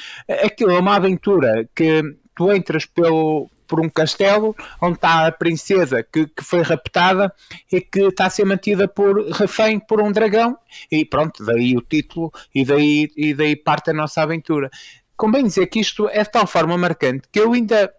Aquilo 0.43 0.71
é 0.71 0.79
uma 0.79 0.95
aventura 0.95 1.69
que 1.75 2.01
tu 2.35 2.51
entras 2.53 2.85
pelo, 2.85 3.49
por 3.69 3.79
um 3.79 3.87
castelo 3.87 4.55
onde 4.81 4.95
está 4.95 5.27
a 5.27 5.31
princesa 5.31 6.01
que, 6.01 6.25
que, 6.25 6.43
foi 6.43 6.63
raptada 6.63 7.31
e 7.71 7.79
que 7.79 8.07
está 8.07 8.25
a 8.25 8.29
ser 8.29 8.43
mantida 8.43 8.87
por 8.87 9.29
refém 9.29 9.79
por 9.79 10.01
um 10.01 10.11
dragão 10.11 10.57
e 10.91 11.05
pronto, 11.05 11.45
daí 11.45 11.77
o 11.77 11.81
título 11.81 12.31
e 12.53 12.65
daí, 12.65 13.11
e 13.15 13.33
daí 13.33 13.55
parte 13.55 13.91
a 13.91 13.93
nossa 13.93 14.23
aventura 14.23 14.71
convém 15.19 15.43
dizer 15.43 15.67
que 15.67 15.81
isto 15.81 16.07
é 16.07 16.23
de 16.23 16.31
tal 16.31 16.47
forma 16.47 16.77
marcante 16.77 17.27
que 17.29 17.41
eu 17.41 17.51
ainda, 17.51 17.93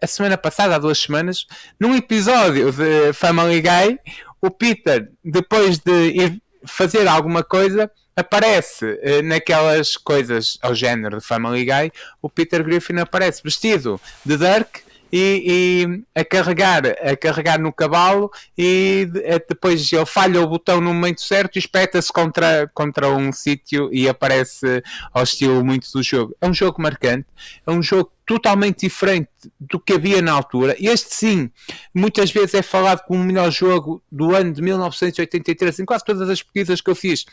a 0.00 0.06
semana 0.06 0.36
passada, 0.36 0.76
há 0.76 0.78
duas 0.78 0.98
semanas, 0.98 1.46
num 1.80 1.96
episódio 1.96 2.70
de 2.70 3.14
Family 3.14 3.62
Guy, 3.62 3.98
o 4.42 4.50
Peter, 4.50 5.10
depois 5.24 5.78
de 5.78 6.10
ir 6.10 6.42
fazer 6.66 7.08
alguma 7.08 7.42
coisa, 7.42 7.90
aparece 8.14 8.98
eh, 9.00 9.22
naquelas 9.22 9.96
coisas 9.96 10.58
ao 10.60 10.74
género 10.74 11.18
de 11.18 11.24
Family 11.24 11.64
Guy, 11.64 11.90
o 12.20 12.28
Peter 12.28 12.62
Griffin 12.62 12.98
aparece 12.98 13.42
vestido 13.42 13.98
de 14.22 14.36
Dirk 14.36 14.82
e, 15.12 15.84
e, 15.84 16.20
a 16.20 16.24
carregar 16.24 16.82
a 16.86 17.16
carregar 17.16 17.58
no 17.58 17.72
cavalo 17.72 18.30
e 18.56 19.08
depois 19.48 19.92
ele 19.92 20.06
falha 20.06 20.40
o 20.40 20.46
botão 20.46 20.80
no 20.80 20.94
momento 20.94 21.22
certo 21.22 21.56
e 21.56 21.58
espeta-se 21.58 22.12
contra, 22.12 22.70
contra 22.74 23.08
um 23.08 23.32
sítio 23.32 23.88
e 23.92 24.08
aparece 24.08 24.82
ao 25.12 25.22
estilo 25.22 25.64
muito 25.64 25.90
do 25.92 26.02
jogo. 26.02 26.34
É 26.40 26.46
um 26.46 26.54
jogo 26.54 26.80
marcante, 26.80 27.26
é 27.66 27.70
um 27.70 27.82
jogo 27.82 28.12
totalmente 28.24 28.80
diferente 28.80 29.28
do 29.58 29.80
que 29.80 29.94
havia 29.94 30.22
na 30.22 30.32
altura. 30.32 30.76
Este 30.78 31.14
sim, 31.14 31.50
muitas 31.92 32.30
vezes 32.30 32.54
é 32.54 32.62
falado 32.62 33.04
como 33.04 33.20
o 33.20 33.24
melhor 33.24 33.50
jogo 33.50 34.02
do 34.10 34.34
ano 34.34 34.52
de 34.52 34.62
1983 34.62 35.80
em 35.80 35.84
quase 35.84 36.04
todas 36.04 36.28
as 36.28 36.42
pesquisas 36.42 36.80
que 36.80 36.90
eu 36.90 36.94
fiz. 36.94 37.24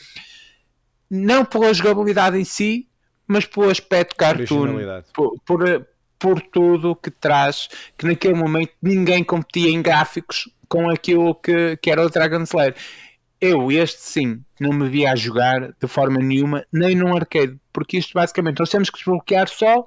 Não 1.09 1.45
pela 1.45 1.73
jogabilidade 1.73 2.37
em 2.37 2.43
si, 2.43 2.87
mas 3.27 3.45
pelo 3.45 3.69
aspecto 3.69 4.15
cartoon, 4.15 4.79
por, 5.13 5.39
por 5.45 5.87
por 6.19 6.41
tudo 6.41 6.95
que 6.95 7.11
traz, 7.11 7.67
que 7.97 8.05
naquele 8.05 8.33
momento 8.33 8.73
ninguém 8.81 9.23
competia 9.23 9.69
em 9.69 9.81
gráficos 9.81 10.49
com 10.67 10.89
aquilo 10.89 11.35
que, 11.35 11.77
que 11.77 11.91
era 11.91 12.05
o 12.05 12.09
Dragon 12.09 12.43
Slayer. 12.43 12.75
Eu, 13.39 13.71
este 13.71 14.01
sim, 14.01 14.43
não 14.59 14.73
me 14.73 14.89
via 14.89 15.11
a 15.11 15.15
jogar 15.15 15.71
de 15.79 15.87
forma 15.87 16.19
nenhuma, 16.19 16.65
nem 16.71 16.95
num 16.95 17.15
arcade, 17.15 17.55
porque 17.71 17.97
isto 17.97 18.13
basicamente 18.13 18.59
nós 18.59 18.69
temos 18.69 18.89
que 18.89 18.97
desbloquear 18.97 19.47
só 19.47 19.85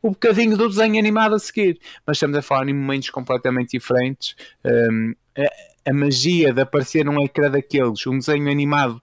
o 0.00 0.10
bocadinho 0.10 0.56
do 0.56 0.68
desenho 0.68 0.98
animado 0.98 1.34
a 1.34 1.38
seguir, 1.38 1.78
mas 2.06 2.16
estamos 2.16 2.36
a 2.36 2.42
falar 2.42 2.68
em 2.68 2.74
momentos 2.74 3.10
completamente 3.10 3.78
diferentes. 3.78 4.34
Um, 4.64 5.14
a, 5.36 5.90
a, 5.90 5.92
magia 5.92 6.52
de 6.52 6.60
aparecer 6.60 7.04
num 7.04 7.22
ecrã 7.24 7.50
daqueles, 7.50 8.06
um 8.06 8.18
desenho 8.18 8.50
animado 8.50 9.00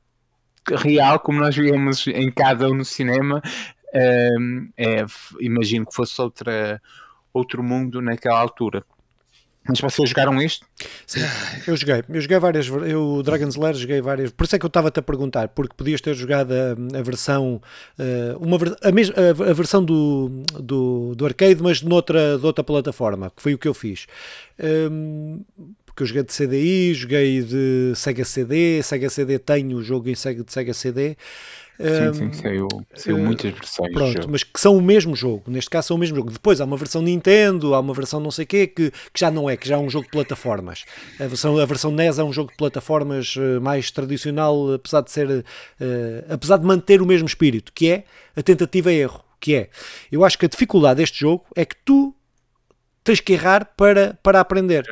real, 0.68 1.20
como 1.20 1.40
nós 1.40 1.56
víamos 1.56 2.06
em 2.08 2.30
casa 2.32 2.68
ou 2.68 2.76
no 2.76 2.86
cinema, 2.86 3.42
é, 3.94 5.06
imagino 5.40 5.86
que 5.86 5.96
fosse 5.96 6.20
outra, 6.22 6.82
outro 7.34 7.64
mundo 7.64 8.02
naquela 8.02 8.40
altura. 8.40 8.84
Mas 9.70 9.80
vocês 9.82 10.10
jogaram 10.10 10.42
isto? 10.42 10.66
Sim, 11.06 11.20
eu 11.68 11.78
joguei. 11.78 12.04
Eu 12.10 12.22
joguei 12.22 12.40
várias. 12.40 12.68
Eu, 12.68 13.22
Dragon's 13.24 13.56
Lair, 13.56 13.76
joguei 13.76 14.02
várias. 14.02 14.32
Por 14.32 14.46
isso 14.46 14.56
é 14.56 14.60
que 14.60 14.66
eu 14.66 14.70
estava-te 14.70 15.00
a 15.00 15.04
perguntar, 15.04 15.50
porque 15.50 15.76
podias 15.76 16.02
ter 16.02 16.16
jogado 16.16 16.52
a, 16.52 16.98
a 16.98 17.02
versão. 17.04 17.62
Uh, 17.98 18.38
uma, 18.40 18.58
a, 18.82 18.92
mesma, 18.92 19.14
a, 19.16 19.50
a, 19.50 19.54
versão 19.54 19.84
do, 19.84 20.44
do, 20.60 21.14
do 21.16 21.26
arcade, 21.26 21.62
mas 21.62 21.84
noutra, 21.84 22.40
de 22.40 22.46
outra 22.46 22.64
plataforma, 22.64 23.32
que 23.36 23.42
foi 23.42 23.54
o 23.54 23.60
que 23.60 23.68
eu 23.68 23.74
fiz. 23.74 24.08
Um, 24.60 25.44
porque 25.86 26.04
eu 26.04 26.08
joguei 26.08 26.24
de 26.24 26.34
CDI, 26.34 26.94
joguei 26.96 27.44
de 27.44 27.94
Sega 27.96 28.26
CD, 28.26 28.82
Sega 28.82 29.10
CD 29.10 29.38
tenho 29.38 29.78
o 29.78 29.84
jogo 29.84 30.10
em 30.10 30.16
Sega, 30.16 30.44
de 30.44 30.52
Sega 30.52 30.74
CD. 30.74 31.16
Sim, 31.80 32.14
sim, 32.14 32.34
saiu, 32.34 32.68
saiu 32.94 33.16
uh, 33.16 33.20
muitas 33.20 33.54
versões. 33.54 33.94
Pronto, 33.94 34.30
mas 34.30 34.44
que 34.44 34.60
são 34.60 34.76
o 34.76 34.82
mesmo 34.82 35.16
jogo. 35.16 35.44
Neste 35.48 35.70
caso 35.70 35.88
são 35.88 35.96
o 35.96 36.00
mesmo 36.00 36.18
jogo. 36.18 36.30
Depois 36.30 36.60
há 36.60 36.66
uma 36.66 36.76
versão 36.76 37.02
Nintendo, 37.02 37.74
há 37.74 37.80
uma 37.80 37.94
versão 37.94 38.20
não 38.20 38.32
sei 38.32 38.44
o 38.44 38.48
quê, 38.48 38.68
que, 38.68 38.92
que 38.92 39.20
já 39.20 39.32
não 39.32 39.50
é, 39.50 39.56
que 39.56 39.66
já 39.66 39.76
é 39.76 39.78
um 39.78 39.90
jogo 39.90 40.04
de 40.04 40.12
plataformas. 40.12 40.84
A 41.18 41.28
versão, 41.28 41.58
a 41.58 41.66
versão 41.66 41.90
NES 41.92 42.20
é 42.20 42.24
um 42.24 42.34
jogo 42.34 42.52
de 42.52 42.58
plataformas 42.58 43.34
uh, 43.38 43.62
mais 43.62 43.92
tradicional, 43.92 44.74
apesar 44.74 45.02
de 45.02 45.12
ser, 45.12 45.30
uh, 45.30 45.44
apesar 46.30 46.58
de 46.58 46.66
manter 46.66 47.02
o 47.02 47.06
mesmo 47.06 47.28
espírito, 47.28 47.72
que 47.74 47.90
é 47.90 48.04
a 48.36 48.44
tentativa 48.44 48.92
e 48.92 48.98
erro. 48.98 49.24
Que 49.40 49.56
é, 49.56 49.70
eu 50.12 50.26
acho 50.26 50.38
que 50.38 50.46
a 50.46 50.50
dificuldade 50.50 50.98
deste 50.98 51.22
jogo 51.22 51.46
é 51.56 51.64
que 51.64 51.78
tu 51.86 52.14
tens 53.06 53.22
que 53.22 53.32
errar 53.32 53.72
para, 53.78 54.20
para 54.22 54.42
aprender. 54.42 54.86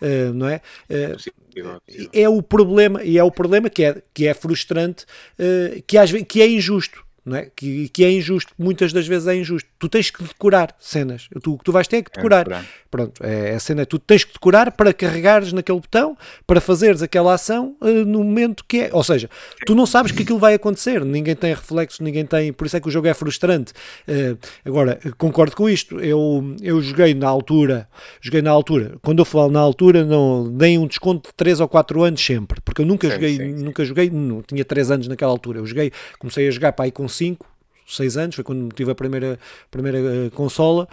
Uh, 0.00 0.32
não 0.34 0.48
é? 0.48 0.60
Uh, 0.90 2.10
é 2.12 2.28
o 2.28 2.42
problema, 2.42 3.02
e 3.02 3.16
é 3.16 3.24
o 3.24 3.30
problema 3.30 3.70
que 3.70 3.84
é, 3.84 4.02
que 4.12 4.26
é 4.26 4.34
frustrante, 4.34 5.04
uh, 5.38 5.82
que, 5.86 5.96
às 5.96 6.10
vezes, 6.10 6.26
que 6.28 6.42
é 6.42 6.48
injusto 6.48 7.05
não 7.26 7.36
é? 7.36 7.50
que, 7.54 7.88
que 7.88 8.04
é 8.04 8.10
injusto, 8.12 8.52
muitas 8.56 8.92
das 8.92 9.06
vezes 9.06 9.26
é 9.26 9.34
injusto. 9.34 9.68
Tu 9.78 9.88
tens 9.88 10.10
que 10.10 10.22
decorar 10.22 10.74
cenas, 10.78 11.28
tu, 11.42 11.54
o 11.54 11.58
que 11.58 11.64
tu 11.64 11.72
vais 11.72 11.88
ter 11.88 11.96
é 11.96 12.02
que 12.02 12.12
decorar. 12.12 12.50
É 12.50 12.62
Pronto, 12.90 13.20
é, 13.22 13.54
a 13.54 13.60
cena, 13.60 13.84
tu 13.84 13.98
tens 13.98 14.24
que 14.24 14.32
decorar 14.32 14.70
para 14.70 14.92
carregares 14.92 15.52
naquele 15.52 15.80
botão, 15.80 16.16
para 16.46 16.60
fazeres 16.60 17.02
aquela 17.02 17.34
ação 17.34 17.76
uh, 17.80 18.04
no 18.06 18.22
momento 18.22 18.64
que 18.66 18.82
é. 18.82 18.90
Ou 18.92 19.02
seja, 19.02 19.28
tu 19.66 19.74
não 19.74 19.84
sabes 19.84 20.12
que 20.12 20.22
aquilo 20.22 20.38
vai 20.38 20.54
acontecer, 20.54 21.04
ninguém 21.04 21.34
tem 21.34 21.52
reflexos, 21.52 22.00
ninguém 22.00 22.24
tem. 22.24 22.52
Por 22.52 22.66
isso 22.66 22.76
é 22.76 22.80
que 22.80 22.88
o 22.88 22.90
jogo 22.90 23.08
é 23.08 23.12
frustrante. 23.12 23.72
Uh, 24.08 24.38
agora, 24.64 24.98
concordo 25.18 25.56
com 25.56 25.68
isto, 25.68 26.00
eu, 26.00 26.54
eu 26.62 26.80
joguei 26.80 27.12
na 27.12 27.28
altura, 27.28 27.88
joguei 28.20 28.40
na 28.40 28.50
altura, 28.50 28.94
quando 29.02 29.18
eu 29.18 29.24
falo 29.24 29.50
na 29.50 29.60
altura, 29.60 30.04
não 30.04 30.50
dei 30.50 30.78
um 30.78 30.86
desconto 30.86 31.28
de 31.28 31.34
3 31.34 31.60
ou 31.60 31.68
4 31.68 32.02
anos 32.02 32.24
sempre, 32.24 32.60
porque 32.62 32.82
eu 32.82 32.86
nunca 32.86 33.08
sim, 33.08 33.14
joguei, 33.14 33.36
sim, 33.36 33.56
sim. 33.58 33.64
nunca 33.64 33.84
joguei, 33.84 34.10
não, 34.10 34.42
tinha 34.42 34.64
3 34.64 34.90
anos 34.92 35.08
naquela 35.08 35.32
altura. 35.32 35.58
Eu 35.58 35.66
joguei, 35.66 35.92
comecei 36.18 36.46
a 36.46 36.50
jogar 36.50 36.72
para 36.72 36.86
aí 36.86 36.90
com 36.90 37.06
5, 37.16 37.46
6 37.86 38.16
anos, 38.16 38.34
foi 38.34 38.44
quando 38.44 38.72
tive 38.74 38.90
a 38.90 38.94
primeira, 38.94 39.38
primeira 39.70 39.98
uh, 39.98 40.30
consola 40.32 40.88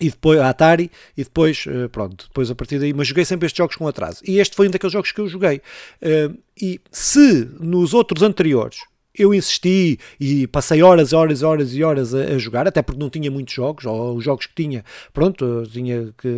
e 0.00 0.10
depois 0.10 0.38
a 0.40 0.50
Atari 0.50 0.90
e 1.16 1.24
depois 1.24 1.64
uh, 1.66 1.88
pronto, 1.88 2.26
depois 2.28 2.50
a 2.50 2.54
partir 2.54 2.78
daí, 2.78 2.92
mas 2.92 3.08
joguei 3.08 3.24
sempre 3.24 3.46
estes 3.46 3.58
jogos 3.58 3.76
com 3.76 3.86
atraso. 3.88 4.20
E 4.24 4.38
este 4.38 4.54
foi 4.54 4.68
um 4.68 4.70
daqueles 4.70 4.92
jogos 4.92 5.12
que 5.12 5.20
eu 5.20 5.28
joguei. 5.28 5.60
Uh, 6.02 6.36
e 6.60 6.80
se 6.90 7.48
nos 7.58 7.94
outros 7.94 8.22
anteriores 8.22 8.80
eu 9.18 9.34
insisti 9.34 9.98
e 10.18 10.46
passei 10.46 10.82
horas, 10.82 11.12
horas, 11.12 11.42
horas 11.42 11.74
e 11.74 11.82
horas 11.82 12.14
a, 12.14 12.20
a, 12.20 12.38
jogar, 12.38 12.66
até 12.66 12.82
porque 12.82 13.00
não 13.00 13.10
tinha 13.10 13.30
muitos 13.30 13.54
jogos, 13.54 13.84
ou 13.84 14.16
os 14.16 14.24
jogos 14.24 14.46
que 14.46 14.54
tinha, 14.54 14.84
pronto, 15.12 15.64
tinha 15.70 16.12
que, 16.16 16.28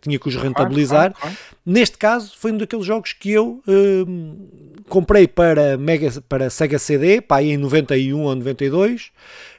tinha 0.00 0.18
que 0.18 0.28
os 0.28 0.36
rentabilizar. 0.36 1.12
Claro, 1.12 1.14
claro, 1.14 1.36
claro. 1.36 1.56
Neste 1.64 1.98
caso, 1.98 2.32
foi 2.36 2.52
um 2.52 2.58
daqueles 2.58 2.84
jogos 2.84 3.12
que 3.12 3.30
eu 3.30 3.62
hum, 3.66 4.36
comprei 4.88 5.26
para, 5.26 5.76
Mega, 5.78 6.10
para 6.28 6.50
Sega 6.50 6.78
CD, 6.78 7.20
pá, 7.20 7.36
aí 7.36 7.50
em 7.50 7.56
91 7.56 8.20
ou 8.20 8.34
92, 8.34 9.10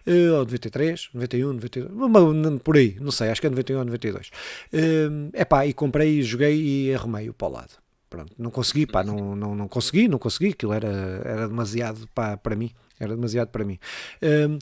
uh, 0.07 0.33
ou 0.33 0.39
93, 0.39 1.09
91, 1.13 1.53
92, 1.53 2.61
por 2.61 2.77
aí, 2.77 2.95
não 2.99 3.11
sei, 3.11 3.29
acho 3.29 3.41
que 3.41 3.47
é 3.47 3.49
91 3.49 3.79
ou 3.79 3.85
92. 3.85 4.27
Uh, 4.73 5.29
epá, 5.33 5.65
e 5.65 5.73
comprei, 5.73 6.21
joguei 6.21 6.61
e 6.61 6.93
arrumei-o 6.93 7.33
para 7.33 7.47
o 7.47 7.51
lado. 7.51 7.82
Pronto, 8.13 8.31
não 8.37 8.51
consegui, 8.51 8.85
pá, 8.85 9.03
não, 9.03 9.35
não, 9.35 9.55
não 9.55 9.67
consegui, 9.67 10.07
não 10.07 10.19
consegui, 10.19 10.49
aquilo 10.49 10.71
era, 10.71 10.87
era 11.25 11.47
demasiado 11.47 12.07
pá, 12.13 12.37
para 12.37 12.55
mim, 12.55 12.69
era 12.99 13.15
demasiado 13.15 13.47
para 13.47 13.65
mim. 13.65 13.79
Uh, 14.21 14.59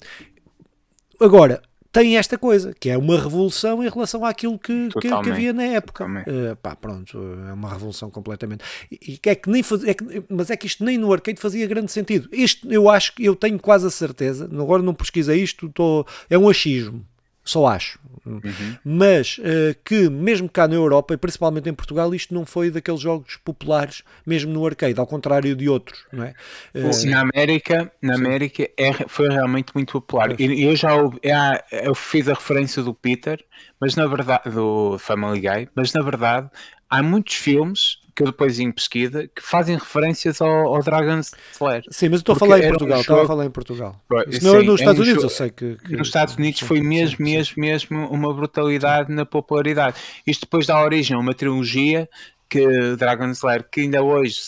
agora, 1.22 1.62
tem 1.92 2.16
esta 2.16 2.38
coisa, 2.38 2.74
que 2.80 2.90
é 2.90 2.98
uma 2.98 3.20
revolução 3.20 3.84
em 3.84 3.90
relação 3.90 4.24
àquilo 4.24 4.58
que, 4.58 4.88
que, 4.88 5.02
que 5.02 5.12
havia 5.12 5.52
na 5.52 5.64
época. 5.64 6.06
Uh, 6.06 6.56
pá, 6.56 6.78
pronto, 6.78 7.18
é 7.50 7.52
uma 7.52 7.70
revolução 7.70 8.10
completamente. 8.10 8.64
E, 8.90 9.20
e 9.26 9.30
é 9.30 9.36
que 9.36 9.50
nem 9.50 9.62
faz, 9.62 9.84
é 9.84 9.94
que, 9.94 10.24
mas 10.30 10.50
é 10.50 10.56
que 10.56 10.68
isto 10.68 10.86
nem 10.86 10.98
no 10.98 11.12
arcade 11.12 11.42
fazia 11.42 11.68
grande 11.68 11.92
sentido. 11.92 12.30
Isto 12.32 12.72
eu 12.72 12.90
acho 12.90 13.14
que 13.14 13.26
eu 13.26 13.36
tenho 13.36 13.60
quase 13.60 13.86
a 13.86 13.90
certeza, 13.90 14.46
agora 14.46 14.82
não 14.82 14.94
pesquisei 14.94 15.44
isto, 15.44 15.68
tô, 15.68 16.06
é 16.30 16.38
um 16.38 16.48
achismo 16.48 17.06
só 17.52 17.68
acho. 17.68 18.00
Uhum. 18.26 18.42
Mas 18.84 19.38
uh, 19.40 19.76
que, 19.84 20.10
mesmo 20.10 20.48
cá 20.48 20.68
na 20.68 20.76
Europa, 20.76 21.14
e 21.14 21.18
principalmente 21.18 21.70
em 21.70 21.74
Portugal, 21.74 22.14
isto 22.14 22.34
não 22.34 22.46
foi 22.46 22.70
daqueles 22.70 23.02
jogos 23.02 23.38
populares, 23.38 24.04
mesmo 24.26 24.54
no 24.54 24.66
arcade, 24.66 25.00
ao 25.00 25.08
contrário 25.08 25.56
de 25.56 25.68
outros, 25.68 26.06
não 26.12 26.24
é? 26.24 26.34
Uh, 26.74 27.10
na 27.10 27.22
América, 27.22 27.92
na 28.02 28.16
América 28.16 28.70
é, 28.78 28.94
foi 29.08 29.28
realmente 29.28 29.72
muito 29.74 29.94
popular. 29.94 30.40
E 30.40 30.64
eu 30.64 30.76
já 30.76 30.92
é, 31.24 31.86
eu 31.88 31.96
fiz 31.96 32.30
a 32.30 32.34
referência 32.34 32.84
do 32.84 32.94
Peter, 32.94 33.44
mas 33.80 33.96
na 33.96 34.06
verdade, 34.06 34.50
do 34.50 34.98
Family 35.00 35.40
Guy, 35.42 35.70
mas 35.76 35.92
na 35.94 36.02
verdade 36.02 36.50
há 36.90 37.02
muitos 37.02 37.36
filmes 37.36 38.01
que 38.22 38.28
eu 38.28 38.32
depois 38.32 38.60
em 38.60 38.72
pesquisa, 38.72 39.28
que 39.28 39.42
fazem 39.42 39.76
referências 39.78 40.42
ao, 40.42 40.76
ao 40.76 40.84
Dragon's 40.84 41.32
Slayer. 41.54 41.84
Sim, 41.90 42.10
mas 42.10 42.20
estou 42.20 42.36
a 42.36 42.40
falar 42.40 42.60
em 42.60 42.70
Portugal, 42.70 42.98
um 42.98 43.02
estava 43.02 43.24
a 43.24 43.28
falar 43.28 43.46
em 43.46 43.50
Portugal. 43.50 44.02
Senão 44.32 44.64
nos 44.64 44.80
Estados 44.80 45.02
Unidos 45.02 45.24
eu 45.24 45.30
sei 45.30 45.50
que, 45.50 45.76
que... 45.78 45.96
Nos 45.96 46.08
Estados 46.08 46.36
Unidos 46.36 46.60
sim, 46.60 46.66
foi 46.66 46.82
mesmo, 46.82 47.18
sim, 47.18 47.24
mesmo, 47.24 47.56
sim. 47.56 47.62
mesmo 47.62 48.08
uma 48.10 48.34
brutalidade 48.34 49.12
na 49.12 49.26
popularidade. 49.26 49.98
Isto 50.26 50.42
depois 50.42 50.68
dá 50.68 50.82
origem 50.82 51.16
a 51.16 51.20
uma 51.20 51.34
trilogia 51.34 52.08
que 52.48 52.96
Dragon's 52.98 53.38
Slayer, 53.38 53.66
que 53.70 53.82
ainda 53.82 54.04
hoje 54.04 54.40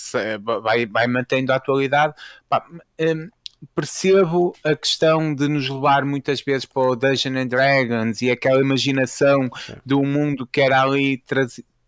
vai, 0.62 0.86
vai 0.86 1.08
mantendo 1.08 1.54
a 1.54 1.56
atualidade, 1.56 2.14
pá, 2.50 2.66
um, 3.00 3.30
percebo 3.74 4.54
a 4.64 4.76
questão 4.76 5.34
de 5.34 5.48
nos 5.48 5.70
levar 5.70 6.04
muitas 6.04 6.42
vezes 6.42 6.66
para 6.66 6.84
o 6.84 6.96
Dungeons 6.96 7.38
and 7.38 7.48
Dragons 7.48 8.22
e 8.22 8.30
aquela 8.30 8.60
imaginação 8.60 9.50
do 9.86 10.04
mundo 10.04 10.46
que 10.46 10.60
era 10.60 10.82
ali 10.82 11.18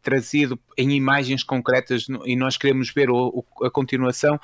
trazido 0.06 0.58
em 0.78 0.92
imagens 0.92 1.44
concretas 1.44 2.06
e 2.26 2.36
nós 2.36 2.58
queremos 2.58 2.94
ver 2.94 3.10
o, 3.10 3.44
o, 3.60 3.66
a 3.66 3.72
continuação, 3.72 4.40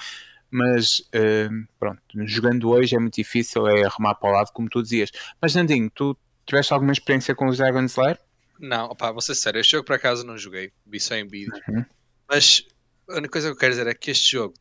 mas 0.50 1.00
uh, 1.00 1.68
pronto, 1.80 2.02
jogando 2.26 2.70
hoje 2.70 2.96
é 2.96 3.00
muito 3.00 3.14
difícil, 3.14 3.68
é 3.68 3.86
arrumar 3.86 4.16
para 4.16 4.30
o 4.30 4.34
lado, 4.34 4.52
como 4.52 4.68
tu 4.68 4.82
dizias. 4.82 5.12
Mas 5.40 5.54
Nandinho, 5.54 5.90
tu 5.92 6.18
tiveste 6.46 6.74
alguma 6.74 6.92
experiência 6.92 7.36
com 7.36 7.48
os 7.48 7.58
Dragon 7.58 7.86
Slayer? 7.86 8.20
Não, 8.60 8.86
opá, 8.88 9.12
vou 9.12 9.22
ser 9.22 9.36
sério, 9.36 9.62
este 9.62 9.72
jogo 9.72 9.86
por 9.86 9.96
acaso 9.96 10.26
não 10.26 10.38
joguei, 10.38 10.72
vi 10.86 11.00
só 11.00 11.16
em 11.16 11.28
vídeo. 11.28 11.54
Uhum. 11.70 11.86
Mas 12.28 12.66
a 13.08 13.14
única 13.14 13.30
coisa 13.30 13.48
que 13.50 13.54
eu 13.54 13.60
quero 13.60 13.74
dizer 13.74 13.88
é 13.88 13.94
que 13.94 14.10
este 14.10 14.32
jogo 14.32 14.56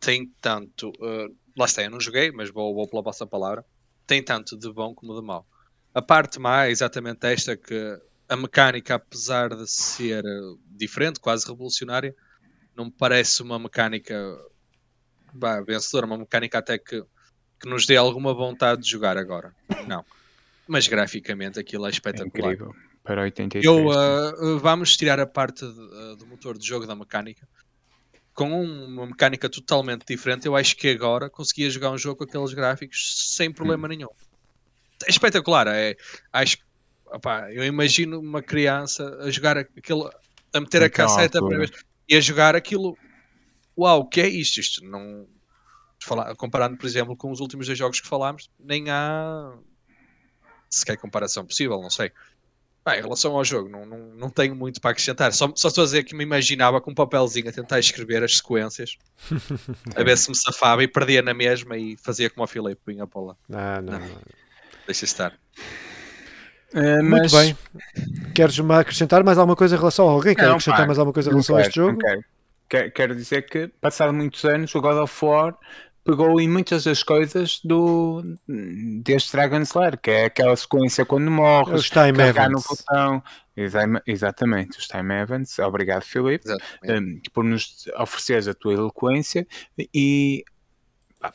tem 0.00 0.32
tanto. 0.40 0.88
Uh, 0.98 1.34
lá 1.56 1.66
está, 1.66 1.82
eu 1.82 1.90
não 1.90 2.00
joguei, 2.00 2.32
mas 2.32 2.50
vou, 2.50 2.74
vou 2.74 2.88
pela 2.88 3.02
vossa 3.02 3.26
palavra. 3.26 3.64
Tem 4.06 4.22
tanto 4.22 4.56
de 4.56 4.72
bom 4.72 4.94
como 4.94 5.14
de 5.14 5.26
mau. 5.26 5.46
A 5.92 6.00
parte 6.00 6.38
má 6.38 6.66
é 6.66 6.70
exatamente 6.70 7.26
esta 7.26 7.56
que 7.56 8.00
a 8.28 8.36
mecânica, 8.36 8.94
apesar 8.96 9.50
de 9.50 9.66
ser 9.70 10.24
eh, 10.24 10.54
diferente, 10.70 11.20
quase 11.20 11.46
revolucionária, 11.46 12.14
não 12.76 12.86
me 12.86 12.90
parece 12.90 13.42
uma 13.42 13.58
mecânica 13.58 14.16
bah, 15.32 15.60
vencedora, 15.60 16.06
uma 16.06 16.18
mecânica 16.18 16.58
até 16.58 16.76
que, 16.78 17.02
que 17.60 17.68
nos 17.68 17.86
dê 17.86 17.96
alguma 17.96 18.34
vontade 18.34 18.82
de 18.82 18.90
jogar 18.90 19.16
agora. 19.16 19.54
Não. 19.86 20.04
Mas 20.66 20.88
graficamente 20.88 21.58
aquilo 21.58 21.86
é 21.86 21.90
espetacular. 21.90 22.50
É 22.50 22.54
incrível. 22.54 22.74
Para 23.04 23.22
83. 23.22 23.64
Eu, 23.64 23.86
uh, 23.86 24.58
vamos 24.58 24.96
tirar 24.96 25.20
a 25.20 25.26
parte 25.26 25.64
de, 25.64 25.80
uh, 25.80 26.16
do 26.16 26.26
motor 26.26 26.58
de 26.58 26.66
jogo 26.66 26.86
da 26.86 26.96
mecânica. 26.96 27.48
Com 28.34 28.62
uma 28.62 29.06
mecânica 29.06 29.48
totalmente 29.48 30.04
diferente, 30.04 30.46
eu 30.46 30.56
acho 30.56 30.76
que 30.76 30.88
agora 30.88 31.30
conseguia 31.30 31.70
jogar 31.70 31.90
um 31.92 31.96
jogo 31.96 32.18
com 32.18 32.24
aqueles 32.24 32.52
gráficos 32.52 33.34
sem 33.34 33.50
problema 33.52 33.86
hum. 33.86 33.90
nenhum. 33.90 34.08
É 35.06 35.10
espetacular. 35.10 35.68
É, 35.68 35.96
acho 36.32 36.58
que 36.58 36.65
Eu 37.52 37.64
imagino 37.64 38.20
uma 38.20 38.42
criança 38.42 39.18
a 39.20 39.30
jogar 39.30 39.58
aquilo, 39.58 40.10
a 40.52 40.60
meter 40.60 40.82
a 40.82 40.90
casseta 40.90 41.44
vez, 41.46 41.70
e 42.08 42.16
a 42.16 42.20
jogar 42.20 42.56
aquilo. 42.56 42.96
Uau, 43.78 44.00
o 44.00 44.06
que 44.06 44.20
é 44.20 44.28
isto? 44.28 44.60
Isto 44.60 44.84
não. 44.84 45.26
Falar, 45.98 46.34
comparando, 46.36 46.76
por 46.76 46.86
exemplo, 46.86 47.16
com 47.16 47.30
os 47.30 47.40
últimos 47.40 47.66
dois 47.66 47.78
jogos 47.78 48.00
que 48.00 48.06
falámos, 48.06 48.50
nem 48.58 48.90
há 48.90 49.52
sequer 50.68 50.96
comparação 50.96 51.44
possível, 51.44 51.80
não 51.80 51.90
sei. 51.90 52.12
Em 52.88 53.02
relação 53.02 53.34
ao 53.34 53.44
jogo, 53.44 53.68
não, 53.68 53.84
não, 53.84 53.98
não 54.14 54.30
tenho 54.30 54.54
muito 54.54 54.80
para 54.80 54.92
acrescentar. 54.92 55.32
Só, 55.32 55.50
só 55.56 55.66
estou 55.68 55.82
a 55.82 55.84
dizer 55.86 56.04
que 56.04 56.14
me 56.14 56.22
imaginava 56.22 56.80
com 56.80 56.92
um 56.92 56.94
papelzinho 56.94 57.48
a 57.48 57.52
tentar 57.52 57.80
escrever 57.80 58.22
as 58.22 58.36
sequências, 58.36 58.96
a 59.96 60.04
ver 60.04 60.16
se 60.16 60.28
me 60.28 60.36
safava 60.36 60.84
e 60.84 60.88
perdia 60.88 61.20
na 61.20 61.34
mesma 61.34 61.76
e 61.76 61.96
fazia 61.96 62.30
como 62.30 62.44
o 62.44 62.46
Filipe, 62.46 62.80
punha 62.84 63.04
para 63.04 63.20
lá. 63.20 63.36
Ah, 63.52 63.82
não, 63.82 63.98
não. 63.98 64.20
Deixa 64.86 65.04
estar. 65.04 65.36
Uh, 66.76 67.02
mas... 67.02 67.32
Muito 67.32 67.36
bem. 67.36 67.56
Queres 68.34 68.60
acrescentar 68.60 69.24
mais 69.24 69.38
alguma 69.38 69.56
coisa 69.56 69.74
em 69.74 69.78
relação 69.78 70.08
a 70.08 70.12
alguém? 70.12 70.34
Quer 70.34 70.50
acrescentar 70.50 70.80
pá, 70.80 70.86
mais 70.86 70.98
alguma 70.98 71.14
coisa 71.14 71.30
em 71.30 71.32
relação 71.32 71.56
quero, 71.56 71.64
a 71.64 71.68
este 71.68 71.76
jogo? 71.76 71.98
Quero. 72.68 72.92
quero. 72.92 73.14
dizer 73.14 73.42
que, 73.42 73.68
passado 73.80 74.12
muitos 74.12 74.44
anos, 74.44 74.74
o 74.74 74.80
God 74.80 74.98
of 74.98 75.24
War 75.24 75.56
pegou 76.04 76.40
em 76.40 76.48
muitas 76.48 76.84
das 76.84 77.02
coisas 77.02 77.60
do 77.64 78.22
deste 79.02 79.32
Dragon 79.32 79.60
Slayer, 79.60 79.98
que 79.98 80.10
é 80.10 80.24
aquela 80.26 80.54
sequência 80.54 81.04
quando 81.04 81.30
morres, 81.30 81.80
os 81.80 81.90
time 81.90 82.22
events. 82.22 82.50
no 82.50 82.60
botão. 82.60 83.22
Exatamente, 84.06 84.78
os 84.78 84.86
time 84.86 85.14
events. 85.14 85.58
Obrigado, 85.58 86.02
Filipe, 86.02 86.46
um, 86.84 87.20
por 87.32 87.42
nos 87.42 87.86
ofereceres 87.98 88.46
a 88.46 88.54
tua 88.54 88.74
eloquência 88.74 89.46
e 89.92 90.44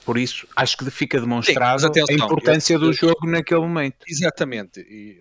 por 0.05 0.17
isso 0.17 0.47
acho 0.55 0.77
que 0.77 0.89
fica 0.89 1.19
demonstrado 1.19 1.81
Sim, 1.81 1.87
atenção, 1.87 2.15
a 2.15 2.25
importância 2.25 2.75
eu, 2.75 2.79
do 2.79 2.93
jogo 2.93 3.27
naquele 3.27 3.61
momento. 3.61 3.97
Exatamente, 4.07 4.79
e 4.79 5.19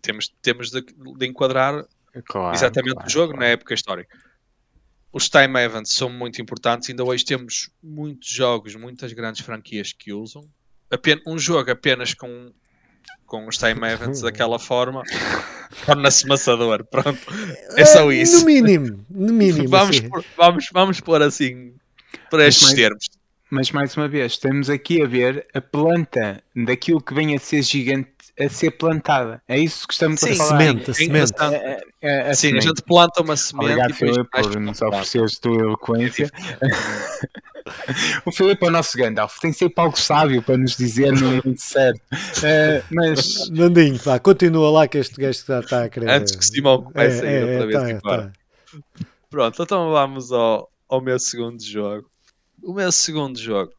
temos, 0.00 0.32
temos 0.42 0.70
de, 0.70 0.82
de 0.82 1.26
enquadrar 1.26 1.84
claro, 2.26 2.54
exatamente 2.54 2.94
claro, 2.94 3.08
o 3.08 3.10
jogo 3.10 3.32
claro. 3.32 3.40
na 3.40 3.46
época 3.46 3.74
histórica. 3.74 4.16
Os 5.12 5.28
time 5.28 5.58
events 5.58 5.92
são 5.92 6.10
muito 6.10 6.40
importantes, 6.40 6.90
ainda 6.90 7.02
hoje 7.02 7.24
temos 7.24 7.70
muitos 7.82 8.28
jogos, 8.28 8.74
muitas 8.74 9.12
grandes 9.12 9.44
franquias 9.44 9.92
que 9.92 10.12
usam. 10.12 10.48
Apenas, 10.90 11.22
um 11.26 11.38
jogo 11.38 11.70
apenas 11.70 12.14
com, 12.14 12.52
com 13.26 13.46
os 13.48 13.56
time 13.56 13.86
events 13.86 14.20
daquela 14.20 14.58
forma 14.60 15.02
torna-se 15.86 16.26
maçador. 16.26 16.84
Pronto, 16.84 17.20
é 17.76 17.84
só 17.84 18.10
é, 18.10 18.16
isso. 18.16 18.40
No 18.40 18.46
mínimo, 18.46 19.06
no 19.10 19.32
mínimo. 19.32 19.68
vamos, 19.70 19.96
assim. 19.96 20.08
por, 20.08 20.24
vamos, 20.36 20.68
vamos 20.72 21.00
pôr 21.00 21.22
assim 21.22 21.74
para 22.30 22.46
estes 22.46 22.72
termos. 22.74 23.08
Mas 23.50 23.70
mais 23.70 23.96
uma 23.96 24.06
vez, 24.06 24.32
estamos 24.32 24.68
aqui 24.68 25.02
a 25.02 25.06
ver 25.06 25.46
a 25.54 25.60
planta 25.60 26.42
daquilo 26.54 27.00
que 27.00 27.14
vem 27.14 27.34
a 27.34 27.38
ser 27.38 27.62
gigante 27.62 28.10
a 28.38 28.48
ser 28.48 28.70
plantada. 28.72 29.42
É 29.48 29.58
isso 29.58 29.86
que 29.86 29.92
estamos 29.94 30.20
Sim, 30.20 30.32
a 30.32 30.36
falar. 30.36 30.58
Semente, 30.58 30.90
a 30.90 30.94
semente. 30.94 31.32
É, 31.40 31.46
é, 31.46 31.80
é, 32.00 32.30
a 32.30 32.34
Sim, 32.34 32.48
semente. 32.48 32.64
a 32.64 32.68
gente 32.68 32.82
planta 32.82 33.22
uma 33.22 33.36
semente. 33.36 33.64
Obrigado, 33.64 33.94
Filipe, 33.94 34.28
por 34.30 34.60
nos 34.60 34.82
ofereceres 34.82 35.36
a 35.36 35.40
tua 35.40 35.56
eloquência. 35.56 36.30
o 38.24 38.32
Filipe 38.32 38.64
é 38.64 38.68
o 38.68 38.70
nosso 38.70 38.96
Gandalf, 38.96 39.38
tem 39.40 39.52
sempre 39.52 39.82
algo 39.82 39.98
sábio 39.98 40.42
para 40.42 40.56
nos 40.56 40.76
dizer 40.76 41.12
no 41.12 41.26
momento 41.26 41.60
certo. 41.60 42.00
Uh, 42.12 42.84
mas... 42.90 43.50
Nandinho, 43.50 43.98
pá, 43.98 44.18
continua 44.18 44.70
lá 44.70 44.88
que 44.88 44.98
este 44.98 45.20
gajo 45.20 45.30
está, 45.30 45.60
está 45.60 45.84
a 45.84 45.88
querer. 45.88 46.10
Antes 46.10 46.36
que 46.36 46.44
Simão 46.44 46.82
comece 46.82 47.24
é, 47.24 47.28
a 47.28 47.32
ir 47.32 47.42
outra 47.44 47.66
vez 47.66 47.82
tá, 47.82 47.90
embora. 47.90 48.32
Tá. 48.32 49.06
Pronto, 49.30 49.62
então 49.62 49.90
vamos 49.90 50.32
ao, 50.32 50.70
ao 50.88 51.00
meu 51.00 51.18
segundo 51.18 51.62
jogo. 51.62 52.08
O 52.62 52.72
meu 52.72 52.90
segundo 52.90 53.38
jogo 53.38 53.72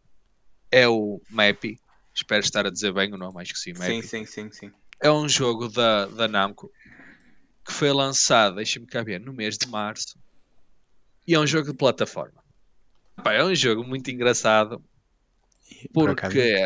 é 0.72 0.88
o 0.88 1.22
Mappy. 1.30 1.80
Espero 2.20 2.42
estar 2.42 2.66
a 2.66 2.70
dizer 2.70 2.94
bem 2.94 3.14
o 3.14 3.18
nome, 3.18 3.42
acho 3.42 3.54
que 3.54 3.60
sim. 3.60 3.74
Sim, 3.74 4.02
sim, 4.02 4.26
sim, 4.26 4.52
sim. 4.52 4.72
É 5.02 5.10
um 5.10 5.28
jogo 5.28 5.70
da, 5.70 6.06
da 6.08 6.28
Namco 6.28 6.70
que 7.66 7.72
foi 7.72 7.92
lançado, 7.94 8.56
deixa-me 8.56 8.86
cá 8.86 9.02
ver, 9.02 9.22
no 9.22 9.32
mês 9.32 9.58
de 9.58 9.68
março. 9.68 10.18
E 11.26 11.34
é 11.34 11.40
um 11.40 11.48
jogo 11.48 11.72
de 11.72 11.78
plataforma. 11.78 12.44
Pá, 13.24 13.34
é 13.34 13.44
um 13.44 13.56
jogo 13.56 13.84
muito 13.84 14.12
engraçado 14.12 14.84
porque 15.94 16.58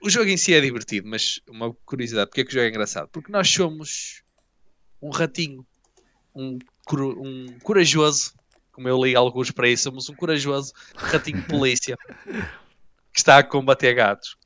o 0.00 0.08
jogo 0.08 0.30
em 0.30 0.36
si 0.36 0.54
é 0.54 0.60
divertido, 0.60 1.08
mas 1.08 1.40
uma 1.48 1.74
curiosidade, 1.84 2.30
porque 2.30 2.40
é 2.40 2.44
que 2.44 2.50
o 2.50 2.54
jogo 2.54 2.64
é 2.64 2.68
engraçado? 2.68 3.08
Porque 3.08 3.30
nós 3.30 3.50
somos 3.50 4.22
um 5.02 5.10
ratinho, 5.10 5.66
um, 6.34 6.58
um 6.92 7.58
corajoso 7.60 8.32
como 8.76 8.90
eu 8.90 9.02
li 9.02 9.16
alguns 9.16 9.50
para 9.50 9.70
isso, 9.70 9.84
somos 9.84 10.10
um 10.10 10.14
corajoso 10.14 10.70
ratinho 11.10 11.40
de 11.40 11.46
polícia 11.46 11.96
que 13.16 13.20
está 13.20 13.38
a 13.38 13.42
combater 13.42 13.94
gatos. 13.94 14.36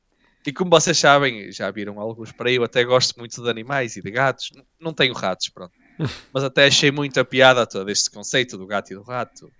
E 0.45 0.53
como 0.53 0.71
vocês 0.71 0.97
sabem, 0.97 1.51
já 1.51 1.69
viram 1.69 1.99
alguns 1.99 2.31
para 2.31 2.49
aí, 2.49 2.55
eu 2.55 2.63
até 2.63 2.85
gosto 2.85 3.19
muito 3.19 3.43
de 3.43 3.49
animais 3.49 3.97
e 3.97 4.01
de 4.01 4.09
gatos. 4.09 4.49
Não 4.79 4.93
tenho 4.93 5.13
ratos, 5.13 5.49
pronto. 5.49 5.73
Mas 6.33 6.43
até 6.45 6.67
achei 6.67 6.89
muito 6.89 7.19
a 7.19 7.25
piada 7.25 7.67
todo 7.67 7.91
este 7.91 8.09
conceito 8.09 8.57
do 8.57 8.65
gato 8.65 8.91
e 8.91 8.95
do 8.95 9.03
rato. 9.03 9.51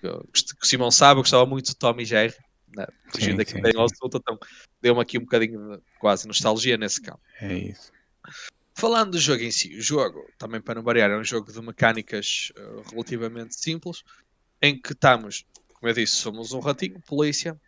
Eu, 0.00 0.24
o 0.62 0.64
Simão 0.64 0.92
sabe, 0.92 1.18
eu 1.18 1.22
gostava 1.22 1.44
muito 1.44 1.72
do 1.72 1.74
Tom 1.74 1.96
e 1.98 2.04
Jerry. 2.04 2.34
Né? 2.74 2.86
Fugindo 3.12 3.42
aqui 3.42 3.60
bem 3.60 3.72
ao 3.76 3.84
assunto, 3.84 4.16
então 4.16 4.38
deu-me 4.80 5.02
aqui 5.02 5.18
um 5.18 5.22
bocadinho 5.22 5.76
de 5.76 5.82
quase 5.98 6.28
nostalgia 6.28 6.78
nesse 6.78 7.02
campo. 7.02 7.20
É 7.40 7.52
isso. 7.52 7.90
Falando 8.76 9.10
do 9.10 9.18
jogo 9.18 9.42
em 9.42 9.50
si, 9.50 9.76
o 9.76 9.82
jogo, 9.82 10.24
também 10.38 10.60
para 10.60 10.76
não 10.76 10.82
variar, 10.84 11.10
é 11.10 11.18
um 11.18 11.24
jogo 11.24 11.52
de 11.52 11.60
mecânicas 11.60 12.52
uh, 12.56 12.90
relativamente 12.90 13.56
simples, 13.56 14.04
em 14.62 14.80
que 14.80 14.92
estamos, 14.92 15.44
como 15.74 15.90
eu 15.90 15.94
disse, 15.94 16.14
somos 16.14 16.52
um 16.52 16.60
ratinho, 16.60 16.98
polícia, 17.00 17.60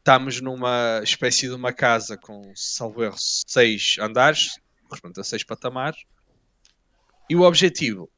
estamos 0.00 0.40
numa 0.40 1.00
espécie 1.04 1.46
de 1.46 1.54
uma 1.54 1.74
casa 1.74 2.16
com, 2.16 2.52
salvo 2.54 3.04
erro, 3.04 3.16
seis 3.18 3.96
andares, 4.00 4.58
correspondente 4.88 5.20
a 5.20 5.24
seis 5.24 5.44
patamares, 5.44 6.00
e 7.28 7.36
o 7.36 7.42
objetivo 7.42 8.10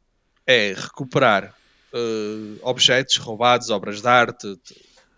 é 0.47 0.75
recuperar 0.75 1.55
uh, 1.93 2.59
objetos 2.63 3.17
roubados, 3.17 3.69
obras 3.69 4.01
de 4.01 4.09
arte, 4.09 4.57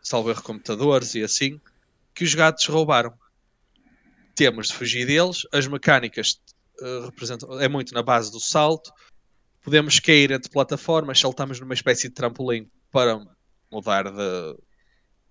salvo 0.02 0.30
erro, 0.30 0.42
computadores 0.42 1.14
e 1.14 1.22
assim, 1.22 1.60
que 2.14 2.24
os 2.24 2.34
gatos 2.34 2.66
roubaram. 2.66 3.12
Temos 4.34 4.68
de 4.68 4.74
fugir 4.74 5.06
deles, 5.06 5.42
as 5.52 5.66
mecânicas 5.66 6.40
uh, 6.80 7.04
representam, 7.04 7.60
é 7.60 7.68
muito 7.68 7.92
na 7.92 8.02
base 8.02 8.32
do 8.32 8.40
salto, 8.40 8.90
podemos 9.62 10.00
cair 10.00 10.30
entre 10.30 10.50
plataformas, 10.50 11.20
saltamos 11.20 11.60
numa 11.60 11.74
espécie 11.74 12.08
de 12.08 12.14
trampolim 12.14 12.70
para 12.90 13.20
mudar 13.70 14.10
de, 14.10 14.56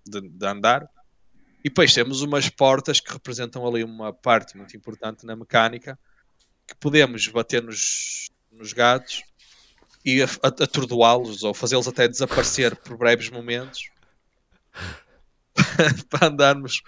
de, 0.06 0.28
de 0.28 0.46
andar, 0.46 0.88
e 1.64 1.70
depois 1.70 1.94
temos 1.94 2.20
umas 2.20 2.50
portas 2.50 3.00
que 3.00 3.10
representam 3.10 3.66
ali 3.66 3.82
uma 3.82 4.12
parte 4.12 4.54
muito 4.56 4.76
importante 4.76 5.24
na 5.24 5.34
mecânica 5.34 5.98
que 6.66 6.74
podemos 6.76 7.26
bater 7.28 7.62
nos, 7.62 8.30
nos 8.52 8.74
gatos 8.74 9.22
e 10.04 10.22
atordoá-los 10.42 11.42
ou 11.42 11.54
fazê-los 11.54 11.88
até 11.88 12.06
desaparecer 12.06 12.76
por 12.76 12.98
breves 12.98 13.30
momentos 13.30 13.88
para 16.10 16.28
andarmos 16.28 16.82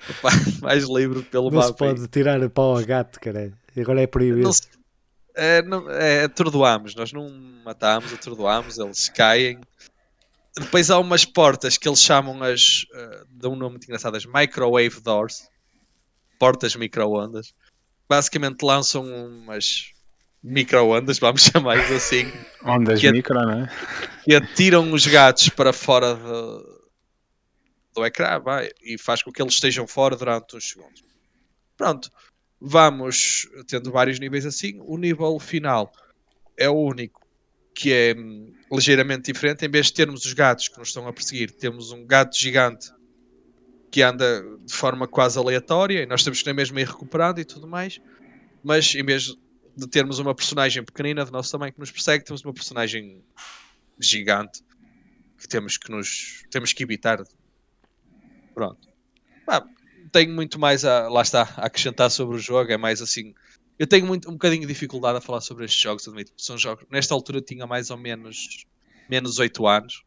mais 0.62 0.84
livre 0.84 1.22
pelo 1.22 1.50
não 1.50 1.58
mapa. 1.58 1.66
Não 1.68 1.72
se 1.72 1.78
pode 1.78 2.08
tirar 2.08 2.42
a 2.42 2.48
pau 2.48 2.76
a 2.76 2.82
gato, 2.82 3.20
caralho. 3.20 3.56
Agora 3.76 4.00
é 4.00 4.06
proibido. 4.06 4.50
Se, 4.52 4.62
é, 5.34 5.62
não, 5.62 5.90
é, 5.90 6.24
atordoamos, 6.24 6.94
nós 6.94 7.12
não 7.12 7.28
matamos, 7.64 8.12
atordoamos, 8.12 8.78
eles 8.78 9.08
caem 9.08 9.60
depois 10.56 10.90
há 10.90 10.98
umas 10.98 11.24
portas 11.24 11.76
que 11.76 11.88
eles 11.88 12.00
chamam 12.00 12.42
as. 12.42 12.84
Uh, 12.84 13.26
dão 13.30 13.52
um 13.52 13.56
nome 13.56 13.72
muito 13.72 13.84
engraçado, 13.84 14.16
as 14.16 14.24
Microwave 14.24 15.00
Doors. 15.00 15.48
Portas 16.38 16.76
micro-ondas. 16.76 17.54
Basicamente 18.08 18.62
lançam 18.62 19.04
umas 19.04 19.92
micro-ondas, 20.42 21.18
vamos 21.18 21.42
chamar 21.50 21.78
assim. 21.78 22.30
Ondas 22.64 23.00
que 23.00 23.10
micro, 23.10 23.34
não 23.34 23.64
é? 23.64 23.70
Que 24.24 24.34
atiram 24.34 24.92
os 24.92 25.06
gatos 25.06 25.48
para 25.48 25.72
fora 25.72 26.14
de, 26.14 26.74
do 27.94 28.04
ecrã 28.04 28.38
vai, 28.38 28.68
e 28.82 28.98
faz 28.98 29.22
com 29.22 29.32
que 29.32 29.42
eles 29.42 29.54
estejam 29.54 29.86
fora 29.86 30.16
durante 30.16 30.56
uns 30.56 30.68
segundos. 30.68 31.02
Pronto. 31.76 32.10
Vamos 32.60 33.48
tendo 33.66 33.90
vários 33.90 34.20
níveis 34.20 34.46
assim. 34.46 34.78
O 34.82 34.96
nível 34.96 35.38
final 35.38 35.92
é 36.56 36.68
o 36.68 36.74
único 36.74 37.23
que 37.74 37.92
é 37.92 38.14
hum, 38.16 38.52
ligeiramente 38.70 39.32
diferente. 39.32 39.64
Em 39.64 39.68
vez 39.68 39.86
de 39.86 39.94
termos 39.94 40.24
os 40.24 40.32
gatos 40.32 40.68
que 40.68 40.78
nos 40.78 40.88
estão 40.88 41.06
a 41.08 41.12
perseguir, 41.12 41.50
temos 41.50 41.90
um 41.90 42.06
gato 42.06 42.38
gigante 42.38 42.90
que 43.90 44.02
anda 44.02 44.42
de 44.64 44.72
forma 44.72 45.06
quase 45.06 45.38
aleatória 45.38 46.02
e 46.02 46.06
nós 46.06 46.22
temos 46.24 46.40
que 46.40 46.48
na 46.48 46.54
mesma 46.54 46.80
ir 46.80 46.86
recuperando 46.86 47.40
e 47.40 47.44
tudo 47.44 47.66
mais. 47.66 48.00
Mas 48.62 48.94
em 48.94 49.04
vez 49.04 49.34
de 49.76 49.88
termos 49.88 50.18
uma 50.18 50.34
personagem 50.34 50.84
pequenina 50.84 51.24
de 51.24 51.32
nosso 51.32 51.50
tamanho 51.50 51.72
que 51.72 51.80
nos 51.80 51.90
persegue, 51.90 52.24
temos 52.24 52.44
uma 52.44 52.52
personagem 52.52 53.22
gigante 53.98 54.62
que 55.38 55.48
temos 55.48 55.76
que 55.76 55.90
nos 55.90 56.44
temos 56.50 56.72
que 56.72 56.82
evitar. 56.82 57.22
Pronto. 58.54 58.88
Ah, 59.46 59.64
tenho 60.12 60.32
muito 60.32 60.58
mais 60.58 60.84
a, 60.84 61.08
lá 61.08 61.22
está, 61.22 61.42
a 61.56 61.66
acrescentar 61.66 62.10
sobre 62.10 62.36
o 62.36 62.38
jogo, 62.38 62.70
é 62.72 62.76
mais 62.76 63.02
assim 63.02 63.34
eu 63.78 63.86
tenho 63.86 64.06
muito, 64.06 64.28
um 64.28 64.32
bocadinho 64.32 64.62
de 64.62 64.68
dificuldade 64.68 65.18
a 65.18 65.20
falar 65.20 65.40
sobre 65.40 65.64
estes 65.64 65.80
jogos, 65.80 66.06
admito. 66.06 66.32
São 66.36 66.56
jogos, 66.56 66.84
nesta 66.90 67.14
altura 67.14 67.40
tinha 67.40 67.66
mais 67.66 67.90
ou 67.90 67.96
menos 67.96 68.66
menos 69.08 69.38
8 69.38 69.66
anos, 69.66 70.02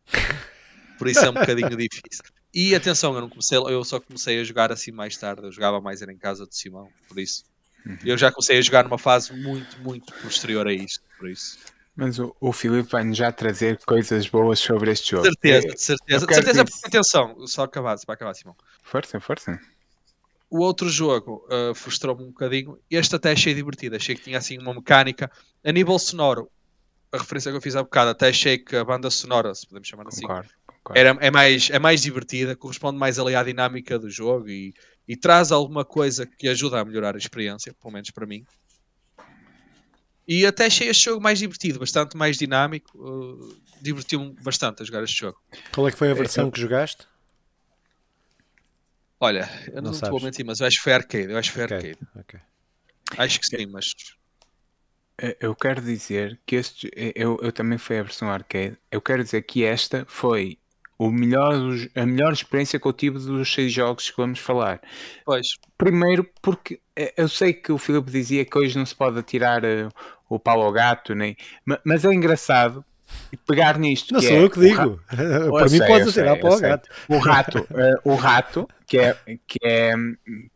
por 0.98 1.08
isso 1.08 1.20
é 1.20 1.30
um 1.30 1.34
bocadinho 1.34 1.70
difícil. 1.78 2.24
E 2.54 2.74
atenção, 2.74 3.14
eu 3.14 3.22
não 3.22 3.30
comecei, 3.30 3.58
eu 3.58 3.84
só 3.84 4.00
comecei 4.00 4.40
a 4.40 4.44
jogar 4.44 4.72
assim 4.72 4.92
mais 4.92 5.16
tarde, 5.18 5.44
eu 5.44 5.52
jogava 5.52 5.80
mais 5.80 6.02
era 6.02 6.12
em 6.12 6.18
casa 6.18 6.46
do 6.46 6.54
Simão, 6.54 6.90
por 7.08 7.20
isso. 7.20 7.44
Uhum. 7.86 7.98
Eu 8.04 8.18
já 8.18 8.32
comecei 8.32 8.58
a 8.58 8.62
jogar 8.62 8.84
numa 8.84 8.98
fase 8.98 9.34
muito, 9.34 9.80
muito 9.82 10.14
posterior 10.22 10.68
a 10.68 10.74
isto, 10.74 11.04
por 11.18 11.30
isso. 11.30 11.58
Mas 11.96 12.20
o, 12.20 12.36
o 12.40 12.52
Filipe 12.52 12.90
vai-nos 12.92 13.18
já 13.18 13.32
trazer 13.32 13.80
coisas 13.86 14.28
boas 14.28 14.60
sobre 14.60 14.92
este 14.92 15.12
jogo. 15.12 15.24
Certeza, 15.26 15.78
certeza. 15.78 16.26
Certeza, 16.28 16.66
porque 16.66 16.88
atenção, 16.88 17.48
só 17.48 17.64
acabar, 17.64 17.96
para 18.06 18.14
acabar, 18.14 18.34
Simão. 18.34 18.56
Força, 18.84 19.20
força. 19.20 19.60
O 20.50 20.60
outro 20.60 20.90
jogo 20.90 21.46
uh, 21.50 21.76
frustrou-me 21.76 22.24
um 22.24 22.28
bocadinho. 22.28 22.80
Este 22.90 23.16
até 23.16 23.32
achei 23.32 23.54
divertido. 23.54 23.96
Achei 23.96 24.16
que 24.16 24.24
tinha 24.24 24.38
assim 24.38 24.58
uma 24.58 24.74
mecânica. 24.74 25.30
A 25.64 25.72
nível 25.72 26.00
sonoro, 26.00 26.50
a 27.12 27.18
referência 27.18 27.52
que 27.52 27.58
eu 27.58 27.62
fiz 27.62 27.76
há 27.76 27.84
bocado, 27.84 28.12
até 28.12 28.30
achei 28.30 28.58
que 28.58 28.76
a 28.76 28.84
banda 28.84 29.10
sonora, 29.10 29.54
se 29.54 29.68
podemos 29.68 29.88
chamar 29.88 30.08
assim, 30.08 30.22
concordo, 30.22 30.50
concordo. 30.66 31.00
Era, 31.00 31.18
é, 31.20 31.32
mais, 31.32 31.70
é 31.70 31.80
mais 31.80 32.02
divertida, 32.02 32.56
corresponde 32.56 32.98
mais 32.98 33.20
ali 33.20 33.36
à 33.36 33.44
dinâmica 33.44 34.00
do 34.00 34.10
jogo 34.10 34.50
e, 34.50 34.74
e 35.08 35.16
traz 35.16 35.52
alguma 35.52 35.84
coisa 35.84 36.26
que 36.26 36.48
ajuda 36.48 36.80
a 36.80 36.86
melhorar 36.86 37.16
a 37.16 37.18
experiência, 37.18 37.74
pelo 37.74 37.94
menos 37.94 38.12
para 38.12 38.26
mim. 38.26 38.46
E 40.28 40.46
até 40.46 40.66
achei 40.66 40.90
este 40.90 41.06
jogo 41.06 41.22
mais 41.22 41.40
divertido, 41.40 41.80
bastante 41.80 42.18
mais 42.18 42.38
dinâmico. 42.38 42.98
Uh, 42.98 43.56
Divertiu-me 43.80 44.36
bastante 44.42 44.82
a 44.82 44.86
jogar 44.86 45.04
este 45.04 45.20
jogo. 45.20 45.40
Qual 45.72 45.88
é 45.88 45.92
que 45.92 45.98
foi 45.98 46.10
a 46.10 46.14
versão 46.14 46.48
é, 46.48 46.52
que 46.52 46.60
jogaste? 46.60 47.08
Olha, 49.20 49.50
eu 49.68 49.82
não, 49.82 49.92
não 49.92 50.00
te 50.00 50.10
vou 50.10 50.22
mentir, 50.22 50.46
mas 50.46 50.60
eu 50.60 50.68
acho 50.68 50.78
que 50.78 50.84
foi 50.84 50.94
arcade. 50.94 51.32
Eu 51.32 51.38
acho 51.38 51.50
que 51.50 51.56
foi 51.56 51.66
okay. 51.66 51.78
arcade. 51.78 52.00
Okay. 52.20 52.40
Acho 53.18 53.40
que 53.40 53.46
sim, 53.48 53.66
mas. 53.66 53.94
Eu 55.40 55.56
quero 55.56 55.82
dizer 55.82 56.40
que 56.46 56.56
este. 56.56 56.92
Eu, 57.16 57.40
eu 57.42 57.52
também 57.52 57.78
fui 57.78 57.98
a 57.98 58.04
versão 58.04 58.30
arcade. 58.30 58.78
Eu 58.92 59.02
quero 59.02 59.24
dizer 59.24 59.42
que 59.42 59.64
esta 59.64 60.06
foi 60.08 60.60
o 61.00 61.12
melhor, 61.12 61.54
a 61.96 62.06
melhor 62.06 62.34
experiência 62.34 62.80
que 62.80 62.88
eu 62.88 62.94
tive 62.94 63.20
dos 63.20 63.52
seis 63.52 63.72
jogos 63.72 64.10
que 64.10 64.18
vamos 64.18 64.40
falar. 64.40 64.82
Pois. 65.26 65.48
Primeiro, 65.78 66.28
porque 66.42 66.80
eh, 66.96 67.14
eu 67.18 67.28
sei 67.28 67.54
que 67.54 67.72
o 67.72 67.78
Filipe 67.78 68.12
dizia 68.12 68.46
que 68.46 68.58
hoje 68.58 68.78
não 68.78 68.86
se 68.86 68.96
pode 68.96 69.18
atirar 69.20 69.62
o 70.30 70.40
pau 70.40 70.62
ao 70.62 70.72
gato, 70.72 71.16
nem... 71.16 71.36
mas 71.84 72.04
é 72.04 72.14
engraçado 72.14 72.84
pegar 73.46 73.78
nisto. 73.78 74.14
Não 74.14 74.22
sou 74.22 74.32
é 74.32 74.44
eu 74.44 74.50
que 74.50 74.60
digo. 74.60 75.00
Para 75.10 75.70
mim, 75.70 75.80
podes 75.80 76.14
tirar 76.14 76.38
para 76.38 76.54
o 76.54 76.60
gato. 76.60 76.90
O 77.08 77.18
rato, 77.18 77.60
uh, 77.60 78.00
o 78.12 78.16
rato 78.16 78.68
que 78.86 78.98
é, 78.98 79.18
que 79.46 79.60
é, 79.64 79.94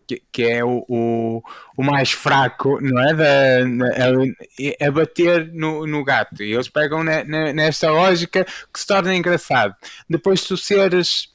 que, 0.08 0.24
que 0.32 0.44
é 0.44 0.64
o, 0.64 0.86
o, 0.88 1.44
o, 1.76 1.84
mais 1.84 2.12
fraco, 2.12 2.80
não 2.82 3.02
é? 3.02 3.14
Da, 3.14 4.86
a, 4.86 4.88
a 4.88 4.92
bater 4.92 5.52
no, 5.54 5.86
no 5.86 6.04
gato. 6.04 6.42
E 6.42 6.54
eles 6.54 6.70
pegam 6.70 7.04
ne, 7.04 7.24
ne, 7.24 7.54
nesta 7.54 7.92
lógica 7.92 8.46
que 8.46 8.80
se 8.80 8.88
torna 8.88 9.16
engraçado. 9.16 9.76
Depois, 10.10 10.42
tu 10.44 10.56
seres. 10.56 11.30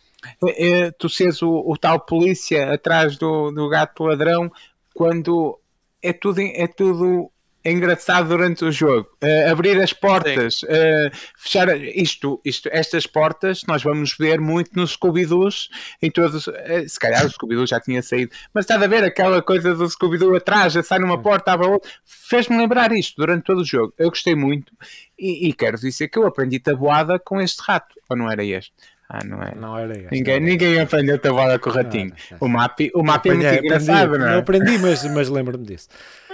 Eh, 0.44 0.66
eh, 0.66 0.90
tu 0.92 1.08
seres 1.08 1.42
o, 1.42 1.62
o 1.66 1.76
tal 1.76 2.00
polícia 2.00 2.72
atrás 2.72 3.16
do, 3.16 3.50
do 3.52 3.68
gato 3.68 4.04
ladrão 4.04 4.50
quando 4.94 5.60
é 6.02 6.12
tudo, 6.12 6.40
é 6.40 6.66
tudo 6.66 7.30
engraçado 7.70 8.28
durante 8.28 8.64
o 8.64 8.72
jogo. 8.72 9.08
Uh, 9.22 9.50
abrir 9.50 9.80
as 9.80 9.92
portas, 9.92 10.62
uh, 10.62 11.10
fechar 11.36 11.76
isto, 11.76 12.40
isto, 12.44 12.68
estas 12.72 13.06
portas, 13.06 13.62
nós 13.66 13.82
vamos 13.82 14.16
ver 14.18 14.40
muito 14.40 14.70
nos 14.74 14.92
Scooby-Doos, 14.92 15.68
em 16.00 16.10
todos, 16.10 16.46
uh, 16.46 16.54
se 16.86 16.98
calhar 16.98 17.24
o 17.26 17.30
Scooby-Doo 17.30 17.66
já 17.66 17.80
tinha 17.80 18.02
saído, 18.02 18.32
mas 18.54 18.64
está 18.64 18.76
a 18.76 18.86
ver 18.86 19.04
aquela 19.04 19.42
coisa 19.42 19.74
do 19.74 19.88
Scooby-Doo 19.88 20.36
atrás, 20.36 20.72
já 20.72 20.82
sai 20.82 20.98
numa 20.98 21.20
porta, 21.20 21.52
abre 21.52 21.66
outra, 21.66 21.90
fez-me 22.04 22.56
lembrar 22.56 22.92
isto 22.92 23.14
durante 23.16 23.44
todo 23.44 23.60
o 23.60 23.64
jogo. 23.64 23.92
Eu 23.98 24.10
gostei 24.10 24.34
muito 24.34 24.72
e, 25.18 25.48
e 25.48 25.52
quero 25.52 25.78
dizer 25.78 26.08
que 26.08 26.18
eu 26.18 26.26
aprendi 26.26 26.58
tabuada 26.58 27.18
com 27.18 27.40
este 27.40 27.62
rato, 27.62 27.94
ou 28.08 28.16
não 28.16 28.30
era 28.30 28.44
este? 28.44 28.72
Ah, 29.08 29.24
não 29.24 29.42
é? 29.42 29.54
Não 29.54 29.78
era 29.78 29.96
este. 29.96 30.10
Ninguém, 30.10 30.40
não 30.40 30.46
ninguém 30.46 30.80
aprendeu 30.80 31.18
tabuada 31.18 31.58
com 31.58 31.70
o 31.70 31.72
ratinho. 31.72 32.10
Não, 32.30 32.38
não, 32.40 32.48
o 32.48 32.50
mapa, 32.50 32.84
o 32.94 33.02
mapa 33.02 33.28
é 33.28 33.34
muito 33.34 33.64
engraçado, 33.64 34.06
aprendi, 34.06 34.18
não 34.18 34.26
é? 34.26 34.32
Não 34.32 34.38
aprendi, 34.40 34.78
mas, 34.78 35.04
mas 35.04 35.28
lembro-me 35.28 35.64
disso. 35.64 35.88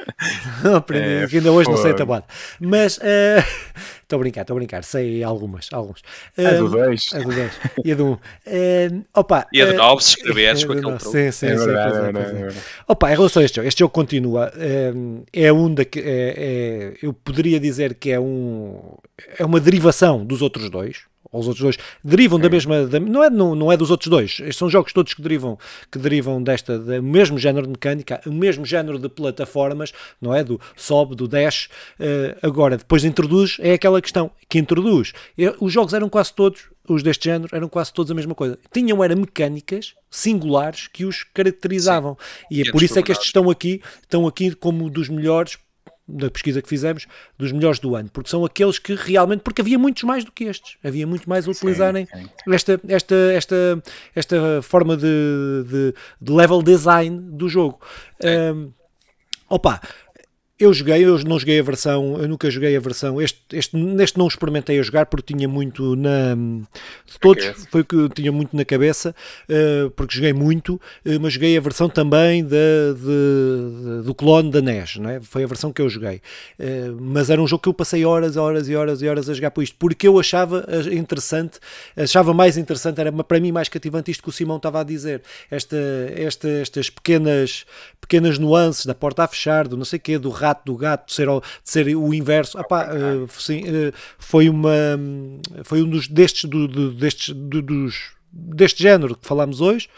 Não 0.64 0.76
aprendi, 0.76 1.06
é, 1.06 1.28
ainda 1.32 1.52
hoje 1.52 1.70
não 1.70 1.76
sei 1.76 1.94
tabuada. 1.94 2.24
Mas 2.58 2.98
estou 4.02 4.16
uh, 4.16 4.16
a 4.16 4.18
brincar, 4.18 4.40
estou 4.40 4.54
a 4.54 4.58
brincar, 4.58 4.82
sei 4.82 5.22
algumas, 5.22 5.68
alguns. 5.72 6.00
Uh, 6.36 6.46
a 6.46 6.50
do 6.52 6.68
2. 6.68 7.02
A 7.14 7.18
do 7.18 7.24
2 7.24 7.60
e 7.84 7.92
a 7.92 7.94
do 7.94 8.06
1. 8.06 8.08
Um. 8.08 8.12
Uh, 8.12 9.04
opa, 9.14 9.46
e 9.52 9.62
a 9.62 9.66
do 9.66 9.74
9, 9.74 10.02
se 10.02 10.10
escreveres 10.10 10.64
com 10.66 10.72
aquele 10.72 10.98
Sim, 10.98 11.30
sim, 11.30 11.46
é 11.46 11.54
verdade, 11.54 11.92
sim, 11.92 11.98
é, 11.98 12.02
verdade, 12.02 12.30
é, 12.30 12.32
verdade. 12.32 12.60
Opa, 12.88 13.12
em 13.12 13.14
relação 13.14 13.42
a 13.42 13.44
este 13.44 13.56
jogo, 13.56 13.68
este 13.68 13.78
jogo 13.78 13.92
continua. 13.92 14.52
é 15.32 15.52
um 15.52 15.72
da 15.72 15.84
que 15.84 16.00
é, 16.00 16.34
é, 16.36 16.94
eu 17.00 17.12
poderia 17.12 17.60
dizer 17.60 17.94
que 17.94 18.10
é 18.10 18.18
um 18.18 18.96
é 19.38 19.44
uma 19.44 19.60
derivação 19.60 20.24
dos 20.24 20.42
outros 20.42 20.68
dois 20.68 21.11
os 21.41 21.49
outros 21.49 21.62
dois, 21.62 21.78
derivam 22.05 22.39
da 22.39 22.49
mesma. 22.49 22.87
Da, 22.87 23.01
não, 23.01 23.24
é, 23.24 23.30
não, 23.30 23.55
não 23.55 23.72
é 23.72 23.76
dos 23.76 23.91
outros 23.91 24.09
dois. 24.09 24.39
Estes 24.41 24.57
são 24.57 24.68
jogos 24.68 24.93
todos 24.93 25.14
que 25.14 25.22
derivam, 25.22 25.59
que 25.91 25.99
derivam 25.99 26.43
desta, 26.43 26.78
do 26.78 27.03
mesmo 27.03 27.39
género 27.39 27.66
de 27.66 27.70
mecânica, 27.70 28.20
o 28.26 28.33
mesmo 28.33 28.66
género 28.66 28.99
de 28.99 29.09
plataformas, 29.09 29.93
não 30.20 30.35
é? 30.35 30.45
Do 30.45 30.61
sobe, 30.76 31.16
do 31.16 31.26
dash. 31.26 31.68
Uh, 31.99 32.37
agora, 32.43 32.76
depois 32.76 33.05
introduz, 33.05 33.57
é 33.61 33.72
aquela 33.72 34.01
questão 34.01 34.30
que 34.49 34.59
introduz. 34.59 35.12
Os 35.59 35.72
jogos 35.72 35.95
eram 35.95 36.09
quase 36.09 36.33
todos, 36.35 36.64
os 36.89 37.03
deste 37.03 37.24
género, 37.24 37.55
eram 37.55 37.68
quase 37.68 37.93
todos 37.93 38.11
a 38.11 38.14
mesma 38.14 38.35
coisa. 38.35 38.59
Tinham, 38.72 39.03
era 39.03 39.16
mecânicas 39.16 39.95
singulares 40.11 40.89
que 40.89 41.05
os 41.05 41.22
caracterizavam. 41.22 42.16
Sim. 42.18 42.45
E 42.51 42.68
é 42.68 42.70
por 42.70 42.83
isso 42.83 42.99
é 42.99 43.03
que 43.03 43.12
estes 43.12 43.28
estão 43.28 43.49
aqui, 43.49 43.80
estão 44.03 44.26
aqui 44.26 44.55
como 44.55 44.91
dos 44.91 45.09
melhores 45.09 45.57
da 46.07 46.30
pesquisa 46.30 46.61
que 46.61 46.68
fizemos, 46.68 47.07
dos 47.38 47.53
melhores 47.53 47.78
do 47.78 47.94
ano, 47.94 48.11
porque 48.12 48.28
são 48.28 48.44
aqueles 48.44 48.78
que 48.78 48.94
realmente, 48.94 49.40
porque 49.40 49.61
havia 49.61 49.78
muitos 49.78 50.03
mais 50.03 50.24
do 50.24 50.32
que 50.32 50.44
estes, 50.44 50.76
havia 50.82 51.07
muito 51.07 51.28
mais 51.28 51.46
a 51.46 51.50
utilizarem 51.50 52.07
sim, 52.07 52.22
sim. 52.22 52.53
Esta, 52.53 52.80
esta, 52.88 53.14
esta, 53.14 53.82
esta 54.14 54.62
forma 54.62 54.96
de, 54.96 55.64
de, 55.68 55.94
de 56.20 56.32
level 56.32 56.62
design 56.62 57.18
do 57.32 57.48
jogo. 57.48 57.80
Um, 58.22 58.72
opa, 59.48 59.80
eu 60.62 60.72
joguei, 60.72 61.04
eu 61.04 61.18
não 61.24 61.38
joguei 61.38 61.58
a 61.58 61.62
versão, 61.62 62.18
eu 62.20 62.28
nunca 62.28 62.50
joguei 62.50 62.76
a 62.76 62.80
versão, 62.80 63.20
este, 63.20 63.40
este, 63.52 63.76
neste 63.76 64.16
não 64.16 64.28
experimentei 64.28 64.78
a 64.78 64.82
jogar 64.82 65.06
porque 65.06 65.34
tinha 65.34 65.48
muito 65.48 65.96
na. 65.96 66.34
De 66.34 67.18
todos, 67.20 67.44
foi 67.70 67.80
o 67.80 67.84
que 67.84 68.08
tinha 68.10 68.30
muito 68.30 68.56
na 68.56 68.64
cabeça, 68.64 69.14
uh, 69.48 69.90
porque 69.90 70.14
joguei 70.14 70.32
muito, 70.32 70.74
uh, 70.74 71.20
mas 71.20 71.32
joguei 71.32 71.56
a 71.56 71.60
versão 71.60 71.88
também 71.88 72.44
da, 72.44 72.56
de, 72.96 74.04
do 74.04 74.14
clone 74.14 74.50
da 74.50 74.60
NES, 74.60 74.96
não 74.96 75.10
é? 75.10 75.20
foi 75.20 75.42
a 75.42 75.46
versão 75.46 75.72
que 75.72 75.82
eu 75.82 75.88
joguei. 75.88 76.20
Uh, 76.58 76.96
mas 77.00 77.28
era 77.28 77.42
um 77.42 77.46
jogo 77.46 77.62
que 77.62 77.68
eu 77.68 77.74
passei 77.74 78.04
horas, 78.04 78.36
horas 78.36 78.68
e 78.68 78.76
horas 78.76 79.02
e 79.02 79.08
horas 79.08 79.28
a 79.28 79.34
jogar 79.34 79.50
por 79.50 79.62
isto, 79.62 79.76
porque 79.78 80.06
eu 80.06 80.18
achava 80.18 80.64
interessante, 80.92 81.58
achava 81.96 82.32
mais 82.32 82.56
interessante, 82.56 83.00
era 83.00 83.12
para 83.12 83.40
mim 83.40 83.50
mais 83.50 83.68
cativante 83.68 84.10
isto 84.10 84.22
que 84.22 84.28
o 84.28 84.32
Simão 84.32 84.58
estava 84.58 84.80
a 84.80 84.84
dizer, 84.84 85.22
esta, 85.50 85.76
esta, 86.16 86.48
estas 86.48 86.88
pequenas, 86.88 87.66
pequenas 88.00 88.38
nuances 88.38 88.86
da 88.86 88.94
porta 88.94 89.24
a 89.24 89.28
fechar, 89.28 89.66
do 89.66 89.76
não 89.76 89.84
sei 89.84 89.98
o 89.98 90.00
quê, 90.00 90.18
do 90.18 90.30
rato 90.30 90.51
rato 90.53 90.62
do 90.64 90.76
gato 90.76 91.07
de 91.07 91.14
ser, 91.14 91.26
de 91.26 91.40
ser 91.64 91.96
o 91.96 92.12
inverso. 92.12 92.59
Uh, 92.59 93.28
sim, 93.28 93.62
uh, 93.62 93.92
foi 94.18 94.48
uma 94.48 94.72
foi 95.64 95.82
um 95.82 95.88
dos 95.88 96.07
destes, 96.07 96.44
do, 96.44 96.68
do, 96.68 96.92
destes 96.92 97.34
do, 97.34 97.62
dos, 97.62 98.12
deste 98.30 98.82
género 98.82 99.16
que 99.16 99.26
falámos 99.26 99.61
hoje, 99.61 99.88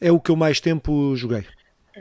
é 0.00 0.12
o 0.12 0.20
que 0.20 0.30
eu 0.30 0.36
mais 0.36 0.60
tempo 0.60 1.14
joguei. 1.16 1.44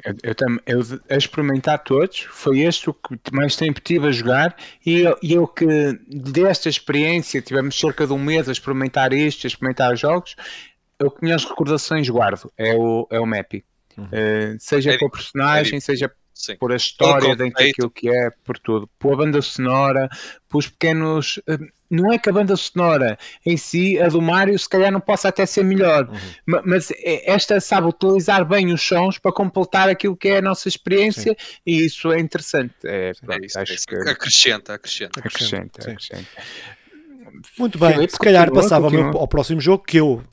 Eu, 0.05 0.15
eu, 0.23 0.79
eu, 0.79 0.99
a 1.09 1.17
experimentar 1.17 1.79
todos, 1.79 2.21
foi 2.31 2.61
este 2.61 2.89
o 2.89 2.93
que 2.93 3.19
mais 3.33 3.57
tempo 3.57 3.81
tive 3.81 4.07
a 4.07 4.11
jogar 4.11 4.55
e 4.85 5.01
eu, 5.01 5.17
eu 5.21 5.45
que 5.45 5.65
desta 6.07 6.69
experiência 6.69 7.41
tivemos 7.41 7.77
cerca 7.77 8.07
de 8.07 8.13
um 8.13 8.17
mês 8.17 8.47
a 8.47 8.53
experimentar 8.53 9.11
isto, 9.11 9.45
a 9.45 9.49
experimentar 9.49 9.97
jogos, 9.97 10.37
eu 10.97 11.11
que 11.11 11.21
minhas 11.21 11.43
recordações 11.43 12.07
guardo, 12.09 12.49
é 12.57 12.73
o, 12.73 13.05
é 13.09 13.19
o 13.19 13.25
Mappy. 13.25 13.65
Uhum. 13.97 14.05
Uh, 14.05 14.57
seja 14.59 14.91
é, 14.91 14.97
com 14.97 15.07
a 15.07 15.09
personagem, 15.09 15.77
é, 15.77 15.81
seja 15.81 16.09
Sim. 16.33 16.55
por 16.55 16.71
a 16.71 16.75
história 16.75 17.35
dentro 17.35 17.63
daquilo 17.63 17.89
que 17.89 18.09
é, 18.09 18.31
por 18.43 18.57
tudo, 18.57 18.89
por 18.97 19.13
a 19.13 19.17
banda 19.17 19.41
sonora, 19.41 20.09
por 20.49 20.59
os 20.59 20.67
pequenos. 20.67 21.39
Eh, 21.47 21.57
não 21.89 22.11
é 22.11 22.17
que 22.17 22.29
a 22.29 22.33
banda 22.33 22.55
sonora 22.55 23.17
em 23.45 23.57
si, 23.57 23.99
a 23.99 24.07
do 24.07 24.21
Mario, 24.21 24.57
se 24.57 24.67
calhar 24.67 24.91
não 24.91 25.01
possa 25.01 25.27
até 25.27 25.45
ser 25.45 25.63
melhor, 25.63 26.09
uhum. 26.09 26.61
mas 26.65 26.89
é, 26.91 27.29
esta 27.29 27.59
sabe 27.59 27.87
utilizar 27.87 28.45
bem 28.45 28.71
os 28.73 28.81
sons 28.81 29.17
para 29.17 29.31
completar 29.31 29.89
aquilo 29.89 30.15
que 30.15 30.29
é 30.29 30.37
a 30.37 30.41
nossa 30.41 30.69
experiência 30.69 31.35
Sim. 31.37 31.55
e 31.65 31.85
isso 31.85 32.11
é 32.11 32.19
interessante. 32.19 32.73
É, 32.85 33.11
pronto, 33.13 33.43
é 33.43 33.45
isso, 33.45 33.59
acho 33.59 33.73
é 33.73 33.75
que... 33.87 34.09
Acrescenta, 34.09 34.73
acrescenta. 34.73 35.19
Acrescenta, 35.19 35.91
acrescenta. 35.91 36.27
Muito 37.57 37.77
bem, 37.77 37.93
Filipe, 37.93 38.13
se 38.13 38.19
calhar 38.19 38.51
passava 38.51 38.87
ao 38.87 39.27
próximo 39.27 39.59
jogo 39.59 39.83
que 39.83 39.97
eu 39.97 40.23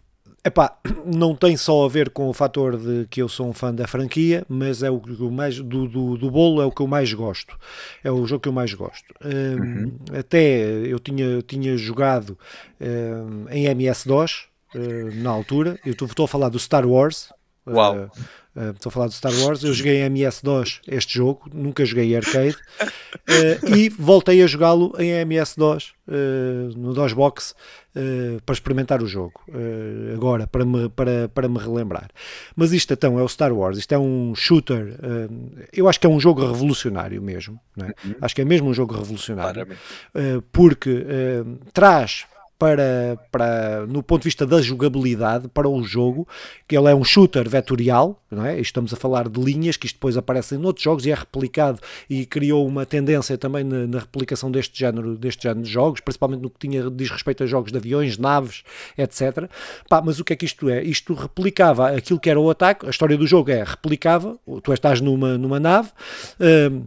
Epá, 0.45 0.79
não 1.05 1.35
tem 1.35 1.57
só 1.57 1.85
a 1.85 1.89
ver 1.89 2.11
com 2.11 2.29
o 2.29 2.33
fator 2.33 2.77
de 2.77 3.07
que 3.09 3.21
eu 3.21 3.29
sou 3.29 3.49
um 3.49 3.53
fã 3.53 3.75
da 3.75 3.87
franquia, 3.87 4.45
mas 4.49 4.83
é 4.83 4.91
o 4.91 5.01
que 5.01 5.21
eu 5.21 5.31
mais 5.31 5.59
do, 5.59 5.89
do, 5.89 6.17
do 6.17 6.31
bolo 6.31 6.63
é 6.63 6.65
o 6.65 6.71
que 6.71 6.81
eu 6.81 6.87
mais 6.87 7.13
gosto. 7.13 7.59
É 8.05 8.11
o 8.11 8.25
jogo 8.25 8.43
que 8.43 8.49
eu 8.49 8.53
mais 8.53 8.73
gosto. 8.73 9.13
Um, 9.25 9.61
uhum. 9.61 9.99
Até 10.17 10.61
eu 10.87 10.99
tinha, 11.01 11.43
tinha 11.43 11.77
jogado 11.77 12.39
um, 12.81 13.49
em 13.51 13.67
MS-DOS 13.67 14.47
uh, 14.75 15.15
na 15.17 15.31
altura. 15.31 15.79
Eu 15.85 15.93
estou 15.93 16.25
a 16.25 16.29
falar 16.29 16.49
do 16.49 16.59
Star 16.59 16.87
Wars. 16.87 17.33
Uau! 17.71 18.11
Uh, 18.59 18.71
estou 18.71 18.91
a 18.91 18.93
falar 18.93 19.07
do 19.07 19.13
Star 19.13 19.33
Wars. 19.41 19.63
Eu 19.63 19.73
joguei 19.73 20.03
em 20.03 20.07
MS-DOS 20.07 20.81
este 20.89 21.15
jogo, 21.15 21.49
nunca 21.55 21.85
joguei 21.85 22.17
arcade. 22.17 22.57
Uh, 22.83 23.71
e 23.77 23.89
voltei 23.89 24.43
a 24.43 24.47
jogá-lo 24.49 24.93
em 24.99 25.11
MS-DOS, 25.11 25.93
uh, 26.09 26.77
no 26.77 26.93
DOSBox, 26.93 27.55
para 28.47 28.53
experimentar 28.53 29.03
o 29.03 29.09
jogo. 29.09 29.41
agora, 30.15 30.47
para 30.47 30.65
me, 30.65 30.89
para, 30.89 31.29
para 31.29 31.49
me 31.49 31.59
relembrar. 31.59 32.09
Mas 32.55 32.73
isto 32.73 32.93
então 32.95 33.19
é 33.19 33.23
o 33.23 33.29
Star 33.29 33.53
Wars. 33.53 33.77
Isto 33.77 33.93
é 33.93 33.99
um 33.99 34.37
shooter. 34.37 34.97
eu 35.73 35.89
acho 35.89 35.99
que 35.99 36.07
é 36.07 36.11
um 36.11 36.21
jogo 36.21 36.47
revolucionário 36.47 37.21
mesmo. 37.21 37.59
É? 37.77 37.87
Uhum. 38.07 38.15
Acho 38.21 38.37
que 38.37 38.43
é 38.43 38.45
mesmo 38.45 38.69
um 38.69 38.75
jogo 38.75 38.95
revolucionário. 38.95 39.67
porque 40.53 41.05
traz 41.73 42.25
para, 42.59 43.17
para, 43.31 43.87
no 43.87 44.03
ponto 44.03 44.23
de 44.23 44.25
vista 44.25 44.45
da 44.45 44.61
jogabilidade 44.61 45.47
para 45.49 45.69
o 45.69 45.83
jogo, 45.85 46.27
que 46.67 46.77
ele 46.77 46.91
é 46.91 46.95
um 46.95 47.05
shooter 47.05 47.49
vetorial, 47.49 48.21
não 48.29 48.45
é? 48.45 48.59
Estamos 48.59 48.93
a 48.93 48.97
falar 48.97 49.29
de 49.29 49.41
linhas 49.41 49.77
que 49.77 49.87
isto 49.87 49.95
depois 49.95 50.17
aparecem 50.17 50.59
noutros 50.59 50.83
jogos 50.83 51.07
e 51.07 51.11
é 51.13 51.15
replicado 51.15 51.79
e 52.11 52.27
criou 52.27 52.67
uma 52.67 52.85
tendência 52.85 53.39
também 53.39 53.63
na, 53.63 53.87
na 53.87 53.99
replicação 54.01 54.51
deste 54.51 54.77
género, 54.77 55.17
deste 55.17 55.45
género 55.45 55.63
de 55.63 55.71
jogos, 55.71 56.01
principalmente 56.01 56.41
no 56.41 56.51
que 56.51 56.59
tinha, 56.59 56.91
diz 56.91 57.11
respeito 57.11 57.45
a 57.45 57.47
jogos 57.47 57.71
de 57.71 57.79
aviões, 57.79 58.19
naves, 58.19 58.65
etc. 58.97 59.49
Pá, 59.89 60.03
mas 60.03 60.19
o 60.19 60.25
que 60.25 60.33
é 60.33 60.37
que 60.37 60.45
isto 60.45 60.69
é? 60.69 60.83
Isto 60.83 61.15
replicava 61.15 61.91
aquilo 61.91 62.19
que 62.19 62.29
era 62.29 62.41
o 62.41 62.51
ataque, 62.51 62.87
a 62.87 62.91
história 62.91 63.17
do 63.17 63.27
jogo 63.27 63.53
é 63.53 63.63
replicava, 63.63 64.37
tu 64.65 64.73
estás 64.73 65.01
numa, 65.01 65.39
numa 65.39 65.61
nave. 65.61 65.91
Hum, 66.41 66.83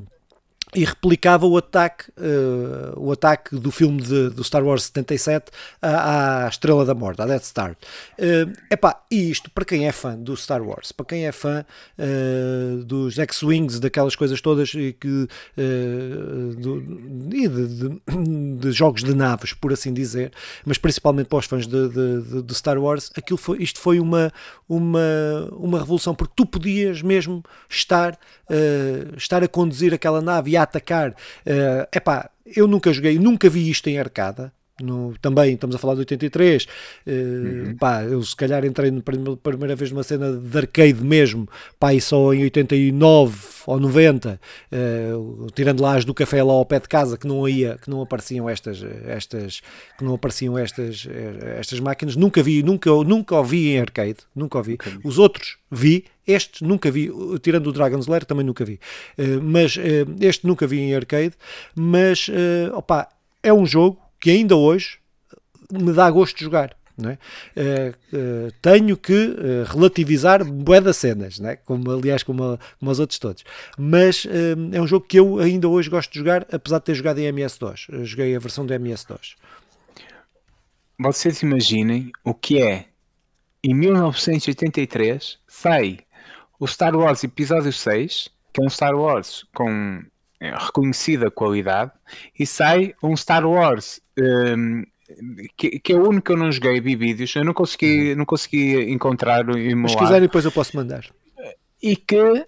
e 0.74 0.86
replicava 0.86 1.46
o 1.46 1.58
ataque, 1.58 2.10
uh, 2.12 2.98
o 2.98 3.12
ataque 3.12 3.56
do 3.56 3.72
filme 3.72 4.02
de, 4.02 4.30
do 4.30 4.44
Star 4.44 4.64
Wars 4.64 4.84
77 4.84 5.52
à, 5.82 6.46
à 6.46 6.48
Estrela 6.48 6.86
da 6.86 6.94
Morte, 6.94 7.22
à 7.22 7.26
Death 7.26 7.44
Star. 7.44 7.72
Uh, 8.18 8.52
epá, 8.70 9.02
e 9.12 9.30
isto 9.30 9.52
para 9.52 9.66
quem 9.66 9.86
é 9.86 9.92
fã 9.92 10.16
do 10.16 10.36
Star 10.38 10.62
Wars, 10.62 10.94
para 10.94 11.06
quem 11.06 11.26
é 11.26 11.32
fã 11.32 11.66
uh, 12.00 12.84
dos 12.86 13.20
X-Wings, 13.20 13.80
daquelas 13.82 14.16
coisas 14.16 14.40
todas 14.40 14.72
que, 14.72 15.28
uh, 15.58 16.56
do, 16.56 16.82
de, 17.28 17.48
de, 17.50 18.58
de, 18.58 18.72
jogos 18.72 19.04
de 19.04 19.14
naves, 19.14 19.52
por 19.54 19.74
assim 19.74 19.94
dizer, 19.94 20.32
mas 20.66 20.78
principalmente 20.78 21.28
para 21.28 21.40
os 21.40 21.46
fãs 21.46 21.68
de, 21.68 21.90
de, 21.90 22.42
de 22.44 22.56
Star 22.56 22.78
Wars, 22.78 23.12
aquilo 23.14 23.38
foi, 23.38 23.62
isto 23.62 23.80
foi 23.80 24.00
uma, 24.00 24.32
uma, 24.70 25.50
uma 25.52 25.80
revolução, 25.80 26.16
porque 26.16 26.34
tu 26.34 26.46
podias 26.46 27.02
mesmo 27.02 27.44
estar, 27.70 28.18
estar 29.18 29.44
a 29.44 29.48
conduzir 29.48 29.94
aquela 29.94 30.22
nave 30.22 30.52
e 30.52 30.61
a 30.62 30.64
atacar. 30.64 31.12
Uh, 31.12 31.88
epá, 31.92 32.30
eu 32.46 32.68
nunca 32.68 32.92
joguei, 32.94 33.18
nunca 33.20 33.50
vi 33.50 33.70
isto 33.70 33.88
em 33.90 34.00
arcada. 34.00 34.54
No, 34.80 35.14
também 35.22 35.54
estamos 35.54 35.76
a 35.76 35.80
falar 35.80 35.94
de 35.94 36.00
83. 36.00 36.64
Uh, 36.64 36.70
uhum. 37.10 37.78
pá, 37.78 38.04
eu 38.04 38.22
se 38.24 38.36
calhar 38.36 38.66
entrei 38.66 38.92
pela 39.02 39.38
primeira 39.38 39.76
vez 39.76 39.92
numa 39.92 40.04
cena 40.04 40.32
de 40.32 40.58
arcade 40.58 41.04
mesmo, 41.04 41.48
pá, 41.80 41.94
e 41.94 42.02
só 42.02 42.34
em 42.34 42.44
89 42.44 43.38
ou 43.68 43.80
90, 43.80 44.30
uh, 44.30 44.38
eh, 44.72 45.12
tirando 45.54 45.82
lá 45.82 45.96
as 45.96 46.04
do 46.04 46.16
café 46.16 46.42
lá 46.42 46.54
ao 46.54 46.66
pé 46.66 46.80
de 46.80 46.88
casa, 46.88 47.16
que 47.16 47.28
não 47.28 47.48
ia, 47.48 47.78
que 47.78 47.90
não 47.90 48.02
apareciam 48.02 48.50
estas, 48.50 48.84
estas, 49.06 49.62
que 49.98 50.04
não 50.04 50.16
apareciam 50.16 50.58
estas, 50.58 51.08
estas 51.58 51.80
máquinas. 51.80 52.16
Nunca 52.16 52.42
vi, 52.42 52.64
nunca, 52.64 52.90
nunca 52.90 53.36
ouvi 53.36 53.70
em 53.70 53.80
arcade, 53.80 54.18
nunca 54.36 54.58
ouvi. 54.58 54.80
Os 55.04 55.20
outros 55.20 55.58
vi, 55.70 56.06
este 56.26 56.64
nunca 56.64 56.90
vi, 56.90 57.12
tirando 57.42 57.68
o 57.68 57.72
Dragon's 57.72 58.08
Lair 58.08 58.26
também 58.26 58.46
nunca 58.46 58.66
vi, 58.66 58.80
uh, 59.18 59.42
mas 59.44 59.78
este 60.20 60.48
nunca 60.48 60.66
vi 60.66 60.80
em 60.80 60.96
arcade, 60.96 61.34
mas 61.76 62.28
uh, 62.30 62.76
opa, 62.76 63.08
é 63.44 63.54
um 63.54 63.66
jogo 63.66 64.00
que 64.22 64.30
ainda 64.32 64.56
hoje 64.56 65.00
me 65.72 65.92
dá 65.92 66.10
gosto 66.10 66.38
de 66.38 66.46
jogar. 66.46 66.76
É? 67.04 67.18
Uh, 67.60 68.16
uh, 68.16 68.52
tenho 68.62 68.96
que 68.96 69.14
uh, 69.14 69.64
relativizar 69.66 70.46
bué 70.46 70.80
das 70.80 70.98
cenas, 70.98 71.40
é? 71.40 71.56
como, 71.56 71.90
aliás, 71.90 72.22
como, 72.22 72.44
a, 72.44 72.60
como 72.80 72.92
os 72.92 73.00
outros 73.00 73.18
todos. 73.18 73.44
Mas 73.76 74.28
é 74.72 74.80
um 74.80 74.86
jogo 74.86 75.08
que 75.08 75.18
eu 75.18 75.40
ainda 75.40 75.68
hoje 75.68 75.90
gosto 75.90 76.12
de 76.12 76.20
jogar, 76.20 76.46
apesar 76.52 76.78
de 76.78 76.86
ter 76.86 76.96
jogado 76.96 77.18
em 77.18 77.26
MS-DOS. 77.26 77.88
joguei 78.04 78.36
a 78.36 78.40
versão 78.40 78.66
do 78.66 78.74
MS-DOS. 78.74 79.36
Vocês 81.00 81.42
imaginem 81.42 82.12
o 82.24 82.36
que 82.36 82.62
é 82.62 82.86
em 83.64 83.74
1983 83.74 85.40
sai 85.48 86.00
o 86.60 86.68
Star 86.68 86.96
Wars 86.96 87.24
Episódio 87.24 87.74
6, 87.74 88.30
que 88.54 88.62
é 88.62 88.66
um 88.66 88.70
Star 88.70 88.96
Wars 88.96 89.46
com 89.54 90.04
reconhecida 90.50 91.30
qualidade, 91.30 91.92
e 92.38 92.46
sai 92.46 92.94
um 93.04 93.16
Star 93.16 93.46
Wars 93.46 94.02
um, 94.18 94.84
que, 95.58 95.80
que, 95.80 95.94
é 95.94 95.96
o 95.96 96.08
único 96.08 96.26
que 96.28 96.32
eu 96.32 96.38
não 96.38 96.52
joguei, 96.52 96.80
vi 96.80 96.96
vídeos, 96.96 97.36
eu 97.36 97.44
não 97.44 97.54
consegui, 97.54 98.16
não 98.16 98.26
consegui 98.26 98.92
encontrar 98.92 99.50
o 99.50 99.76
Mas 99.78 99.92
se 99.92 99.98
quiser 99.98 100.22
depois 100.22 100.46
eu 100.46 100.52
posso 100.52 100.76
mandar. 100.76 101.06
E 101.82 101.96
que 101.96 102.46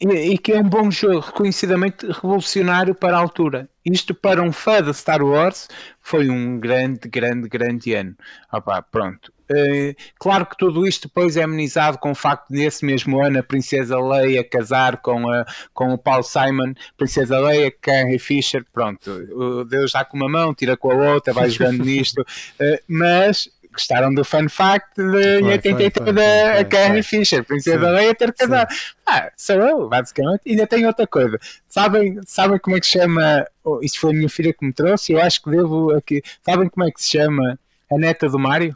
e, 0.00 0.32
e, 0.32 0.38
que 0.38 0.52
é 0.52 0.58
um 0.58 0.68
bom 0.68 0.90
jogo, 0.90 1.20
reconhecidamente 1.20 2.04
revolucionário 2.06 2.92
para 2.92 3.16
a 3.16 3.20
altura. 3.20 3.68
Isto 3.84 4.12
para 4.12 4.42
um 4.42 4.50
fã 4.50 4.82
de 4.82 4.92
Star 4.92 5.22
Wars 5.22 5.68
foi 6.00 6.28
um 6.28 6.58
grande, 6.58 7.08
grande, 7.08 7.48
grande 7.48 7.94
ano. 7.94 8.16
Opa, 8.52 8.82
pronto. 8.82 9.32
Uh, 9.52 9.94
claro 10.18 10.46
que 10.46 10.56
tudo 10.56 10.86
isto 10.86 11.08
depois 11.08 11.36
é 11.36 11.42
amenizado 11.42 11.98
com 11.98 12.12
o 12.12 12.14
facto 12.14 12.48
de 12.48 12.58
nesse 12.58 12.84
mesmo 12.84 13.22
ano 13.22 13.38
a 13.38 13.42
Princesa 13.42 14.00
Leia 14.00 14.42
casar 14.42 14.96
com, 14.98 15.28
a, 15.28 15.44
com 15.74 15.92
o 15.92 15.98
Paul 15.98 16.22
Simon, 16.22 16.72
Princesa 16.96 17.38
Leia, 17.38 17.70
Carrie 17.70 18.18
Fisher, 18.18 18.64
pronto, 18.72 19.64
Deus 19.66 19.92
dá 19.92 20.04
com 20.04 20.16
uma 20.16 20.28
mão, 20.28 20.54
tira 20.54 20.76
com 20.76 20.90
a 20.90 21.12
outra, 21.12 21.34
vai 21.34 21.50
jogando 21.50 21.82
nisto, 21.84 22.20
uh, 22.20 22.78
mas 22.88 23.50
gostaram 23.72 24.14
do 24.14 24.24
fun 24.24 24.48
fact 24.48 24.96
de 24.96 25.42
83 25.42 26.14
da 26.14 26.64
Carrie 26.64 27.02
Fisher, 27.02 27.44
Princesa 27.44 27.90
Leia 27.90 28.14
ter 28.14 28.32
casado. 28.32 28.68
Ah, 29.06 29.30
sou 29.36 29.56
eu, 29.56 29.88
basicamente. 29.88 30.42
E 30.46 30.50
ainda 30.50 30.66
tem 30.66 30.86
outra 30.86 31.06
coisa. 31.06 31.38
Sabem, 31.68 32.20
sabem 32.26 32.58
como 32.58 32.76
é 32.76 32.80
que 32.80 32.86
se 32.86 32.92
chama? 32.92 33.46
Oh, 33.64 33.80
isto 33.82 33.98
foi 33.98 34.10
a 34.10 34.14
minha 34.14 34.28
filha 34.28 34.52
que 34.52 34.64
me 34.64 34.72
trouxe. 34.72 35.12
Eu 35.12 35.20
acho 35.22 35.42
que 35.42 35.50
devo 35.50 35.90
aqui. 35.92 36.22
Sabem 36.44 36.68
como 36.68 36.86
é 36.86 36.90
que 36.90 37.02
se 37.02 37.18
chama 37.18 37.58
a 37.90 37.98
neta 37.98 38.28
do 38.28 38.38
Mário? 38.38 38.74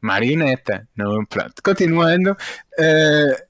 Marioneta. 0.00 0.86
Não, 0.96 1.24
pronto. 1.24 1.54
Continuando. 1.62 2.36
Uh, 2.78 3.48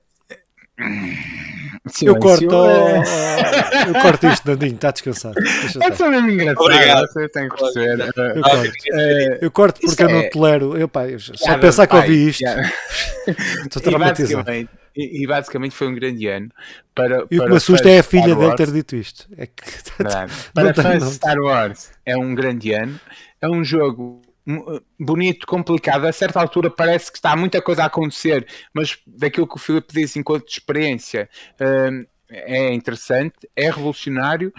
eu 2.02 2.18
corto, 2.18 2.44
eu 2.44 4.02
corto 4.02 4.26
isto, 4.26 4.44
Dandinho, 4.44 4.74
está 4.74 4.90
descansado. 4.90 5.34
É 5.82 5.92
só 5.92 6.08
mesmo 6.08 6.30
engraçado. 6.30 6.64
Obrigado. 6.64 7.06
Você 7.08 7.28
tem 7.28 7.48
que 7.48 7.56
perceber. 7.56 8.00
Eu 8.00 8.42
corto, 8.42 8.68
uh, 8.68 9.38
eu 9.40 9.50
corto 9.50 9.80
porque 9.80 10.02
eu 10.02 10.08
não 10.08 10.20
é... 10.20 10.28
tolero. 10.28 10.76
Eu, 10.76 10.88
pá, 10.88 11.02
só 11.18 11.32
yeah, 11.44 11.58
pensar 11.60 11.86
que 11.86 11.96
ouvi 11.96 12.28
isto. 12.28 12.40
Yeah. 12.42 12.72
Estou 13.66 13.82
traumatizado. 13.82 14.50
E, 14.96 15.22
e, 15.22 15.26
basicamente 15.28 15.76
foi 15.76 15.86
um 15.86 15.94
grande 15.94 16.26
ano 16.26 16.50
para. 16.94 17.24
E 17.30 17.38
o 17.38 17.44
que 17.44 17.50
me 17.50 17.56
assusta 17.56 17.88
é 17.88 18.00
a 18.00 18.02
filha 18.02 18.34
dele 18.34 18.56
ter 18.56 18.70
dito 18.70 18.96
isto. 18.96 19.26
É 19.36 19.46
que, 19.46 19.62
para 20.52 20.74
fãs 20.74 21.04
de 21.04 21.14
Star 21.14 21.38
Wars 21.38 21.90
é 22.04 22.16
um 22.16 22.34
grande 22.34 22.72
ano. 22.72 22.98
É 23.40 23.48
um 23.48 23.62
jogo 23.62 24.20
bonito, 24.98 25.46
complicado. 25.46 26.06
A 26.06 26.12
certa 26.12 26.40
altura 26.40 26.70
parece 26.70 27.10
que 27.10 27.18
está 27.18 27.36
muita 27.36 27.60
coisa 27.60 27.82
a 27.82 27.86
acontecer, 27.86 28.46
mas 28.72 28.98
daquilo 29.06 29.46
que 29.46 29.56
o 29.56 29.58
Filipe 29.58 29.92
disse 29.92 30.18
enquanto 30.18 30.48
experiência 30.48 31.28
hum, 31.60 32.06
é 32.30 32.72
interessante, 32.72 33.48
é 33.56 33.70
revolucionário 33.70 34.52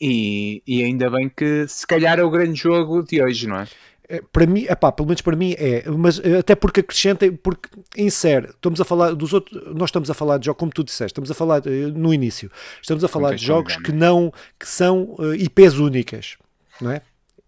e, 0.00 0.62
e, 0.66 0.82
ainda 0.82 1.08
bem 1.08 1.28
que 1.28 1.66
se 1.68 1.86
calhar 1.86 2.18
é 2.18 2.24
o 2.24 2.30
grande 2.30 2.58
jogo 2.58 3.04
de 3.04 3.22
hoje, 3.22 3.46
não 3.46 3.60
é? 3.60 3.68
é 4.08 4.20
para 4.32 4.46
mim, 4.46 4.66
epá, 4.68 4.90
pelo 4.90 5.06
menos 5.06 5.22
para 5.22 5.36
mim 5.36 5.54
é, 5.56 5.88
mas 5.88 6.18
eh, 6.18 6.38
até 6.38 6.56
porque 6.56 6.80
acrescenta, 6.80 7.30
porque 7.40 7.68
insere, 7.96 8.48
estamos 8.48 8.80
a 8.80 8.84
falar 8.84 9.14
dos 9.14 9.32
outros, 9.32 9.62
nós 9.74 9.90
estamos 9.90 10.10
a 10.10 10.14
falar 10.14 10.38
de 10.38 10.46
jogos, 10.46 10.58
como 10.58 10.72
tu 10.72 10.82
disseste, 10.82 11.12
estamos 11.12 11.30
a 11.30 11.34
falar 11.34 11.62
eh, 11.66 11.86
no 11.94 12.12
início, 12.12 12.50
estamos 12.80 13.04
a 13.04 13.08
falar 13.08 13.36
de 13.36 13.46
jogos 13.46 13.76
que 13.76 13.92
não, 13.92 14.32
que 14.58 14.66
são 14.66 15.14
uh, 15.18 15.34
IPs 15.34 15.74
únicas, 15.74 16.36
não 16.80 16.90
é? 16.90 17.00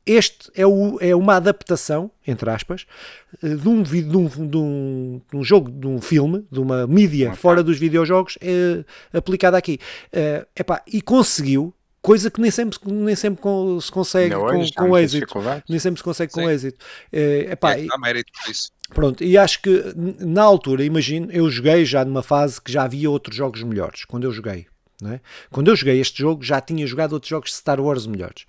Este 0.07 0.51
é, 0.55 0.67
o, 0.67 0.99
é 1.01 1.15
uma 1.17 1.37
adaptação, 1.37 2.11
entre 2.27 2.51
aspas, 2.51 2.85
eh, 3.43 3.55
de 3.55 3.69
um, 3.69 3.83
de, 3.83 4.17
um, 4.17 4.27
de, 4.27 4.57
um, 4.57 5.21
de 5.31 5.37
um 5.37 5.43
jogo, 5.43 5.71
de 5.71 5.87
um 5.87 6.01
filme, 6.01 6.45
de 6.53 6.61
uma 6.61 6.87
mídia 6.87 7.29
okay. 7.29 7.39
fora 7.39 7.63
dos 7.63 7.79
videojogos 7.79 8.37
é, 8.41 8.85
aplicada 9.17 9.57
aqui. 9.57 9.79
É, 10.13 10.47
epá, 10.55 10.83
e 10.87 11.01
conseguiu, 11.01 11.73
coisa 12.03 12.31
que 12.31 12.39
nem 12.39 12.51
sempre, 12.51 12.79
nem 12.85 13.17
sempre 13.17 13.43
se 13.81 13.91
consegue 13.91 14.35
com, 14.35 14.43
hoje, 14.43 14.73
com 14.73 14.99
êxito. 14.99 15.39
Nem 15.67 15.79
sempre 15.79 15.99
se 15.99 16.05
consegue 16.05 16.33
Sim. 16.33 16.43
com 16.43 16.51
êxito. 16.51 16.85
É, 17.11 17.53
epá, 17.53 17.79
é, 17.79 17.87
há 17.91 17.99
mérito. 17.99 18.31
Pronto, 18.91 19.25
e 19.25 19.39
acho 19.39 19.63
que 19.63 19.95
na 20.21 20.43
altura, 20.43 20.85
imagino, 20.85 21.33
eu 21.33 21.49
joguei 21.51 21.87
já 21.87 22.05
numa 22.05 22.23
fase 22.23 22.61
que 22.61 22.71
já 22.71 22.83
havia 22.83 23.11
outros 23.11 23.35
jogos 23.35 23.63
melhores, 23.63 24.05
quando 24.05 24.25
eu 24.25 24.33
joguei. 24.33 24.67
É? 25.03 25.19
Quando 25.51 25.69
eu 25.69 25.77
joguei 25.77 26.01
este 26.01 26.21
jogo, 26.21 26.43
já 26.45 26.61
tinha 26.61 26.87
jogado 26.87 27.15
outros 27.15 27.29
jogos 27.29 27.51
de 27.51 27.57
Star 27.57 27.81
Wars 27.81 28.07
melhores 28.07 28.47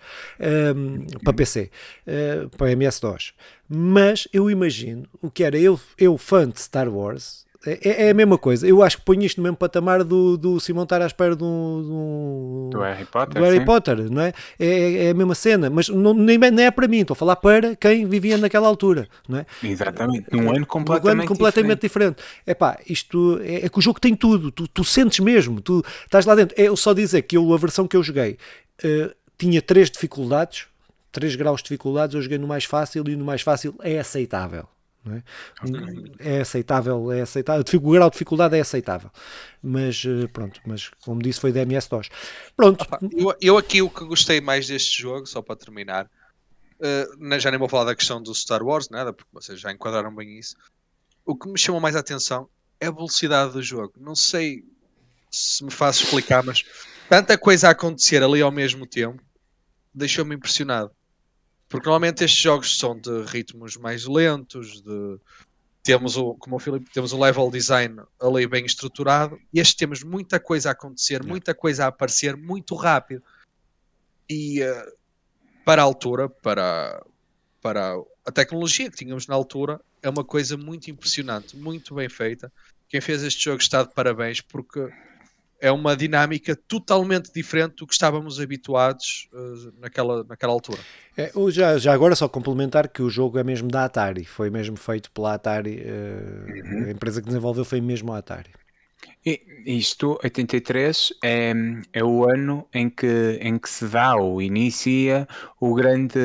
um, 0.76 1.06
para 1.24 1.34
PC, 1.34 1.72
uh, 2.06 2.50
para 2.56 2.72
MS-DOS. 2.72 3.34
Mas 3.68 4.28
eu 4.32 4.50
imagino 4.50 5.08
o 5.22 5.32
que 5.32 5.44
era 5.44 5.58
eu, 5.58 5.80
eu 5.98 6.18
fã 6.20 6.48
de 6.48 6.62
Star 6.62 6.88
Wars, 6.88 7.45
é, 7.66 8.08
é, 8.08 8.10
a 8.10 8.14
mesma 8.14 8.38
coisa. 8.38 8.68
Eu 8.68 8.84
acho 8.84 8.98
que 8.98 9.04
ponho 9.04 9.24
isto 9.24 9.38
no 9.38 9.44
mesmo 9.44 9.58
patamar 9.58 10.04
do, 10.04 10.38
do 10.38 10.60
Simão 10.60 10.84
estar 10.84 11.02
à 11.02 11.06
espera 11.06 11.36
do, 11.36 11.46
do, 11.46 12.70
do 12.72 12.80
Harry 12.82 13.06
Potter. 13.06 13.42
Do 13.42 13.44
Harry 13.44 13.66
Potter, 13.66 14.12
não 14.12 14.22
é? 14.22 14.34
é? 14.60 15.06
É, 15.06 15.10
a 15.10 15.14
mesma 15.14 15.36
cena, 15.36 15.70
mas 15.70 15.90
não, 15.90 16.14
nem, 16.14 16.38
nem 16.38 16.66
é 16.66 16.72
para 16.72 16.88
mim, 16.88 17.00
estou 17.00 17.14
a 17.14 17.18
falar 17.18 17.36
para 17.38 17.76
quem 17.76 18.06
vivia 18.06 18.38
naquela 18.38 18.68
altura, 18.68 19.08
não 19.28 19.40
é? 19.40 19.46
Exatamente, 19.64 20.28
num 20.32 20.50
ano 20.50 20.66
completamente, 20.66 21.18
um 21.18 21.22
ano 21.22 21.28
completamente 21.28 21.82
diferente. 21.82 22.18
É 22.46 22.54
pá, 22.54 22.80
isto 22.88 23.40
é, 23.44 23.66
é, 23.66 23.70
que 23.70 23.80
o 23.80 23.82
jogo 23.82 24.00
tem 24.00 24.16
tudo, 24.16 24.52
tu, 24.52 24.68
tu 24.68 24.84
sentes 24.84 25.20
mesmo, 25.20 25.62
tu 25.62 25.84
estás 26.04 26.26
lá 26.26 26.36
dentro. 26.36 26.56
É 26.60 26.64
eu 26.64 26.78
só 26.78 26.94
dizer 26.94 27.24
que 27.24 27.38
eu, 27.38 27.54
a 27.54 27.58
versão 27.58 27.88
que 27.88 27.98
eu 27.98 28.04
joguei 28.04 28.38
uh, 28.84 29.16
tinha 29.38 29.62
três 29.62 29.90
dificuldades, 29.90 30.68
três 31.12 31.36
graus 31.36 31.62
de 31.62 31.66
dificuldades, 31.66 32.16
eu 32.16 32.22
joguei 32.22 32.38
no 32.38 32.48
mais 32.48 32.66
fácil 32.66 33.04
e 33.08 33.16
no 33.16 33.26
mais 33.26 33.42
fácil 33.42 33.74
é 33.82 34.00
aceitável. 34.00 34.68
É? 35.08 36.38
é? 36.38 36.42
aceitável, 36.42 37.12
é 37.12 37.22
aceitável. 37.22 37.64
O 37.76 37.92
grau 37.92 38.10
de 38.10 38.14
dificuldade 38.14 38.58
é 38.58 38.62
aceitável, 38.62 39.12
mas 39.62 40.04
eh, 40.06 40.28
pronto, 40.28 40.60
mas 40.66 40.90
como 41.04 41.22
disse, 41.22 41.40
foi 41.40 41.52
DMS-DOS. 41.52 42.10
Pronto. 42.56 42.82
Opa, 42.82 43.00
eu, 43.12 43.36
eu, 43.40 43.58
aqui 43.58 43.82
o 43.82 43.90
que 43.90 44.04
gostei 44.06 44.42
mais 44.42 44.68
deste 44.68 45.02
jogo, 45.02 45.28
só 45.28 45.42
para 45.42 45.56
terminar, 45.56 46.10
uh, 46.80 47.40
já 47.40 47.52
nem 47.52 47.60
vou 47.60 47.70
falar 47.70 47.86
da 47.86 47.96
questão 47.96 48.22
do 48.22 48.34
Star 48.34 48.64
Wars, 48.64 48.90
nada, 48.90 49.14
porque 49.14 49.30
vocês 49.32 49.60
já 49.60 49.72
enquadraram 49.72 50.14
bem 50.14 50.40
isso. 50.40 50.56
O 51.26 51.36
que 51.36 51.50
me 51.50 51.58
chamou 51.58 51.80
mais 51.80 51.96
a 51.96 52.00
atenção 52.00 52.50
é 52.80 52.88
a 52.88 52.92
velocidade 52.92 53.54
do 53.54 53.62
jogo. 53.62 53.94
Não 54.00 54.16
sei 54.16 54.64
se 55.32 55.64
me 55.64 55.72
faço 55.72 56.04
explicar, 56.04 56.44
mas 56.44 56.64
tanta 57.10 57.38
coisa 57.38 57.68
a 57.68 57.72
acontecer 57.72 58.24
ali 58.24 58.42
ao 58.42 58.52
mesmo 58.52 58.86
tempo 58.86 59.22
deixou-me 59.94 60.36
impressionado. 60.36 60.92
Porque 61.76 61.90
normalmente 61.90 62.24
estes 62.24 62.42
jogos 62.42 62.80
são 62.80 62.98
de 62.98 63.24
ritmos 63.24 63.76
mais 63.76 64.06
lentos, 64.06 64.82
de 64.82 65.20
temos 65.84 66.16
o, 66.16 66.34
como 66.36 66.56
o 66.56 66.60
Filipe, 66.60 66.90
temos 66.90 67.12
o 67.12 67.20
level 67.20 67.52
design 67.52 68.02
ali 68.20 68.48
bem 68.48 68.66
estruturado, 68.66 69.38
e 69.54 69.60
este 69.60 69.76
temos 69.76 70.02
muita 70.02 70.40
coisa 70.40 70.70
a 70.70 70.72
acontecer, 70.72 71.22
muita 71.22 71.54
coisa 71.54 71.84
a 71.84 71.88
aparecer 71.88 72.38
muito 72.38 72.76
rápido. 72.76 73.22
E 74.30 74.64
uh, 74.64 74.94
para 75.66 75.82
a 75.82 75.86
altura, 75.86 76.30
para, 76.30 77.06
para 77.62 77.94
a 78.26 78.32
tecnologia 78.32 78.90
que 78.90 78.96
tínhamos 78.96 79.28
na 79.28 79.36
altura, 79.36 79.82
é 80.02 80.10
uma 80.10 80.24
coisa 80.24 80.56
muito 80.56 80.90
impressionante, 80.90 81.58
muito 81.58 81.94
bem 81.94 82.08
feita. 82.08 82.50
Quem 82.88 83.02
fez 83.02 83.22
este 83.22 83.44
jogo 83.44 83.62
está 83.62 83.84
de 83.84 83.94
parabéns 83.94 84.40
porque 84.40 84.90
é 85.66 85.72
uma 85.72 85.96
dinâmica 85.96 86.56
totalmente 86.56 87.34
diferente 87.34 87.78
do 87.78 87.88
que 87.88 87.94
estávamos 87.94 88.40
habituados 88.40 89.28
uh, 89.34 89.74
naquela, 89.82 90.24
naquela 90.24 90.54
altura. 90.54 90.78
É, 91.18 91.32
já, 91.50 91.78
já 91.80 91.92
agora 91.92 92.16
só 92.16 92.30
complementar 92.30 92.88
que 92.88 93.02
o 93.02 93.10
jogo 93.10 93.40
é 93.40 93.44
mesmo 93.44 93.68
da 93.68 93.86
Atari, 93.86 94.26
foi 94.26 94.52
mesmo 94.52 94.78
feito 94.78 95.10
pela 95.12 95.34
Atari, 95.34 95.82
uh, 95.82 96.72
uhum. 96.72 96.86
a 96.88 96.92
empresa 96.92 97.20
que 97.20 97.28
desenvolveu 97.28 97.66
foi 97.66 97.82
mesmo 97.82 98.14
a 98.14 98.20
Atari. 98.20 98.52
E 99.26 99.42
isto, 99.66 100.20
83, 100.24 101.14
é, 101.24 101.54
é 101.92 102.04
o 102.04 102.30
ano 102.30 102.68
em 102.72 102.88
que, 102.88 103.40
em 103.42 103.58
que 103.58 103.70
se 103.70 103.88
dá 103.88 104.16
ou 104.16 104.40
inicia 104.40 105.28
o 105.60 105.74
grande 105.74 106.20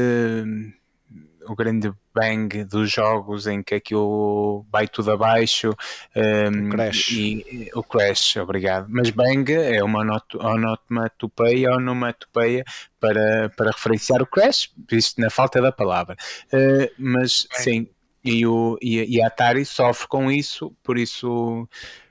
o 1.50 1.56
grande 1.56 1.92
bang 2.14 2.64
dos 2.64 2.90
jogos 2.90 3.48
em 3.48 3.60
que 3.60 3.74
aquilo 3.74 4.64
vai 4.70 4.86
tudo 4.86 5.10
abaixo 5.10 5.74
um, 6.14 6.68
o 6.68 6.70
crash. 6.70 7.10
e, 7.10 7.70
o 7.74 7.82
crash, 7.82 8.36
obrigado. 8.36 8.86
Mas 8.88 9.10
bang 9.10 9.52
é 9.52 9.82
uma 9.82 10.22
onomatopeia 10.34 11.72
onomatopeia 11.72 12.64
para, 13.00 13.50
para 13.56 13.72
referenciar 13.72 14.22
o 14.22 14.26
crash 14.26 14.70
visto 14.88 15.20
na 15.20 15.28
falta 15.28 15.60
da 15.60 15.72
palavra. 15.72 16.16
Uh, 16.52 16.88
mas 16.96 17.48
sim 17.52 17.88
e, 18.22 18.46
o, 18.46 18.78
e, 18.80 19.16
e, 19.16 19.22
a 19.22 19.26
Atari 19.26 19.64
sofre 19.64 20.06
com 20.06 20.30
isso 20.30 20.72
por 20.84 20.98
isso 20.98 21.66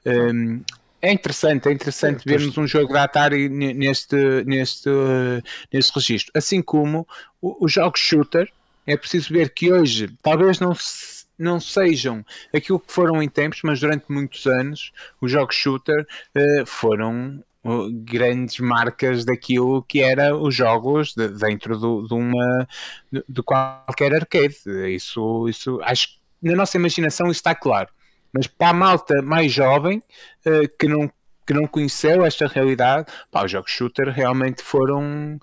um, 0.05 0.61
é 1.01 1.13
interessante, 1.13 1.69
é 1.69 1.71
interessante 1.71 2.27
é, 2.27 2.37
vermos 2.37 2.57
um 2.57 2.67
jogo 2.67 2.91
da 2.91 3.03
Atari 3.03 3.47
neste, 3.47 4.43
neste, 4.45 4.89
neste 5.71 5.95
registro. 5.95 6.31
Assim 6.35 6.61
como 6.61 7.07
os 7.41 7.71
jogos 7.71 8.01
shooter, 8.01 8.51
é 8.89 8.97
preciso 8.97 9.31
ver 9.31 9.51
que 9.51 9.71
hoje 9.71 10.09
talvez 10.21 10.59
não, 10.59 10.73
não 11.37 11.59
sejam 11.59 12.25
aquilo 12.53 12.79
que 12.79 12.91
foram 12.91 13.21
em 13.21 13.29
tempos, 13.29 13.61
mas 13.63 13.79
durante 13.79 14.05
muitos 14.09 14.45
anos 14.47 14.91
os 15.21 15.31
jogos 15.31 15.55
shooter 15.55 16.07
uh, 16.35 16.65
foram 16.65 17.43
uh, 17.63 17.91
grandes 17.91 18.59
marcas 18.59 19.23
daquilo 19.23 19.83
que 19.83 20.01
era 20.01 20.35
os 20.35 20.55
jogos 20.55 21.13
de, 21.13 21.29
dentro 21.29 21.77
do, 21.77 22.07
de 22.07 22.13
uma 22.15 22.67
de, 23.11 23.23
de, 23.29 23.43
qualquer 23.43 24.15
arcade. 24.15 24.55
Isso, 24.93 25.47
isso 25.47 25.79
acho 25.83 26.09
que 26.09 26.19
na 26.41 26.55
nossa 26.55 26.77
imaginação 26.77 27.27
isso 27.27 27.39
está 27.39 27.53
claro. 27.53 27.89
Mas 28.33 28.47
para 28.47 28.69
a 28.69 28.73
malta 28.73 29.21
mais 29.21 29.51
jovem 29.51 30.01
uh, 30.45 30.77
que 30.79 30.87
não 30.87 31.11
que 31.49 31.53
não 31.55 31.65
conheceu 31.65 32.23
esta 32.23 32.45
realidade, 32.45 33.07
pá, 33.31 33.43
os 33.43 33.49
jogos 33.49 33.71
shooter 33.71 34.09
realmente 34.09 34.61
foram, 34.61 35.39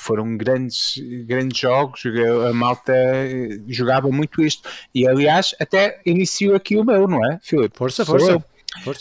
foram 0.00 0.36
grandes, 0.36 1.00
grandes 1.28 1.56
jogos, 1.56 2.02
a 2.50 2.52
malta 2.52 2.92
jogava 3.68 4.08
muito 4.08 4.42
isto, 4.42 4.68
e 4.92 5.06
aliás 5.06 5.54
até 5.60 6.00
iniciou 6.04 6.56
aqui 6.56 6.76
o 6.76 6.84
meu, 6.84 7.06
não 7.06 7.24
é, 7.24 7.38
Filipe? 7.40 7.78
Força, 7.78 8.04
força. 8.04 8.44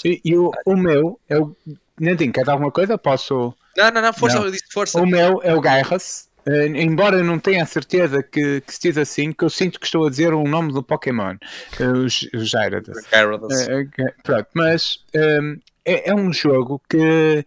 E, 0.06 0.22
e 0.24 0.38
o, 0.38 0.52
o 0.64 0.78
meu 0.78 1.20
é 1.28 1.40
o. 1.40 1.56
Nadinho, 2.00 2.32
quer 2.32 2.46
dar 2.46 2.52
alguma 2.52 2.72
coisa? 2.72 3.00
Posso. 3.00 3.56
Não, 3.76 3.90
não, 3.92 4.02
não, 4.04 4.14
força, 4.14 4.38
Não. 4.38 4.46
eu 4.46 4.52
disse 4.52 4.66
força. 4.72 5.02
O 5.02 5.08
meu 5.08 5.42
é 5.44 5.56
o 5.56 5.62
Gairas. 5.62 6.30
Eh, 6.46 6.68
embora 6.68 7.18
eu 7.18 7.24
não 7.24 7.40
tenha 7.40 7.64
a 7.64 7.66
certeza 7.66 8.22
que, 8.22 8.62
que 8.62 8.74
se 8.74 8.82
diz 8.82 8.98
assim, 8.98 9.32
que 9.32 9.44
eu 9.44 9.50
sinto 9.50 9.80
que 9.80 9.86
estou 9.86 10.06
a 10.06 10.10
dizer 10.10 10.34
o 10.34 10.44
nome 10.44 10.72
do 10.72 10.84
Pokémon, 10.84 11.36
eh, 11.80 11.88
os, 11.88 12.30
os 12.34 12.50
Gyarados. 12.50 12.96
Eh, 13.12 13.88
eh, 13.98 14.14
pronto, 14.22 14.50
mas 14.54 15.00
ehm, 15.14 15.58
é, 15.86 16.10
é 16.12 16.16
um 16.16 16.32
jogo 16.32 16.82
que 16.90 17.46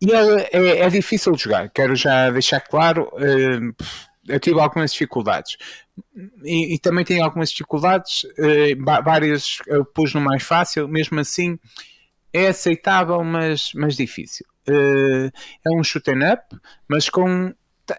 e 0.00 0.10
ele 0.10 0.42
é, 0.52 0.80
é 0.80 0.88
difícil 0.90 1.32
de 1.32 1.42
jogar, 1.44 1.70
quero 1.70 1.94
já 1.94 2.28
deixar 2.30 2.60
claro. 2.60 3.08
ehm, 3.18 3.70
eu 4.28 4.38
tive 4.40 4.60
algumas 4.60 4.92
dificuldades 4.92 5.56
e, 6.44 6.74
e 6.74 6.78
também 6.78 7.04
tenho 7.04 7.24
algumas 7.24 7.50
dificuldades, 7.50 8.22
eh, 8.38 8.74
várias 9.04 9.58
eu 9.66 9.84
pus 9.84 10.14
no 10.14 10.20
mais 10.20 10.42
fácil, 10.42 10.88
mesmo 10.88 11.18
assim 11.20 11.58
é 12.32 12.48
aceitável, 12.48 13.22
mas, 13.24 13.72
mas 13.74 13.96
difícil. 13.96 14.46
Eh, 14.68 15.30
é 15.66 15.70
um 15.70 15.84
shoot 15.84 16.08
'em 16.10 16.32
up, 16.32 16.42
mas 16.88 17.08
com 17.08 17.52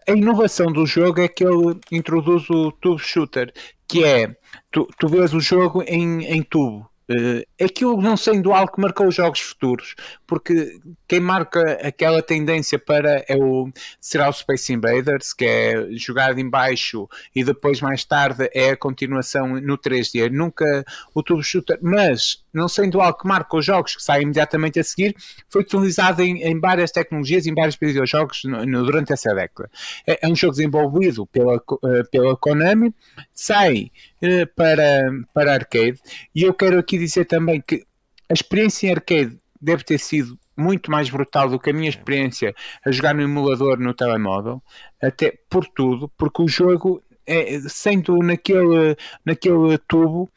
a 0.07 0.11
inovação 0.11 0.67
do 0.67 0.85
jogo 0.85 1.21
é 1.21 1.27
que 1.27 1.43
ele 1.43 1.79
introduz 1.91 2.49
o 2.49 2.71
tube 2.71 3.01
shooter, 3.01 3.53
que 3.87 4.03
é 4.03 4.35
tu, 4.71 4.87
tu 4.97 5.07
vês 5.07 5.33
o 5.33 5.39
jogo 5.39 5.83
em, 5.83 6.25
em 6.25 6.41
tubo. 6.41 6.89
Eh, 7.09 7.45
aquilo 7.63 8.01
não 8.01 8.15
sendo 8.15 8.53
algo 8.53 8.71
que 8.71 8.81
marcou 8.81 9.07
os 9.07 9.15
jogos 9.15 9.39
futuros, 9.39 9.95
porque 10.25 10.79
quem 11.07 11.19
marca 11.19 11.73
aquela 11.85 12.21
tendência 12.21 12.79
para 12.79 13.23
é 13.27 13.35
o, 13.35 13.69
será 13.99 14.29
o 14.29 14.33
Space 14.33 14.71
Invaders, 14.71 15.33
que 15.33 15.45
é 15.45 15.87
jogado 15.91 16.39
em 16.39 16.49
baixo 16.49 17.07
e 17.35 17.43
depois 17.43 17.81
mais 17.81 18.03
tarde 18.05 18.49
é 18.53 18.71
a 18.71 18.77
continuação 18.77 19.47
no 19.61 19.77
3D. 19.77 20.29
Nunca 20.29 20.85
o 21.13 21.21
tube 21.21 21.43
shooter, 21.43 21.77
mas 21.81 22.42
não 22.53 22.67
sendo 22.67 23.01
algo 23.01 23.17
que 23.17 23.27
marca 23.27 23.57
os 23.57 23.65
jogos 23.65 23.95
que 23.95 24.03
saem 24.03 24.23
imediatamente 24.23 24.79
a 24.79 24.83
seguir, 24.83 25.15
foi 25.49 25.61
utilizado 25.61 26.21
em, 26.21 26.43
em 26.43 26.59
várias 26.59 26.91
tecnologias, 26.91 27.45
em 27.47 27.53
vários 27.53 27.75
videojogos 27.75 28.41
no- 28.45 28.65
no- 28.65 28.85
durante 28.85 29.11
essa 29.11 29.33
década. 29.33 29.69
É, 30.05 30.25
é 30.25 30.29
um 30.29 30.35
jogo 30.35 30.51
desenvolvido 30.53 31.25
pela, 31.27 31.55
eh, 31.55 32.03
pela 32.11 32.37
Konami, 32.37 32.93
sai 33.33 33.91
eh, 34.21 34.45
para, 34.45 35.01
para 35.33 35.53
arcade, 35.53 35.99
e 36.35 36.43
eu 36.43 36.53
quero 36.53 36.77
aqui 36.79 36.97
dizer 36.97 37.25
também 37.25 37.61
que 37.65 37.83
a 38.29 38.33
experiência 38.33 38.87
em 38.87 38.91
arcade 38.91 39.37
deve 39.59 39.83
ter 39.83 39.97
sido 39.97 40.37
muito 40.55 40.91
mais 40.91 41.09
brutal 41.09 41.49
do 41.49 41.59
que 41.59 41.71
a 41.71 41.73
minha 41.73 41.89
experiência 41.89 42.53
a 42.85 42.91
jogar 42.91 43.15
no 43.15 43.21
emulador 43.23 43.79
no 43.79 43.93
telemóvel, 43.93 44.61
até 45.01 45.33
por 45.49 45.65
tudo, 45.65 46.11
porque 46.17 46.41
o 46.43 46.47
jogo, 46.47 47.01
é, 47.25 47.59
sendo 47.67 48.17
naquele, 48.19 48.95
naquele 49.25 49.77
tubo, 49.87 50.29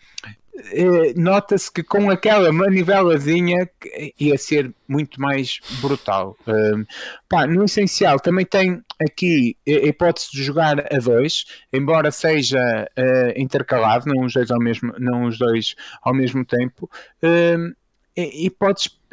nota-se 1.17 1.71
que 1.71 1.83
com 1.83 2.11
aquela 2.11 2.53
manivelazinha 2.53 3.69
ia 4.19 4.39
ser 4.39 4.73
muito 4.89 5.21
mais 5.21 5.61
brutal. 5.81 6.37
Um, 6.47 6.85
pá, 7.29 7.47
no 7.47 7.65
essencial, 7.65 8.19
também 8.21 8.45
tem 8.45 8.83
aqui 9.01 9.57
a 9.69 9.87
hipótese 9.87 10.31
de 10.33 10.43
jogar 10.43 10.81
a 10.93 10.99
dois, 10.99 11.45
embora 11.73 12.11
seja 12.11 12.89
eh, 12.97 13.35
intercalado, 13.37 14.07
não 14.07 14.25
os 14.25 14.33
dois 14.33 14.51
ao 14.51 14.59
mesmo, 14.59 14.93
não 14.99 15.25
os 15.25 15.39
dois 15.39 15.75
ao 16.03 16.15
mesmo 16.15 16.45
tempo. 16.45 16.91
Um, 17.23 17.75
e, 18.17 18.47
e 18.47 18.51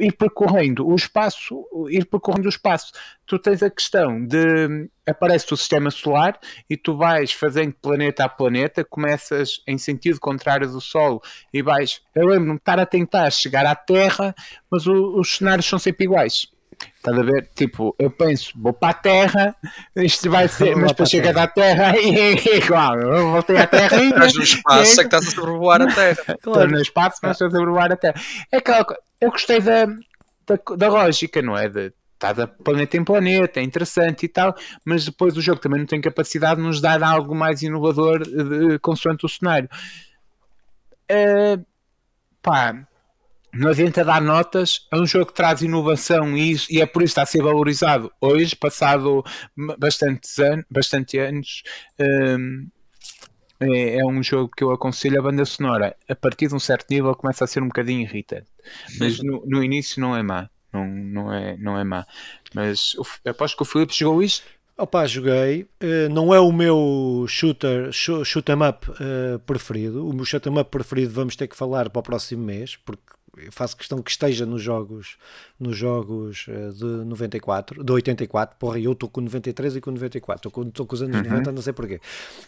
ir 0.04 0.12
percorrendo 0.14 0.88
o 0.88 0.96
espaço, 0.96 1.66
ir 1.90 2.06
percorrendo 2.06 2.46
o 2.46 2.50
espaço. 2.50 2.92
Tu 3.26 3.40
tens 3.40 3.64
a 3.64 3.70
questão 3.70 4.26
de 4.26 4.90
aparece 5.08 5.54
o 5.54 5.58
sistema 5.58 5.90
solar 5.92 6.40
e 6.70 6.78
tu 6.78 6.96
vais 6.98 7.32
fazendo 7.32 7.74
planeta 7.82 8.24
a 8.24 8.30
planeta, 8.30 8.84
começas 8.84 9.62
em 9.68 9.78
sentido 9.78 10.20
contrário 10.20 10.68
do 10.70 10.80
Sol 10.82 11.22
e 11.54 11.62
vais. 11.62 12.02
Eu 12.16 12.28
lembro-me 12.28 12.54
de 12.56 12.58
estar 12.62 12.80
a 12.80 12.86
tentar 12.86 13.30
chegar 13.32 13.66
à 13.66 13.76
Terra, 13.76 14.34
mas 14.72 14.86
o- 14.88 15.20
os 15.20 15.38
cenários 15.38 15.66
são 15.68 15.80
sempre 15.80 16.06
iguais. 16.06 16.48
Estás 16.98 17.18
a 17.18 17.22
ver? 17.22 17.50
Tipo, 17.56 17.96
eu 18.00 18.10
penso, 18.10 18.52
vou 18.56 18.74
para 18.74 18.90
a 18.90 18.94
Terra, 18.94 19.56
isto 19.96 20.30
vai 20.30 20.48
ser, 20.48 20.74
Vou 20.74 20.82
mas 20.82 20.92
para 20.94 21.06
depois 21.06 21.10
a 21.10 21.12
chega 21.12 21.44
à 21.44 21.48
Terra 21.48 21.98
e 22.00 22.18
é 22.20 22.58
igual. 22.58 23.00
Eu 23.00 23.32
voltei 23.32 23.58
à 23.58 23.68
Terra 23.68 24.02
e. 24.02 24.10
Estás 24.10 24.34
no 24.34 24.44
espaço, 24.44 24.92
é 24.94 24.96
que 24.96 25.02
estás 25.16 25.28
a 25.28 25.32
sobrevoar 25.32 25.82
a 25.82 25.88
Terra. 25.94 26.24
Estou 26.30 26.68
no 26.68 26.82
espaço, 26.82 27.20
mas 27.22 27.32
estou 27.34 27.48
a 27.48 27.52
sobrevoar 27.52 27.92
a 27.92 27.96
Terra. 27.96 28.16
É 28.52 28.58
aquela 28.58 28.84
co- 28.84 28.96
Eu 29.24 29.32
gostei 29.32 29.62
da, 29.62 29.86
da, 29.86 30.76
da 30.76 30.90
lógica, 30.90 31.42
não 31.42 31.58
é? 31.58 31.70
De 31.70 31.94
estar 32.14 32.34
de 32.34 32.46
planeta 32.64 32.98
em 32.98 33.04
planeta, 33.04 33.60
é 33.60 33.64
interessante 33.64 34.26
e 34.26 34.30
tal, 34.30 34.56
mas 34.86 35.06
depois 35.06 35.38
o 35.38 35.42
jogo 35.42 35.62
também 35.62 35.80
não 35.80 35.88
tem 35.88 36.02
capacidade 36.02 36.58
de 36.60 36.68
nos 36.68 36.82
dar 36.82 37.02
algo 37.04 37.34
mais 37.34 37.62
inovador 37.62 38.24
de, 38.24 38.80
consoante 38.80 39.26
o 39.26 39.30
cenário. 39.30 39.70
Eh, 41.10 41.58
pá, 42.42 42.86
não 43.54 43.70
adianta 43.70 44.04
dar 44.04 44.22
notas, 44.22 44.88
é 44.92 44.98
um 44.98 45.06
jogo 45.06 45.28
que 45.28 45.34
traz 45.34 45.62
inovação 45.62 46.36
e, 46.38 46.56
e 46.70 46.82
é 46.82 46.86
por 46.86 47.04
isso 47.04 47.14
que 47.14 47.20
está 47.20 47.22
a 47.22 47.26
ser 47.26 47.42
valorizado 47.44 48.12
hoje, 48.20 48.56
passado 48.56 49.24
bastantes 49.78 50.38
anos, 50.40 50.66
bastante 50.70 51.18
anos. 51.18 51.64
hum, 52.00 52.68
é, 53.60 53.98
é 54.00 54.06
um 54.06 54.22
jogo 54.24 54.52
que 54.56 54.64
eu 54.64 54.72
aconselho 54.72 55.20
a 55.20 55.24
banda 55.24 55.46
sonora. 55.46 55.96
A 56.10 56.16
partir 56.16 56.48
de 56.48 56.56
um 56.56 56.60
certo 56.60 56.90
nível 56.90 57.16
começa 57.16 57.44
a 57.44 57.48
ser 57.48 57.62
um 57.64 57.68
bocadinho 57.68 58.02
irritante, 58.02 58.48
mas 59.00 59.20
no, 59.20 59.44
no 59.46 59.64
início 59.64 60.02
não 60.02 60.16
é 60.16 60.24
má. 60.24 60.50
Não, 60.72 60.88
não, 60.88 61.34
é, 61.34 61.56
não 61.58 61.78
é 61.78 61.84
má. 61.84 62.06
Mas 62.54 62.96
aposto 63.26 63.56
que 63.58 63.64
o 63.64 63.66
Filipe 63.66 63.94
jogou 63.96 64.24
isto. 64.24 64.44
Opa, 64.76 65.06
joguei. 65.06 65.68
Eh, 65.80 66.10
não 66.10 66.34
é 66.34 66.40
o 66.40 66.52
meu 66.52 67.26
shooter, 67.28 67.92
sho- 67.92 68.26
shoot 68.26 68.52
'em 68.52 68.68
up 68.68 68.88
eh, 69.00 69.38
preferido. 69.46 70.08
O 70.10 70.14
meu 70.14 70.26
shoot 70.26 70.50
'em 70.50 70.58
up 70.60 70.72
preferido 70.72 71.14
vamos 71.14 71.36
ter 71.36 71.48
que 71.48 71.56
falar 71.56 71.90
para 71.92 72.00
o 72.00 72.04
próximo 72.04 72.44
mês, 72.44 72.76
porque 72.78 73.04
eu 73.38 73.52
faço 73.52 73.76
questão 73.78 74.02
que 74.02 74.12
esteja 74.12 74.46
nos 74.46 74.62
jogos, 74.62 75.18
nos 75.60 75.76
jogos 75.78 76.46
eh, 76.50 76.70
de 76.70 76.86
94, 76.86 77.84
de 77.84 77.92
84. 77.92 78.58
Porra, 78.58 78.80
eu 78.80 78.92
estou 78.92 79.10
com 79.10 79.22
93 79.22 79.76
e 79.78 79.82
com 79.82 79.92
94. 79.92 80.50
Estou 80.50 80.86
com, 80.86 80.94
os 80.96 81.02
anos 81.02 81.16
90, 81.30 81.52
não 81.52 81.62
sei 81.62 81.74
porquê. 81.74 82.00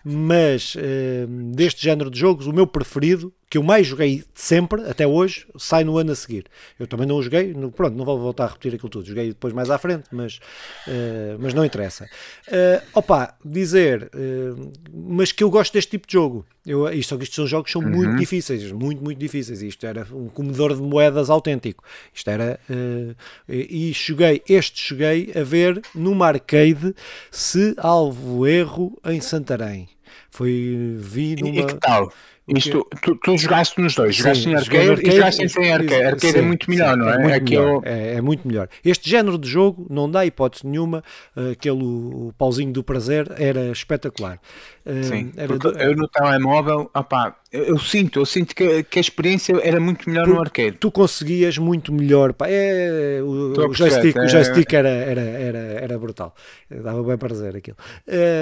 Mas 0.04 0.76
eh, 0.78 1.26
deste 1.54 1.82
género 1.84 2.10
de 2.10 2.20
jogos, 2.20 2.48
o 2.48 2.54
meu 2.54 2.68
preferido, 2.68 3.34
que 3.50 3.58
eu 3.58 3.64
mais 3.64 3.86
joguei 3.88 4.24
sempre, 4.34 4.82
até 4.90 5.06
hoje, 5.08 5.48
sai 5.58 5.84
no 5.84 5.98
ano 5.98 6.12
a 6.12 6.16
seguir. 6.16 6.46
Eu 6.80 6.88
também 6.88 7.08
não 7.08 7.16
o 7.18 7.22
joguei, 7.24 7.54
no- 7.54 7.72
pronto, 7.72 7.96
não 7.96 8.04
vou 8.06 8.20
voltar 8.20 8.46
a 8.46 8.48
repetir 8.48 8.74
aquilo 8.76 8.90
tudo. 8.90 9.06
Joguei 9.08 9.30
depois 9.30 9.54
mais 9.54 9.70
à 9.70 9.78
frente, 9.78 10.04
mas, 10.12 10.40
eh, 10.88 11.36
mas 11.40 11.54
não 11.54 11.64
interessa. 11.64 12.08
Eh, 12.48 12.82
opa, 12.94 13.36
dizer, 13.44 14.10
eh, 14.14 14.54
mas 14.94 15.32
que 15.32 15.44
eu 15.44 15.50
gosto 15.50 15.74
deste 15.74 15.92
tipo 15.92 16.08
de 16.08 16.14
jogo. 16.14 16.46
Eu, 16.66 16.90
isto, 16.90 17.16
estes 17.22 17.36
são 17.36 17.46
jogos 17.46 17.68
que 17.68 17.74
são 17.74 17.82
muito 17.82 18.16
difíceis, 18.18 18.72
muito, 18.72 19.04
muito 19.04 19.20
difíceis. 19.20 19.62
Isto 19.62 19.86
era 19.86 20.08
um 20.12 20.28
comedor 20.28 20.75
de 20.76 20.82
moedas 20.82 21.30
autêntico. 21.30 21.84
Isto 22.14 22.30
era. 22.30 22.60
eh, 22.70 23.16
e 23.48 23.94
cheguei, 23.94 24.42
este 24.48 24.80
cheguei 24.80 25.32
a 25.36 25.44
ver 25.44 25.82
numa 25.94 26.28
arcade, 26.28 26.94
se 27.32 27.74
alvo 27.78 28.46
erro, 28.48 28.98
em 29.06 29.20
Santarém. 29.22 29.88
Foi, 30.30 30.96
vi 30.98 31.36
numa. 31.36 31.62
e 31.62 31.66
que 31.66 31.76
tal? 31.80 32.12
Isto, 32.48 32.88
tu, 33.02 33.16
tu 33.24 33.36
jogaste 33.40 33.82
nos 33.82 33.96
dois, 33.96 34.16
jogaste 34.16 34.44
Sim, 34.44 34.52
em 34.52 34.56
arcade, 34.56 34.86
no 34.86 35.02
e 35.02 35.12
jogaste 35.12 35.44
em 35.44 35.48
sem 35.48 35.74
arcade. 35.74 35.96
Sim, 35.96 36.04
Arcade 36.06 36.38
é 36.38 36.42
muito 36.44 36.70
melhor, 36.70 36.94
sim, 36.94 37.00
não 37.00 37.10
é? 37.10 37.16
É 37.16 37.18
muito, 37.18 37.44
melhor, 37.44 37.82
é, 37.84 38.14
é 38.14 38.22
muito 38.22 38.48
melhor. 38.48 38.70
Este 38.84 39.10
género 39.10 39.40
de 39.40 39.50
jogo 39.50 39.88
não 39.90 40.08
dá 40.12 40.24
hipótese 40.28 40.68
nenhuma. 40.68 41.04
eh, 41.36 41.52
Aquele 41.54 41.82
o 41.82 42.32
pauzinho 42.38 42.72
do 42.72 42.84
prazer 42.84 43.32
era 43.40 43.72
espetacular. 43.72 44.40
Eh, 44.86 45.02
Sim, 45.02 45.32
era 45.36 45.58
do- 45.58 45.70
eu 45.80 45.96
no 45.96 46.08
telemóvel, 46.08 46.92
opá, 46.94 47.36
eu, 47.56 47.64
eu 47.66 47.80
sinto, 47.80 48.20
eu 48.20 48.26
sinto 48.26 48.56
que, 48.56 48.84
que 48.84 49.00
a 49.00 49.02
experiência 49.02 49.58
era 49.64 49.80
muito 49.80 50.10
melhor 50.10 50.28
no 50.28 50.40
arcade. 50.40 50.78
tu 50.78 50.92
conseguias 50.92 51.58
muito 51.58 51.94
melhor. 51.94 52.34
Pá, 52.34 52.48
é, 52.50 53.22
o, 53.22 53.52
o 53.52 53.74
joystick, 53.74 54.14
perceber, 54.14 54.20
o 54.20 54.24
é- 54.24 54.28
joystick 54.28 54.74
era, 54.74 54.90
era, 54.90 55.22
era, 55.22 55.58
era 55.58 56.00
brutal. 56.00 56.36
Dava 56.70 57.04
bem 57.04 57.18
para 57.18 57.30
dizer 57.30 57.56
aquilo. 57.56 57.78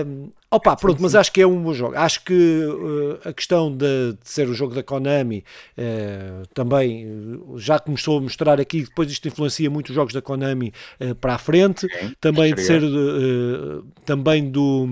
Um, 0.05 0.30
opa, 0.49 0.76
pronto, 0.76 1.01
mas 1.01 1.16
acho 1.16 1.32
que 1.32 1.41
é 1.41 1.47
um 1.47 1.61
bom 1.61 1.74
jogo. 1.74 1.95
Acho 1.95 2.24
que 2.24 2.34
eh, 3.24 3.30
a 3.30 3.34
questão 3.34 3.72
de, 3.72 4.14
de 4.14 4.30
ser 4.30 4.47
o 4.47 4.53
jogo 4.53 4.74
da 4.74 4.84
Konami 4.84 5.43
eh, 5.78 6.43
também 6.53 7.05
eh, 7.05 7.39
já 7.57 7.80
começou 7.80 8.18
a 8.18 8.22
mostrar 8.22 8.59
aqui. 8.59 8.84
Depois 8.84 9.11
isto 9.11 9.28
influencia 9.28 9.70
muito 9.70 9.89
os 9.89 9.95
jogos 9.95 10.14
da 10.14 10.22
Konami 10.22 10.74
eh, 10.99 11.14
para 11.14 11.36
a 11.36 11.38
frente. 11.38 11.88
também 12.20 12.53
de 12.53 12.61
ser 12.61 12.82
também 14.05 14.49
do 14.49 14.88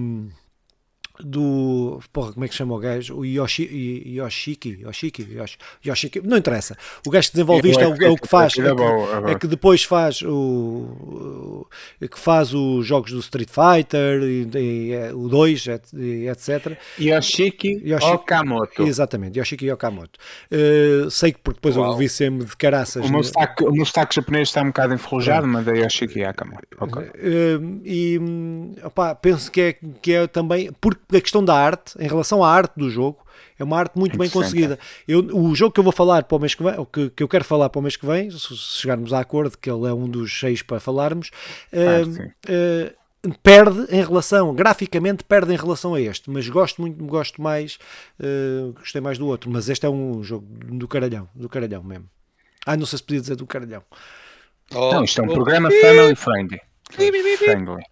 do. 1.24 2.00
Porra, 2.12 2.34
como 2.34 2.46
é 2.46 2.48
que 2.48 2.56
chama 2.56 2.76
o 2.76 2.80
gajo? 2.80 3.16
O 3.18 3.26
Yoshi, 3.26 3.64
Yoshiki, 4.06 4.80
Yoshiki, 4.82 5.28
Yoshi, 5.34 5.58
Yoshiki, 5.86 6.22
não 6.28 6.38
interessa. 6.38 6.78
O 7.06 7.10
gajo 7.10 7.28
que 7.30 7.34
desenvolve 7.34 7.70
isto 7.70 7.82
é 7.82 7.88
o, 7.88 8.04
é 8.04 8.10
o 8.10 8.16
que 8.16 8.28
faz, 8.28 8.58
é 8.58 8.62
É 8.62 8.66
é 8.66 8.70
que, 8.70 8.76
bom. 8.76 9.28
é 9.30 9.36
que 9.36 9.48
depois 9.48 9.84
faz 9.84 10.22
o, 10.22 11.68
que 12.00 12.20
faz 12.20 12.54
os 12.54 12.86
jogos 12.86 13.12
do 13.12 13.20
Street 13.20 13.50
Fighter, 13.50 14.22
e, 14.24 14.50
e, 14.58 14.92
é, 14.94 15.14
o 15.14 15.28
2, 15.28 15.68
et- 15.68 15.94
e 15.94 16.28
etc. 16.28 16.78
Yoshiki 17.00 17.82
Yoshi- 17.86 18.06
Okamoto. 18.06 18.84
Exatamente, 18.84 19.40
Yoshiki 19.40 19.70
Okamoto. 19.72 20.20
Uh, 20.52 21.10
sei 21.10 21.32
que 21.32 21.40
porque 21.40 21.58
depois 21.58 21.76
eu 21.76 21.82
Uau. 21.82 21.98
vi 21.98 22.10
sempre 22.10 22.46
de 22.46 22.56
caraças. 22.58 23.06
O 23.06 23.10
meu, 23.10 23.20
né? 23.20 23.24
sotaque, 23.24 23.64
o 23.64 23.72
meu 23.72 23.86
sotaque 23.86 24.16
japonês 24.16 24.48
está 24.50 24.62
um 24.62 24.68
bocado 24.68 24.94
enferrujado, 24.94 25.48
mas 25.48 25.68
é 25.68 25.78
Yoshiki 25.84 26.24
Okamoto. 26.26 26.68
Ok. 26.80 27.02
Uh, 27.04 27.82
e 27.86 28.20
hum, 28.20 28.76
opá, 28.84 29.16
penso 29.16 29.52
que 29.52 29.62
é, 29.62 29.76
que 30.02 30.14
é 30.14 30.28
também 30.28 30.72
porque 30.80 31.02
a 31.16 31.22
questão 31.22 31.44
da 31.44 31.56
arte, 31.56 31.94
em 32.00 32.08
relação 32.08 32.44
à 32.44 32.52
arte 32.52 32.74
do 32.78 32.90
jogo, 32.90 33.26
é 33.62 33.64
uma 33.64 33.78
arte 33.78 33.98
muito 33.98 34.18
bem 34.18 34.30
conseguida. 34.30 34.80
Eu, 35.08 35.20
o 35.20 35.54
jogo 35.54 35.72
que 35.72 35.80
eu 35.80 35.84
vou 35.84 35.94
falar 35.94 36.24
para 36.24 36.36
o 36.36 36.40
mês 36.40 36.56
que 36.56 36.64
vem, 36.64 36.74
que, 36.92 37.10
que 37.12 37.24
eu 37.24 37.28
quero 37.28 37.44
falar 37.44 37.70
para 37.70 37.80
o 37.80 37.82
mês 37.82 37.96
que 37.96 38.06
vem, 38.06 38.32
se 38.32 38.56
chegarmos 38.56 39.14
a 39.14 39.20
acordo 39.20 39.56
que 39.56 39.70
ele 39.70 39.88
é 39.88 39.94
um 39.94 40.08
dos 40.08 40.40
seis 40.40 40.64
para 40.64 40.80
falarmos, 40.80 41.30
uh, 41.72 43.30
uh, 43.30 43.38
perde 43.44 43.86
em 43.96 44.04
relação, 44.04 44.54
graficamente 44.56 45.24
perde 45.24 45.54
em 45.54 45.58
relação 45.58 45.94
a 45.94 46.02
este, 46.02 46.28
mas 46.30 46.50
gosto 46.50 46.82
muito, 46.82 47.04
gosto 47.06 47.40
mais, 47.40 47.78
uh, 48.20 48.74
gostei 48.74 49.00
mais 49.00 49.20
do 49.20 49.28
outro, 49.28 49.52
mas 49.52 49.70
este 49.70 49.86
é 49.86 49.90
um 49.90 50.24
jogo 50.24 50.48
do 50.50 50.88
caralhão, 50.88 51.30
do 51.36 51.48
caralhão 51.48 51.84
mesmo. 51.84 52.10
Ah, 52.66 52.76
não 52.76 52.88
sei 52.88 52.98
se 52.98 53.04
podia 53.04 53.22
dizer 53.22 53.36
do 53.36 53.46
caralhão. 53.46 53.84
Oh, 54.74 54.92
não, 54.92 55.04
isto 55.04 55.22
é 55.22 55.24
um 55.24 55.30
oh, 55.30 55.34
programa 55.34 55.70
oh, 55.70 55.82
family 55.82 56.16
friendly. 56.16 56.62
friendly. 57.38 57.84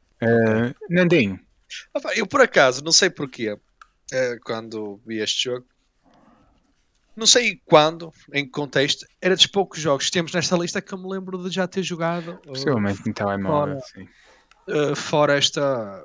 Nandinho. 0.89 1.39
Eu 2.15 2.28
por 2.28 2.41
acaso, 2.41 2.84
não 2.84 2.91
sei 2.91 3.09
porquê, 3.09 3.57
eh, 4.11 4.38
quando 4.43 4.99
vi 5.05 5.20
este 5.20 5.43
jogo. 5.43 5.65
Não 7.15 7.28
sei 7.28 7.61
quando, 7.65 8.13
em 8.34 8.45
que 8.45 8.51
contexto, 8.51 9.05
era 9.22 9.36
dos 9.36 9.45
poucos 9.45 9.80
jogos 9.80 10.05
que 10.05 10.11
temos 10.11 10.32
nesta 10.32 10.55
lista 10.55 10.82
que 10.82 10.93
eu 10.93 10.97
me 10.97 11.09
lembro 11.09 11.38
de 11.43 11.53
já 11.53 11.67
ter 11.67 11.84
jogado. 11.84 12.39
Possivelmente 12.45 13.07
em 13.07 13.11
telemóvel, 13.11 13.80
sim. 13.82 14.07
Uh, 14.67 14.95
fora 14.95 15.38
esta, 15.38 16.03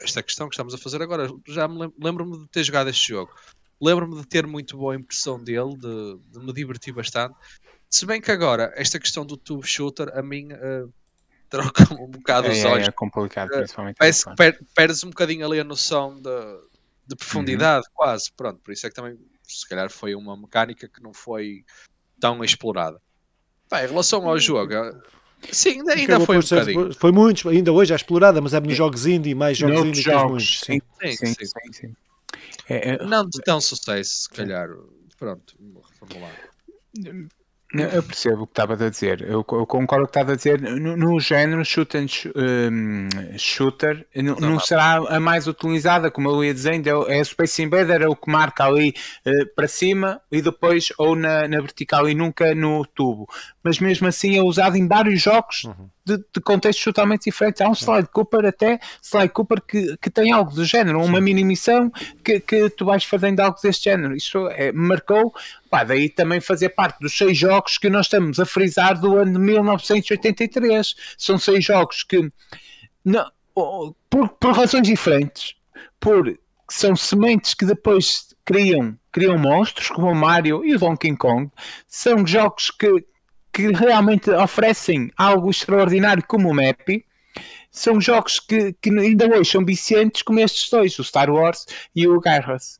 esta 0.00 0.22
questão 0.22 0.48
que 0.48 0.54
estamos 0.54 0.72
a 0.74 0.78
fazer 0.78 1.02
agora, 1.02 1.28
já 1.48 1.66
me 1.66 1.92
lembro-me 1.98 2.38
de 2.38 2.46
ter 2.48 2.62
jogado 2.62 2.88
este 2.88 3.08
jogo. 3.08 3.32
Lembro-me 3.80 4.16
de 4.16 4.26
ter 4.26 4.46
muito 4.46 4.76
boa 4.76 4.94
impressão 4.94 5.42
dele, 5.42 5.76
de, 5.76 6.18
de, 6.30 6.38
me 6.38 6.52
divertir 6.52 6.94
bastante. 6.94 7.34
Se 7.90 8.06
bem 8.06 8.20
que 8.20 8.30
agora, 8.30 8.72
esta 8.76 9.00
questão 9.00 9.26
do 9.26 9.36
tube 9.36 9.66
shooter, 9.66 10.16
a 10.16 10.22
mim 10.22 10.52
uh, 10.52 10.92
troca 11.56 11.94
um 11.94 12.08
bocado 12.08 12.48
é, 12.48 12.50
os 12.50 12.64
olhos. 12.64 12.86
É, 12.86 12.88
é 12.88 12.92
complicado, 12.92 13.48
principalmente. 13.50 13.96
Parece 13.96 14.24
que 14.24 14.34
per, 14.34 14.60
perdes 14.74 15.04
um 15.04 15.08
bocadinho 15.08 15.46
ali 15.46 15.60
a 15.60 15.64
noção 15.64 16.20
de 16.20 16.30
de 17.06 17.16
profundidade, 17.16 17.86
uhum. 17.88 17.92
quase. 17.94 18.32
Pronto, 18.32 18.60
por 18.60 18.72
isso 18.72 18.86
é 18.86 18.90
que 18.90 18.96
também, 18.96 19.18
se 19.42 19.68
calhar, 19.68 19.90
foi 19.90 20.14
uma 20.14 20.36
mecânica 20.36 20.88
que 20.88 21.02
não 21.02 21.12
foi 21.12 21.64
tão 22.18 22.42
explorada. 22.42 23.00
Pá, 23.68 23.84
em 23.84 23.88
relação 23.88 24.28
ao 24.28 24.38
jogo, 24.38 24.72
sim, 25.50 25.70
ainda, 25.70 25.92
ainda 25.94 26.20
foi 26.20 26.38
um 26.38 26.40
bocadinho. 26.40 26.94
Foi 26.94 27.12
muito, 27.12 27.48
ainda 27.48 27.72
hoje 27.72 27.92
é 27.92 27.96
explorada, 27.96 28.40
mas 28.40 28.54
é 28.54 28.60
nos 28.60 28.76
jogos 28.76 29.06
indie, 29.06 29.34
mais 29.34 29.58
jogos 29.58 29.80
indie 29.80 30.02
jogos, 30.02 30.60
sim. 30.60 30.80
Sim, 31.00 31.12
sim, 31.12 31.26
sim. 31.26 31.46
sim, 31.46 31.72
sim. 31.72 31.96
É, 32.68 32.90
é, 32.90 33.04
não 33.04 33.28
de 33.28 33.40
tão 33.42 33.60
sucesso, 33.60 34.22
se 34.22 34.30
calhar. 34.30 34.68
Pronto, 35.18 35.54
reformular. 35.88 36.34
Eu 37.82 38.02
percebo 38.02 38.42
o 38.42 38.46
que 38.46 38.52
estava 38.52 38.74
a 38.74 38.88
dizer. 38.88 39.22
Eu, 39.22 39.44
eu 39.52 39.66
concordo 39.66 39.86
com 39.86 39.94
o 39.94 39.98
que 40.04 40.18
estava 40.18 40.32
a 40.32 40.36
dizer. 40.36 40.60
No, 40.60 40.96
no 40.96 41.18
género 41.18 41.64
shoot 41.64 41.96
and 41.96 42.06
sh 42.06 42.28
um, 42.34 43.08
shooter, 43.36 44.06
não, 44.14 44.36
não, 44.36 44.60
será 44.60 44.96
a 45.08 45.18
mais 45.18 45.48
utilizada, 45.48 46.10
como 46.10 46.28
eu 46.28 46.44
ia 46.44 46.54
dizendo. 46.54 47.10
É, 47.10 47.18
é 47.18 47.24
Space 47.24 47.62
Invader, 47.62 48.02
é 48.02 48.08
o 48.08 48.14
que 48.14 48.30
marca 48.30 48.64
ali 48.64 48.94
uh, 49.26 49.54
para 49.54 49.66
cima 49.66 50.20
e 50.30 50.40
depois 50.40 50.92
ou 50.98 51.16
na, 51.16 51.48
na, 51.48 51.60
vertical 51.60 52.08
e 52.08 52.14
nunca 52.14 52.54
no 52.54 52.86
tubo. 52.86 53.28
Mas 53.62 53.80
mesmo 53.80 54.06
assim 54.06 54.36
é 54.36 54.42
usado 54.42 54.76
em 54.76 54.86
vários 54.86 55.20
jogos 55.20 55.64
uhum. 55.64 55.88
de, 56.04 56.18
de, 56.18 56.40
contextos 56.40 56.84
totalmente 56.84 57.24
diferentes. 57.24 57.60
Há 57.60 57.68
um 57.68 57.74
Slide 57.74 58.08
Cooper, 58.12 58.44
até 58.46 58.78
Slide 59.02 59.32
Cooper, 59.32 59.60
que, 59.62 59.96
que 59.96 60.10
tem 60.10 60.32
algo 60.32 60.52
do 60.52 60.64
género, 60.64 61.02
uma 61.02 61.20
mini 61.20 61.44
missão 61.44 61.90
que, 62.22 62.38
que 62.40 62.70
tu 62.70 62.84
vais 62.84 63.04
fazendo 63.04 63.40
algo 63.40 63.58
deste 63.60 63.84
género. 63.84 64.14
Isso 64.14 64.46
é, 64.48 64.70
marcou 64.70 65.32
Pá, 65.74 65.82
daí 65.82 66.08
também 66.08 66.40
fazer 66.40 66.68
parte 66.68 67.00
dos 67.00 67.18
seis 67.18 67.36
jogos 67.36 67.78
que 67.78 67.90
nós 67.90 68.06
estamos 68.06 68.38
a 68.38 68.46
frisar 68.46 68.96
do 68.96 69.16
ano 69.16 69.32
de 69.32 69.38
1983. 69.40 70.94
São 71.18 71.36
seis 71.36 71.64
jogos 71.64 72.04
que, 72.04 72.30
não, 73.04 73.28
por, 74.08 74.28
por 74.28 74.52
razões 74.52 74.86
diferentes, 74.86 75.56
por 75.98 76.38
são 76.70 76.94
sementes 76.94 77.54
que 77.54 77.66
depois 77.66 78.36
criam, 78.44 78.96
criam 79.10 79.36
monstros, 79.36 79.88
como 79.88 80.12
o 80.12 80.14
Mario 80.14 80.64
e 80.64 80.76
o 80.76 80.78
Donkey 80.78 81.16
Kong, 81.16 81.50
são 81.88 82.24
jogos 82.24 82.70
que, 82.70 83.04
que 83.52 83.72
realmente 83.72 84.30
oferecem 84.30 85.10
algo 85.16 85.50
extraordinário 85.50 86.22
como 86.24 86.50
o 86.50 86.54
Mappy, 86.54 87.04
são 87.74 88.00
jogos 88.00 88.38
que, 88.38 88.72
que, 88.80 88.88
ainda 88.88 89.26
hoje 89.26 89.50
são 89.50 89.64
viciantes 89.64 90.22
como 90.22 90.38
estes 90.38 90.70
dois, 90.70 90.96
o 90.96 91.02
Star 91.02 91.28
Wars 91.28 91.66
e 91.94 92.06
o 92.06 92.20
Garras. 92.20 92.78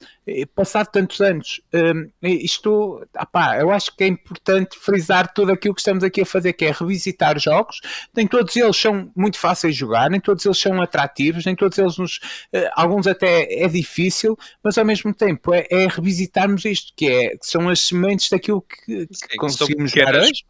Passado 0.55 0.87
tantos 0.87 1.21
anos, 1.21 1.61
um, 1.75 2.11
isto, 2.23 3.05
opá, 3.21 3.59
eu 3.59 3.73
acho 3.73 3.95
que 3.95 4.05
é 4.05 4.07
importante 4.07 4.79
frisar 4.79 5.35
tudo 5.35 5.53
aquilo 5.53 5.75
que 5.75 5.81
estamos 5.81 6.05
aqui 6.05 6.21
a 6.21 6.27
fazer, 6.27 6.53
que 6.53 6.65
é 6.65 6.71
revisitar 6.71 7.39
jogos. 7.41 7.81
Nem 8.15 8.27
todos 8.29 8.55
eles 8.55 8.77
são 8.77 9.11
muito 9.17 9.37
fáceis 9.37 9.75
de 9.75 9.81
jogar, 9.81 10.09
nem 10.09 10.21
todos 10.21 10.47
eles 10.47 10.59
são 10.59 10.81
atrativos, 10.81 11.45
nem 11.45 11.57
todos 11.57 11.77
eles 11.77 11.99
nos. 11.99 12.19
Uh, 12.55 12.71
alguns 12.75 13.09
até 13.09 13.53
é 13.53 13.67
difícil, 13.67 14.39
mas 14.63 14.79
ao 14.79 14.85
mesmo 14.85 15.13
tempo 15.13 15.53
é, 15.53 15.67
é 15.71 15.89
revisitarmos 15.89 16.65
isto, 16.65 16.93
que, 16.97 17.07
é, 17.07 17.31
que 17.31 17.47
são 17.47 17.69
as 17.69 17.81
sementes 17.81 18.31
daquilo 18.31 18.63
que, 18.63 19.09
que 19.09 19.15
Sim, 19.15 19.37
conseguimos 19.39 19.91
jogar 19.91 20.15
hoje. 20.15 20.45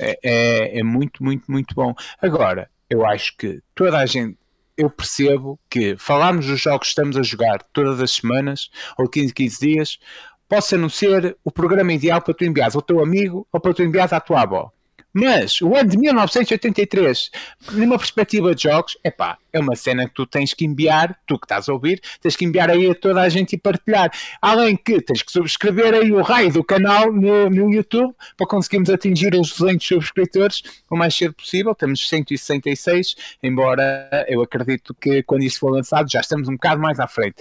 É, 0.00 0.18
é, 0.22 0.80
é 0.80 0.82
muito, 0.82 1.22
muito, 1.22 1.50
muito 1.50 1.74
bom. 1.76 1.94
Agora, 2.20 2.68
eu 2.92 3.06
acho 3.06 3.34
que 3.38 3.62
toda 3.74 3.98
a 3.98 4.04
gente, 4.04 4.36
eu 4.76 4.90
percebo 4.90 5.58
que 5.70 5.96
falarmos 5.96 6.46
dos 6.46 6.60
jogos 6.60 6.88
que 6.88 6.90
estamos 6.90 7.16
a 7.16 7.22
jogar 7.22 7.62
todas 7.72 8.00
as 8.00 8.10
semanas 8.10 8.70
ou 8.98 9.08
15, 9.08 9.32
15 9.32 9.60
dias 9.60 9.98
possa 10.46 10.76
não 10.76 10.90
ser 10.90 11.34
o 11.42 11.50
programa 11.50 11.94
ideal 11.94 12.20
para 12.20 12.34
tu 12.34 12.44
enviares 12.44 12.76
ao 12.76 12.82
teu 12.82 13.02
amigo 13.02 13.48
ou 13.50 13.58
para 13.58 13.72
tu 13.72 13.82
enviares 13.82 14.12
à 14.12 14.20
tua 14.20 14.42
avó. 14.42 14.70
Mas 15.12 15.60
o 15.60 15.76
ano 15.76 15.90
de 15.90 15.98
1983, 15.98 17.30
numa 17.72 17.98
perspectiva 17.98 18.54
de 18.54 18.62
jogos, 18.62 18.96
epá, 19.04 19.36
é 19.52 19.60
uma 19.60 19.76
cena 19.76 20.08
que 20.08 20.14
tu 20.14 20.24
tens 20.24 20.54
que 20.54 20.64
enviar, 20.64 21.18
tu 21.26 21.38
que 21.38 21.44
estás 21.44 21.68
a 21.68 21.72
ouvir, 21.72 22.00
tens 22.20 22.34
que 22.34 22.44
enviar 22.44 22.70
aí 22.70 22.90
a 22.90 22.94
toda 22.94 23.20
a 23.20 23.28
gente 23.28 23.52
e 23.54 23.58
partilhar. 23.58 24.10
Além 24.40 24.74
que 24.74 25.00
tens 25.02 25.22
que 25.22 25.30
subscrever 25.30 25.92
aí 25.94 26.10
o 26.10 26.22
raio 26.22 26.50
do 26.50 26.64
canal 26.64 27.12
no, 27.12 27.50
no 27.50 27.72
YouTube 27.72 28.14
para 28.36 28.46
conseguirmos 28.46 28.88
atingir 28.88 29.34
os 29.34 29.56
200 29.58 29.86
subscritores 29.86 30.62
o 30.90 30.96
mais 30.96 31.14
cedo 31.14 31.34
possível. 31.34 31.74
Temos 31.74 32.08
166, 32.08 33.14
embora 33.42 34.08
eu 34.28 34.40
acredito 34.42 34.94
que 34.94 35.22
quando 35.22 35.42
isso 35.42 35.58
for 35.58 35.70
lançado 35.70 36.10
já 36.10 36.20
estamos 36.20 36.48
um 36.48 36.52
bocado 36.52 36.80
mais 36.80 36.98
à 36.98 37.06
frente. 37.06 37.36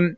Um, 0.00 0.16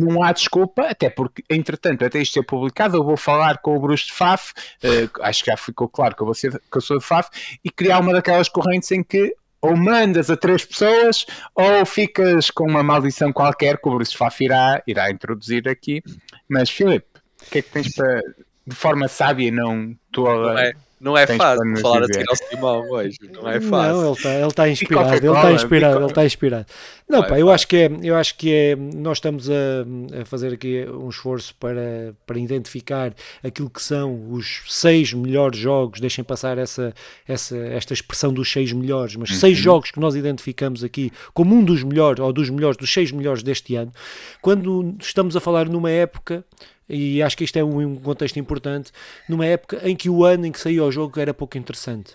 não 0.00 0.22
há 0.22 0.32
desculpa, 0.32 0.82
até 0.82 1.10
porque, 1.10 1.42
entretanto, 1.48 2.04
até 2.04 2.20
isto 2.20 2.34
ser 2.34 2.42
publicado, 2.42 2.96
eu 2.96 3.04
vou 3.04 3.16
falar 3.16 3.58
com 3.58 3.76
o 3.76 3.80
Bruce 3.80 4.06
de 4.06 4.12
Faf, 4.12 4.52
uh, 4.84 5.22
acho 5.22 5.44
que 5.44 5.50
já 5.50 5.56
ficou 5.56 5.88
claro 5.88 6.14
que 6.14 6.22
eu, 6.22 6.26
vou 6.26 6.34
ser, 6.34 6.52
que 6.52 6.76
eu 6.76 6.80
sou 6.80 6.98
de 6.98 7.04
Faf, 7.04 7.30
e 7.64 7.70
criar 7.70 8.00
uma 8.00 8.12
daquelas 8.12 8.48
correntes 8.48 8.90
em 8.90 9.02
que 9.02 9.34
ou 9.60 9.76
mandas 9.76 10.30
a 10.30 10.36
três 10.36 10.64
pessoas 10.64 11.26
ou 11.54 11.84
ficas 11.84 12.50
com 12.50 12.68
uma 12.68 12.82
maldição 12.82 13.32
qualquer 13.32 13.78
que 13.78 13.88
o 13.88 13.92
Bruce 13.92 14.16
Faf 14.16 14.44
irá, 14.44 14.82
irá 14.86 15.10
introduzir 15.10 15.68
aqui. 15.68 16.02
Mas, 16.48 16.70
Filipe, 16.70 17.06
o 17.42 17.50
que 17.50 17.58
é 17.58 17.62
que 17.62 17.70
tens 17.70 17.94
para, 17.94 18.20
de 18.66 18.74
forma 18.74 19.08
sábia, 19.08 19.50
não 19.50 19.96
toda. 20.12 20.52
Não 20.52 20.58
é, 20.58 20.72
não 20.98 21.16
é 21.16 21.26
fácil 21.26 21.76
falar 21.82 22.02
a 22.02 22.06
seguir 22.06 22.24
ao 22.28 22.36
Simão 22.36 22.90
hoje, 22.90 23.18
não 23.30 23.48
é 23.48 23.60
fácil. 23.60 23.96
Não, 23.96 24.04
ele 24.06 24.12
está 24.12 24.34
ele 24.34 24.52
tá 24.52 24.68
inspirado, 24.68 25.14
ele 25.14 25.26
está 25.26 25.52
inspirado, 25.52 25.98
ele 25.98 26.06
está 26.06 26.24
inspirado. 26.24 26.66
Não, 27.06 27.22
pá, 27.22 27.38
eu 27.38 27.50
acho 27.50 27.68
que 27.68 27.76
é, 27.76 27.90
eu 28.02 28.16
acho 28.16 28.36
que 28.36 28.52
é, 28.52 28.76
nós 28.76 29.18
estamos 29.18 29.50
a, 29.50 30.22
a, 30.22 30.24
fazer 30.24 30.54
aqui 30.54 30.86
um 30.88 31.08
esforço 31.10 31.54
para, 31.60 32.14
para 32.26 32.38
identificar 32.38 33.14
aquilo 33.44 33.68
que 33.68 33.82
são 33.82 34.32
os 34.32 34.62
seis 34.68 35.12
melhores 35.12 35.58
jogos, 35.58 36.00
deixem 36.00 36.24
passar 36.24 36.56
essa, 36.56 36.94
essa, 37.28 37.56
esta 37.56 37.92
expressão 37.92 38.32
dos 38.32 38.50
seis 38.50 38.72
melhores, 38.72 39.16
mas 39.16 39.30
uhum. 39.30 39.36
seis 39.36 39.58
jogos 39.58 39.90
que 39.90 40.00
nós 40.00 40.14
identificamos 40.14 40.82
aqui 40.82 41.12
como 41.34 41.54
um 41.54 41.62
dos 41.62 41.82
melhores, 41.82 42.20
ou 42.20 42.32
dos 42.32 42.48
melhores, 42.48 42.78
dos 42.78 42.92
seis 42.92 43.12
melhores 43.12 43.42
deste 43.42 43.76
ano, 43.76 43.92
quando 44.40 44.96
estamos 44.98 45.36
a 45.36 45.40
falar 45.40 45.68
numa 45.68 45.90
época 45.90 46.42
e 46.88 47.22
acho 47.22 47.36
que 47.36 47.44
isto 47.44 47.56
é 47.56 47.64
um, 47.64 47.96
contexto 47.96 48.38
importante, 48.38 48.92
numa 49.28 49.46
época 49.46 49.80
em 49.88 49.96
que 49.96 50.08
o 50.08 50.24
ano 50.24 50.46
em 50.46 50.52
que 50.52 50.60
saiu 50.60 50.84
o 50.84 50.92
jogo 50.92 51.18
era 51.18 51.34
pouco 51.34 51.58
interessante. 51.58 52.14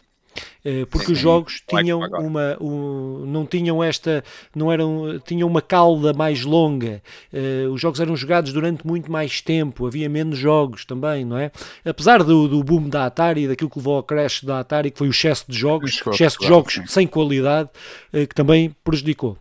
Eh, 0.63 0.85
porque 0.85 1.07
sim, 1.07 1.13
os 1.13 1.19
jogos 1.19 1.61
tinham 1.67 1.99
uma 1.99 2.57
um, 2.61 3.25
não 3.25 3.45
tinham 3.45 3.83
esta 3.83 4.23
não 4.55 4.71
eram 4.71 5.19
tinham 5.25 5.47
uma 5.47 5.61
cauda 5.61 6.13
mais 6.13 6.43
longa. 6.43 7.01
Uh, 7.33 7.71
os 7.71 7.81
jogos 7.81 7.99
eram 7.99 8.15
jogados 8.15 8.53
durante 8.53 8.85
muito 8.85 9.11
mais 9.11 9.41
tempo 9.41 9.85
havia 9.85 10.07
menos 10.07 10.37
jogos 10.37 10.85
também 10.85 11.25
não 11.25 11.37
é? 11.37 11.51
Apesar 11.83 12.23
do, 12.23 12.47
do 12.47 12.63
boom 12.63 12.87
da 12.87 13.05
Atari 13.05 13.47
daquilo 13.47 13.69
que 13.69 13.79
levou 13.79 13.97
ao 13.97 14.03
crash 14.03 14.43
da 14.43 14.59
Atari 14.59 14.91
que 14.91 14.97
foi 14.97 15.07
o 15.07 15.11
excesso 15.11 15.45
de 15.49 15.57
jogos 15.57 16.01
excesso 16.13 16.39
de 16.39 16.47
jogos 16.47 16.79
sem 16.87 17.07
qualidade 17.07 17.69
uh, 18.13 18.27
que 18.27 18.35
também 18.35 18.73
prejudicou 18.83 19.37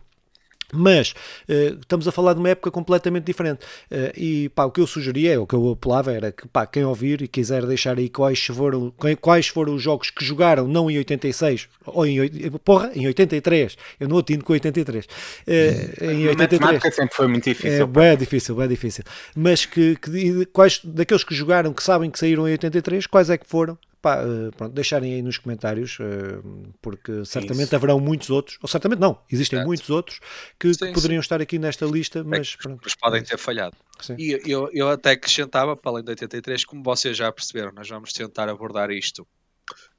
mas 0.73 1.11
uh, 1.49 1.77
estamos 1.79 2.07
a 2.07 2.11
falar 2.11 2.33
de 2.33 2.39
uma 2.39 2.49
época 2.49 2.71
completamente 2.71 3.25
diferente. 3.25 3.65
Uh, 3.91 4.11
e 4.15 4.49
pá, 4.49 4.65
o 4.65 4.71
que 4.71 4.81
eu 4.81 4.87
sugeria, 4.87 5.41
o 5.41 5.47
que 5.47 5.55
eu 5.55 5.71
apelava 5.71 6.11
era 6.11 6.31
que 6.31 6.47
pá, 6.47 6.65
quem 6.65 6.83
ouvir 6.83 7.21
e 7.21 7.27
quiser 7.27 7.65
deixar 7.65 7.97
aí 7.97 8.09
quais 8.09 8.45
foram, 8.45 8.93
quais 9.19 9.47
foram 9.47 9.75
os 9.75 9.81
jogos 9.81 10.09
que 10.09 10.23
jogaram, 10.23 10.67
não 10.67 10.89
em 10.89 10.97
86, 10.97 11.67
ou 11.85 12.05
em, 12.05 12.51
porra, 12.63 12.91
em 12.95 13.05
83. 13.07 13.77
Eu 13.99 14.07
não 14.07 14.17
atino 14.17 14.43
com 14.43 14.53
83. 14.53 15.05
Uh, 15.05 15.09
eh, 15.47 16.13
em 16.13 16.27
83. 16.27 16.85
A 16.85 16.91
sempre 16.91 17.15
foi 17.15 17.27
muito 17.27 17.43
difícil. 17.43 17.83
É 17.83 17.85
bem 17.85 18.17
difícil, 18.17 18.55
bem 18.55 18.67
difícil. 18.67 19.03
Mas 19.35 19.65
que, 19.65 19.95
que, 19.95 20.45
quais 20.47 20.79
daqueles 20.83 21.23
que 21.23 21.33
jogaram, 21.33 21.73
que 21.73 21.83
sabem 21.83 22.09
que 22.09 22.19
saíram 22.19 22.47
em 22.47 22.51
83, 22.51 23.07
quais 23.07 23.29
é 23.29 23.37
que 23.37 23.47
foram 23.47 23.77
pá, 24.01 24.23
uh, 24.23 24.51
pronto, 24.55 24.73
deixarem 24.73 25.13
aí 25.13 25.21
nos 25.21 25.37
comentários, 25.37 25.97
uh, 25.99 26.73
porque 26.81 27.23
certamente 27.25 27.67
Isso. 27.67 27.75
haverão 27.75 27.99
muitos 27.99 28.29
outros, 28.29 28.57
ou 28.61 28.67
certamente 28.67 28.99
não, 28.99 29.21
existem 29.31 29.57
certo. 29.57 29.67
muitos 29.67 29.89
outros 29.89 30.19
que, 30.59 30.73
sim, 30.73 30.87
que 30.87 30.93
poderiam 30.93 31.21
sim. 31.21 31.25
estar 31.25 31.41
aqui 31.41 31.59
nesta 31.59 31.85
lista, 31.85 32.19
é 32.19 32.23
mas, 32.23 32.57
é 32.65 32.77
mas 32.83 32.95
podem 32.95 33.23
ter 33.23 33.37
falhado. 33.37 33.75
Sim. 33.99 34.15
E 34.17 34.39
eu, 34.45 34.69
eu 34.73 34.89
até 34.89 35.11
acrescentava, 35.11 35.75
para 35.75 35.91
além 35.91 36.03
de 36.03 36.09
83, 36.09 36.65
como 36.65 36.83
vocês 36.83 37.15
já 37.15 37.31
perceberam, 37.31 37.71
nós 37.71 37.87
vamos 37.87 38.11
tentar 38.11 38.49
abordar 38.49 38.89
isto 38.89 39.27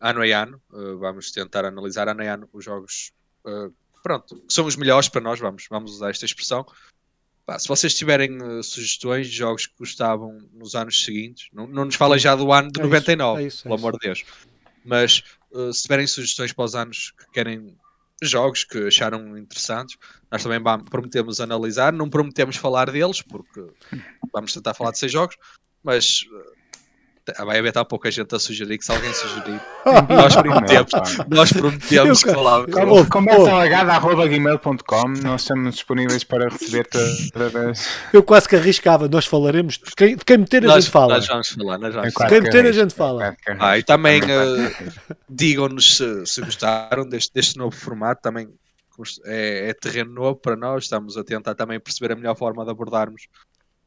ano 0.00 0.22
a 0.22 0.42
ano, 0.42 0.60
uh, 0.72 0.98
vamos 0.98 1.30
tentar 1.30 1.64
analisar 1.64 2.08
ano 2.08 2.22
a 2.22 2.34
ano 2.34 2.48
os 2.52 2.64
jogos 2.64 3.12
pronto, 4.02 4.36
que 4.36 4.52
são 4.52 4.66
os 4.66 4.76
melhores 4.76 5.08
para 5.08 5.20
nós, 5.20 5.38
vamos, 5.38 5.66
vamos 5.70 5.92
usar 5.92 6.10
esta 6.10 6.24
expressão, 6.24 6.66
Pá, 7.44 7.58
se 7.58 7.66
vocês 7.66 7.94
tiverem 7.94 8.40
uh, 8.40 8.62
sugestões 8.62 9.28
de 9.28 9.36
jogos 9.36 9.66
que 9.66 9.74
gostavam 9.78 10.38
nos 10.52 10.74
anos 10.74 11.04
seguintes, 11.04 11.48
não, 11.52 11.66
não 11.66 11.84
nos 11.84 11.96
falem 11.96 12.18
já 12.18 12.36
do 12.36 12.52
ano 12.52 12.70
de 12.70 12.80
é 12.80 12.84
99, 12.84 13.32
isso, 13.32 13.44
é 13.44 13.48
isso, 13.48 13.62
pelo 13.64 13.74
é 13.74 13.78
amor 13.78 13.92
de 13.94 13.98
Deus. 13.98 14.24
Mas 14.84 15.22
uh, 15.50 15.72
se 15.72 15.82
tiverem 15.82 16.06
sugestões 16.06 16.52
para 16.52 16.64
os 16.64 16.74
anos 16.74 17.12
que 17.18 17.30
querem 17.32 17.76
jogos 18.22 18.62
que 18.62 18.86
acharam 18.86 19.36
interessantes, 19.36 19.96
nós 20.30 20.42
também 20.42 20.62
vamos, 20.62 20.88
prometemos 20.88 21.40
analisar, 21.40 21.92
não 21.92 22.08
prometemos 22.08 22.56
falar 22.56 22.90
deles, 22.90 23.20
porque 23.20 23.66
vamos 24.32 24.54
tentar 24.54 24.74
falar 24.74 24.92
de 24.92 24.98
seis 24.98 25.10
jogos, 25.10 25.36
mas 25.82 26.24
uh, 26.30 26.61
Vai 27.44 27.58
haver 27.58 27.72
tão 27.72 27.84
pouca 27.84 28.10
gente 28.10 28.34
a 28.34 28.38
sugerir 28.38 28.78
que 28.78 28.84
se 28.84 28.90
alguém 28.90 29.12
sugerir, 29.14 29.60
nós 30.10 30.34
prometemos, 30.34 30.90
nós 31.28 31.52
prometemos 31.52 32.24
que 32.24 32.32
falávamos. 32.32 33.08
Conversa 33.08 33.52
alagada 33.52 33.92
arroba 33.92 34.26
gmail.com, 34.26 35.08
nós 35.22 35.42
estamos 35.42 35.74
disponíveis 35.74 36.24
para 36.24 36.48
receber 36.48 36.84
todas 36.88 37.30
Eu 38.12 38.24
quase 38.24 38.48
que 38.48 38.56
arriscava, 38.56 39.06
nós 39.06 39.24
falaremos 39.24 39.78
de 39.78 39.94
quem, 39.96 40.16
de 40.16 40.24
quem 40.24 40.38
meter 40.38 40.64
a 40.64 40.68
nós, 40.68 40.84
gente 40.84 40.92
fala. 40.92 41.14
Nós 41.14 41.28
vamos 41.28 41.48
falar, 41.48 41.78
nós 41.78 41.94
vamos 41.94 42.12
falar. 42.12 42.28
Quem 42.28 42.40
meter 42.40 42.66
a 42.66 42.72
gente 42.72 42.94
fala. 42.94 43.36
Ah, 43.60 43.78
e 43.78 43.84
também 43.84 44.20
uh, 44.20 44.92
digam-nos 45.28 45.98
se, 45.98 46.26
se, 46.26 46.40
gostaram 46.40 47.08
deste, 47.08 47.32
deste 47.32 47.56
novo 47.56 47.76
formato, 47.76 48.20
também 48.20 48.48
é, 49.24 49.70
é 49.70 49.74
terreno 49.74 50.12
novo 50.12 50.36
para 50.36 50.56
nós, 50.56 50.84
estamos 50.84 51.16
a 51.16 51.22
tentar 51.22 51.54
também 51.54 51.78
perceber 51.78 52.12
a 52.12 52.16
melhor 52.16 52.36
forma 52.36 52.64
de 52.64 52.70
abordarmos 52.72 53.28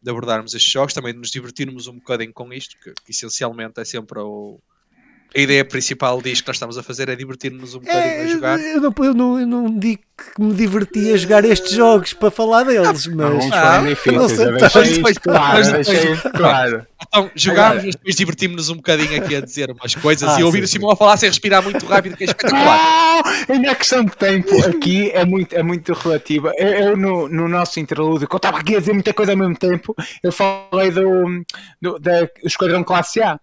de 0.06 0.12
abordarmos 0.12 0.54
estes 0.54 0.72
jogos, 0.72 0.94
também 0.94 1.14
de 1.14 1.20
nos 1.20 1.32
divertirmos 1.32 1.88
um 1.88 1.96
bocadinho 1.96 2.32
com 2.32 2.54
isto, 2.54 2.78
que, 2.80 2.94
que 2.94 3.12
essencialmente 3.12 3.82
é 3.82 3.84
sempre 3.84 4.20
o, 4.20 4.60
a 5.36 5.40
ideia 5.40 5.66
principal 5.66 6.22
diz 6.22 6.40
que 6.40 6.48
nós 6.48 6.56
estamos 6.56 6.78
a 6.78 6.84
fazer 6.84 7.10
é 7.10 7.16
divertir-nos 7.16 7.76
um 7.76 7.80
bocadinho 7.80 8.04
é, 8.04 8.22
a 8.22 8.28
jogar. 8.28 8.60
Eu 8.60 8.80
não, 8.80 8.94
eu, 9.00 9.14
não, 9.14 9.40
eu 9.40 9.48
não 9.48 9.78
digo 9.78 10.02
que 10.18 10.42
me 10.42 10.54
divertia 10.54 11.14
a 11.14 11.18
jogar 11.18 11.44
estes 11.44 11.74
jogos 11.74 12.14
para 12.14 12.32
falar 12.32 12.64
deles, 12.64 13.06
mas. 13.08 13.52
Ah, 13.52 13.82
não, 13.82 13.88
difíceis, 13.90 14.38
não 14.40 14.70
sei, 14.70 15.14
claro, 15.16 15.68
claro. 16.34 16.88
Então, 17.06 17.30
jogámos 17.36 17.84
e 17.84 17.92
depois 17.92 18.16
divertimos-nos 18.16 18.70
um 18.70 18.78
bocadinho 18.78 19.22
aqui 19.22 19.36
a 19.36 19.42
dizer 19.42 19.70
umas 19.72 19.94
coisas 19.96 20.30
ah, 20.30 20.40
e 20.40 20.44
ouvir 20.44 20.64
o 20.64 20.68
Simão 20.68 20.92
a 20.92 20.96
falar 20.96 21.18
sem 21.18 21.28
respirar 21.28 21.62
muito 21.62 21.86
rápido, 21.86 22.16
que 22.16 22.24
é 22.24 22.28
espetacular. 22.28 22.80
Ah, 22.80 23.72
a 23.72 23.76
questão 23.76 24.06
de 24.06 24.16
tempo 24.16 24.50
aqui 24.66 25.12
é 25.12 25.26
muito, 25.26 25.54
é 25.54 25.62
muito 25.62 25.92
relativa. 25.92 26.54
Eu, 26.58 26.70
eu 26.70 26.98
no, 26.98 27.28
no 27.28 27.50
nosso 27.50 27.78
interlúdio, 27.82 28.26
que 28.26 28.34
eu 28.34 28.38
estava 28.38 28.60
aqui 28.60 28.78
a 28.78 28.80
dizer 28.80 28.94
muita 28.94 29.14
coisa 29.14 29.34
ao 29.34 29.38
mesmo 29.38 29.58
tempo, 29.58 29.94
eu 30.24 30.32
falei 30.32 30.92
do, 30.92 31.44
do, 31.82 32.00
do 32.00 32.10
Esquadrão 32.46 32.86
Classe 32.86 33.22
A 33.22 33.38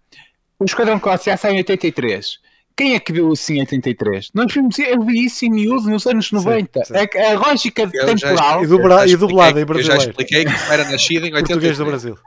o 0.63 0.65
Esquadrão 0.65 0.99
Classe 0.99 1.29
A 1.29 1.37
sai 1.37 1.53
em 1.53 1.57
83. 1.57 2.39
Quem 2.75 2.95
é 2.95 2.99
que 2.99 3.13
viu 3.13 3.31
isso 3.31 3.53
em 3.53 3.59
83? 3.59 4.29
Nós 4.33 4.51
vimos, 4.51 4.79
eu 4.79 4.99
vi 5.03 5.25
isso 5.25 5.45
em 5.45 5.51
miúdo 5.51 5.89
nos 5.89 6.07
anos 6.07 6.31
90. 6.31 6.85
Sim, 6.85 6.93
sim. 6.93 7.19
A, 7.19 7.31
a 7.31 7.33
lógica 7.33 7.83
eu 7.83 8.05
temporal. 8.05 8.59
Já, 8.59 8.63
e, 8.63 8.67
dubla, 8.67 9.07
e 9.07 9.15
dublada 9.15 9.61
em 9.61 9.65
brasileiro. 9.65 10.01
Eu 10.01 10.05
já 10.05 10.09
expliquei 10.09 10.45
que 10.45 10.71
era 10.71 10.89
nascido 10.89 11.25
em 11.27 11.33
83. 11.33 11.37
Português 11.45 11.77
do 11.77 11.85
Brasil. 11.85 12.17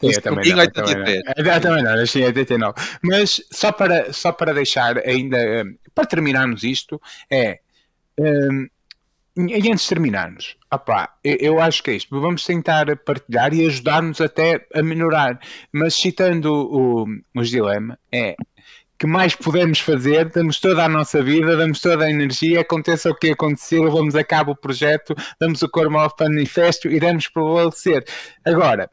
Sim, 0.00 0.12
eu 0.12 0.20
também 0.20 0.52
não, 0.52 0.58
83. 0.58 1.22
Eu 1.36 1.60
também 1.60 1.82
não, 1.82 1.96
nasci 1.96 2.20
em 2.20 2.26
89. 2.26 2.74
Mas 3.02 3.42
só 3.50 3.72
para, 3.72 4.12
só 4.12 4.32
para 4.32 4.52
deixar 4.52 4.98
ainda, 4.98 5.38
eh, 5.38 5.64
para 5.94 6.04
terminarmos 6.04 6.62
isto, 6.62 7.00
é. 7.30 7.60
Um, 8.18 8.66
e 9.36 9.70
antes 9.70 9.82
de 9.82 9.88
terminarmos, 9.90 10.56
eu, 11.22 11.36
eu, 11.40 11.60
acho 11.60 11.82
que 11.82 11.90
é 11.90 11.94
isto. 11.94 12.18
Vamos 12.18 12.44
tentar 12.44 12.96
partilhar 12.96 13.52
e 13.52 13.66
ajudar-nos 13.66 14.20
até 14.20 14.66
a 14.74 14.82
melhorar. 14.82 15.38
Mas 15.70 15.94
citando 15.94 16.52
o, 16.52 17.06
os 17.34 17.50
dilema, 17.50 17.98
é 18.10 18.34
que 18.98 19.06
mais 19.06 19.34
podemos 19.34 19.78
fazer, 19.78 20.30
damos 20.30 20.58
toda 20.58 20.84
a 20.84 20.88
nossa 20.88 21.22
vida, 21.22 21.54
damos 21.54 21.80
toda 21.80 22.06
a 22.06 22.10
energia, 22.10 22.60
aconteça 22.60 23.10
o 23.10 23.14
que 23.14 23.30
acontecer, 23.30 23.78
levamos 23.78 24.16
a 24.16 24.24
cabo 24.24 24.52
o 24.52 24.56
projeto, 24.56 25.14
damos 25.38 25.60
o 25.60 25.68
corpo 25.68 25.96
ao 25.98 26.10
manifesto 26.20 26.88
e 26.88 26.98
damos 26.98 27.28
prevalecer. 27.28 28.04
Agora, 28.42 28.90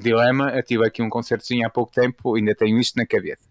dilema, 0.00 0.50
eu 0.50 0.62
tive 0.64 0.84
aqui 0.84 1.00
um 1.02 1.08
concertozinho 1.08 1.64
há 1.64 1.70
pouco 1.70 1.92
tempo, 1.92 2.34
ainda 2.34 2.52
tenho 2.54 2.80
isto 2.80 2.96
na 2.96 3.06
cabeça. 3.06 3.48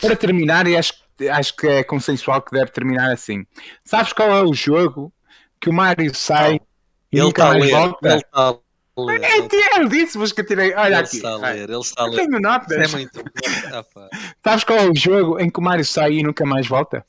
Para 0.00 0.16
terminar, 0.16 0.66
e 0.66 0.74
acho, 0.74 0.94
acho 1.32 1.54
que 1.54 1.66
é 1.66 1.84
consensual 1.84 2.40
que 2.40 2.52
deve 2.52 2.70
terminar 2.70 3.12
assim. 3.12 3.44
Sabes 3.84 4.14
qual 4.14 4.30
é 4.30 4.42
o 4.42 4.54
jogo 4.54 5.12
que 5.60 5.68
o 5.68 5.72
Mário 5.72 6.14
sai 6.14 6.60
e 7.12 7.18
ele 7.18 7.28
está 7.28 7.48
a 7.48 7.52
ler, 7.52 7.70
volta. 7.70 8.08
Ele 8.08 8.16
está 8.16 8.40
a 8.40 8.50
ler. 8.96 9.22
É, 9.22 9.80
eu 9.80 9.88
disse, 9.88 10.18
mas 10.18 10.32
que 10.32 10.40
eu 10.40 10.46
tirei. 10.46 10.74
Olha 10.74 10.86
ele 10.86 10.94
aqui. 10.96 11.16
Está 11.16 11.30
a 11.30 11.36
ler, 11.36 11.70
ele 11.70 11.78
está 11.78 12.02
a 12.02 12.06
ler. 12.06 12.16
Tenho 12.16 12.40
notas. 12.40 12.92
É 12.92 12.96
muito 12.96 13.24
ah, 13.72 13.84
Sabes 14.42 14.64
qual 14.64 14.78
é 14.78 14.90
o 14.90 14.94
jogo 14.94 15.38
em 15.38 15.50
que 15.50 15.58
o 15.58 15.62
Mário 15.62 15.84
sai 15.84 16.14
e 16.14 16.22
nunca 16.22 16.44
mais 16.44 16.66
volta? 16.66 17.04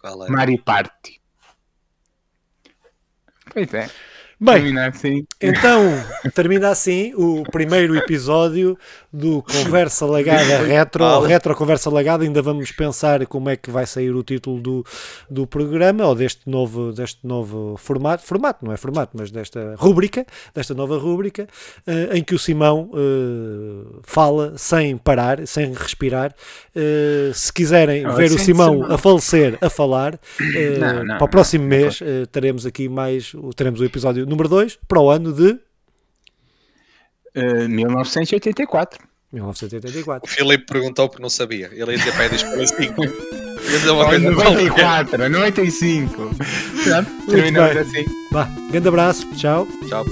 Qual 0.00 0.26
é? 0.26 0.30
Mario 0.30 0.62
Party. 0.62 1.20
Pois 3.52 3.72
é. 3.74 3.90
Bem, 4.40 4.54
termina 4.54 4.88
assim. 4.88 5.26
então 5.40 5.82
termina 6.34 6.68
assim 6.70 7.14
o 7.14 7.44
primeiro 7.44 7.94
episódio 7.94 8.76
do 9.12 9.42
Conversa 9.42 10.06
Lagada 10.06 10.58
Retro. 10.64 11.20
Retro 11.20 11.54
Conversa 11.54 11.90
Lagada, 11.90 12.24
ainda 12.24 12.40
vamos 12.40 12.72
pensar 12.72 13.26
como 13.26 13.50
é 13.50 13.56
que 13.56 13.70
vai 13.70 13.84
sair 13.84 14.10
o 14.10 14.22
título 14.22 14.60
do, 14.60 14.86
do 15.28 15.46
programa 15.46 16.06
ou 16.06 16.14
deste 16.14 16.48
novo, 16.48 16.92
deste 16.92 17.26
novo 17.26 17.76
formato. 17.76 18.24
Formato, 18.24 18.64
não 18.64 18.72
é 18.72 18.76
formato, 18.76 19.12
mas 19.14 19.30
desta 19.30 19.74
rúbrica, 19.76 20.24
desta 20.54 20.72
nova 20.74 20.96
rúbrica, 20.96 21.46
uh, 21.86 22.16
em 22.16 22.24
que 22.24 22.34
o 22.34 22.38
Simão 22.38 22.90
uh, 22.92 24.00
fala 24.02 24.54
sem 24.56 24.96
parar, 24.96 25.46
sem 25.46 25.72
respirar. 25.72 26.34
Uh, 26.74 27.34
se 27.34 27.52
quiserem 27.52 28.04
não, 28.04 28.14
ver 28.14 28.32
o 28.32 28.38
Simão 28.38 28.90
a 28.90 28.96
falecer 28.96 29.58
a 29.60 29.68
falar, 29.68 30.18
não, 30.78 31.04
não, 31.04 31.18
para 31.18 31.24
o 31.24 31.28
próximo 31.28 31.64
mês 31.64 32.00
teremos 32.30 32.64
aqui 32.64 32.88
mais, 32.88 33.32
teremos 33.56 33.80
o 33.80 33.84
episódio 33.84 34.24
número 34.26 34.48
2 34.48 34.78
para 34.88 35.00
o 35.00 35.10
ano 35.10 35.32
de 35.32 35.58
uh, 37.36 37.68
1984. 37.68 39.12
1984. 39.32 40.30
O 40.30 40.34
Filipe 40.34 40.66
perguntou 40.66 41.08
porque 41.08 41.22
não 41.22 41.30
sabia. 41.30 41.70
Ele 41.72 41.92
ia 41.92 41.98
dizer 41.98 42.12
para 42.12 42.66
5. 42.66 43.04
Ia 43.04 44.30
94, 44.30 45.28
95. 45.28 46.30
Pronto, 46.84 47.26
terminamos 47.26 47.76
assim. 47.76 48.04
Vá, 48.30 48.44
grande 48.70 48.88
abraço. 48.88 49.26
Tchau. 49.34 49.66
Tchau. 49.88 50.04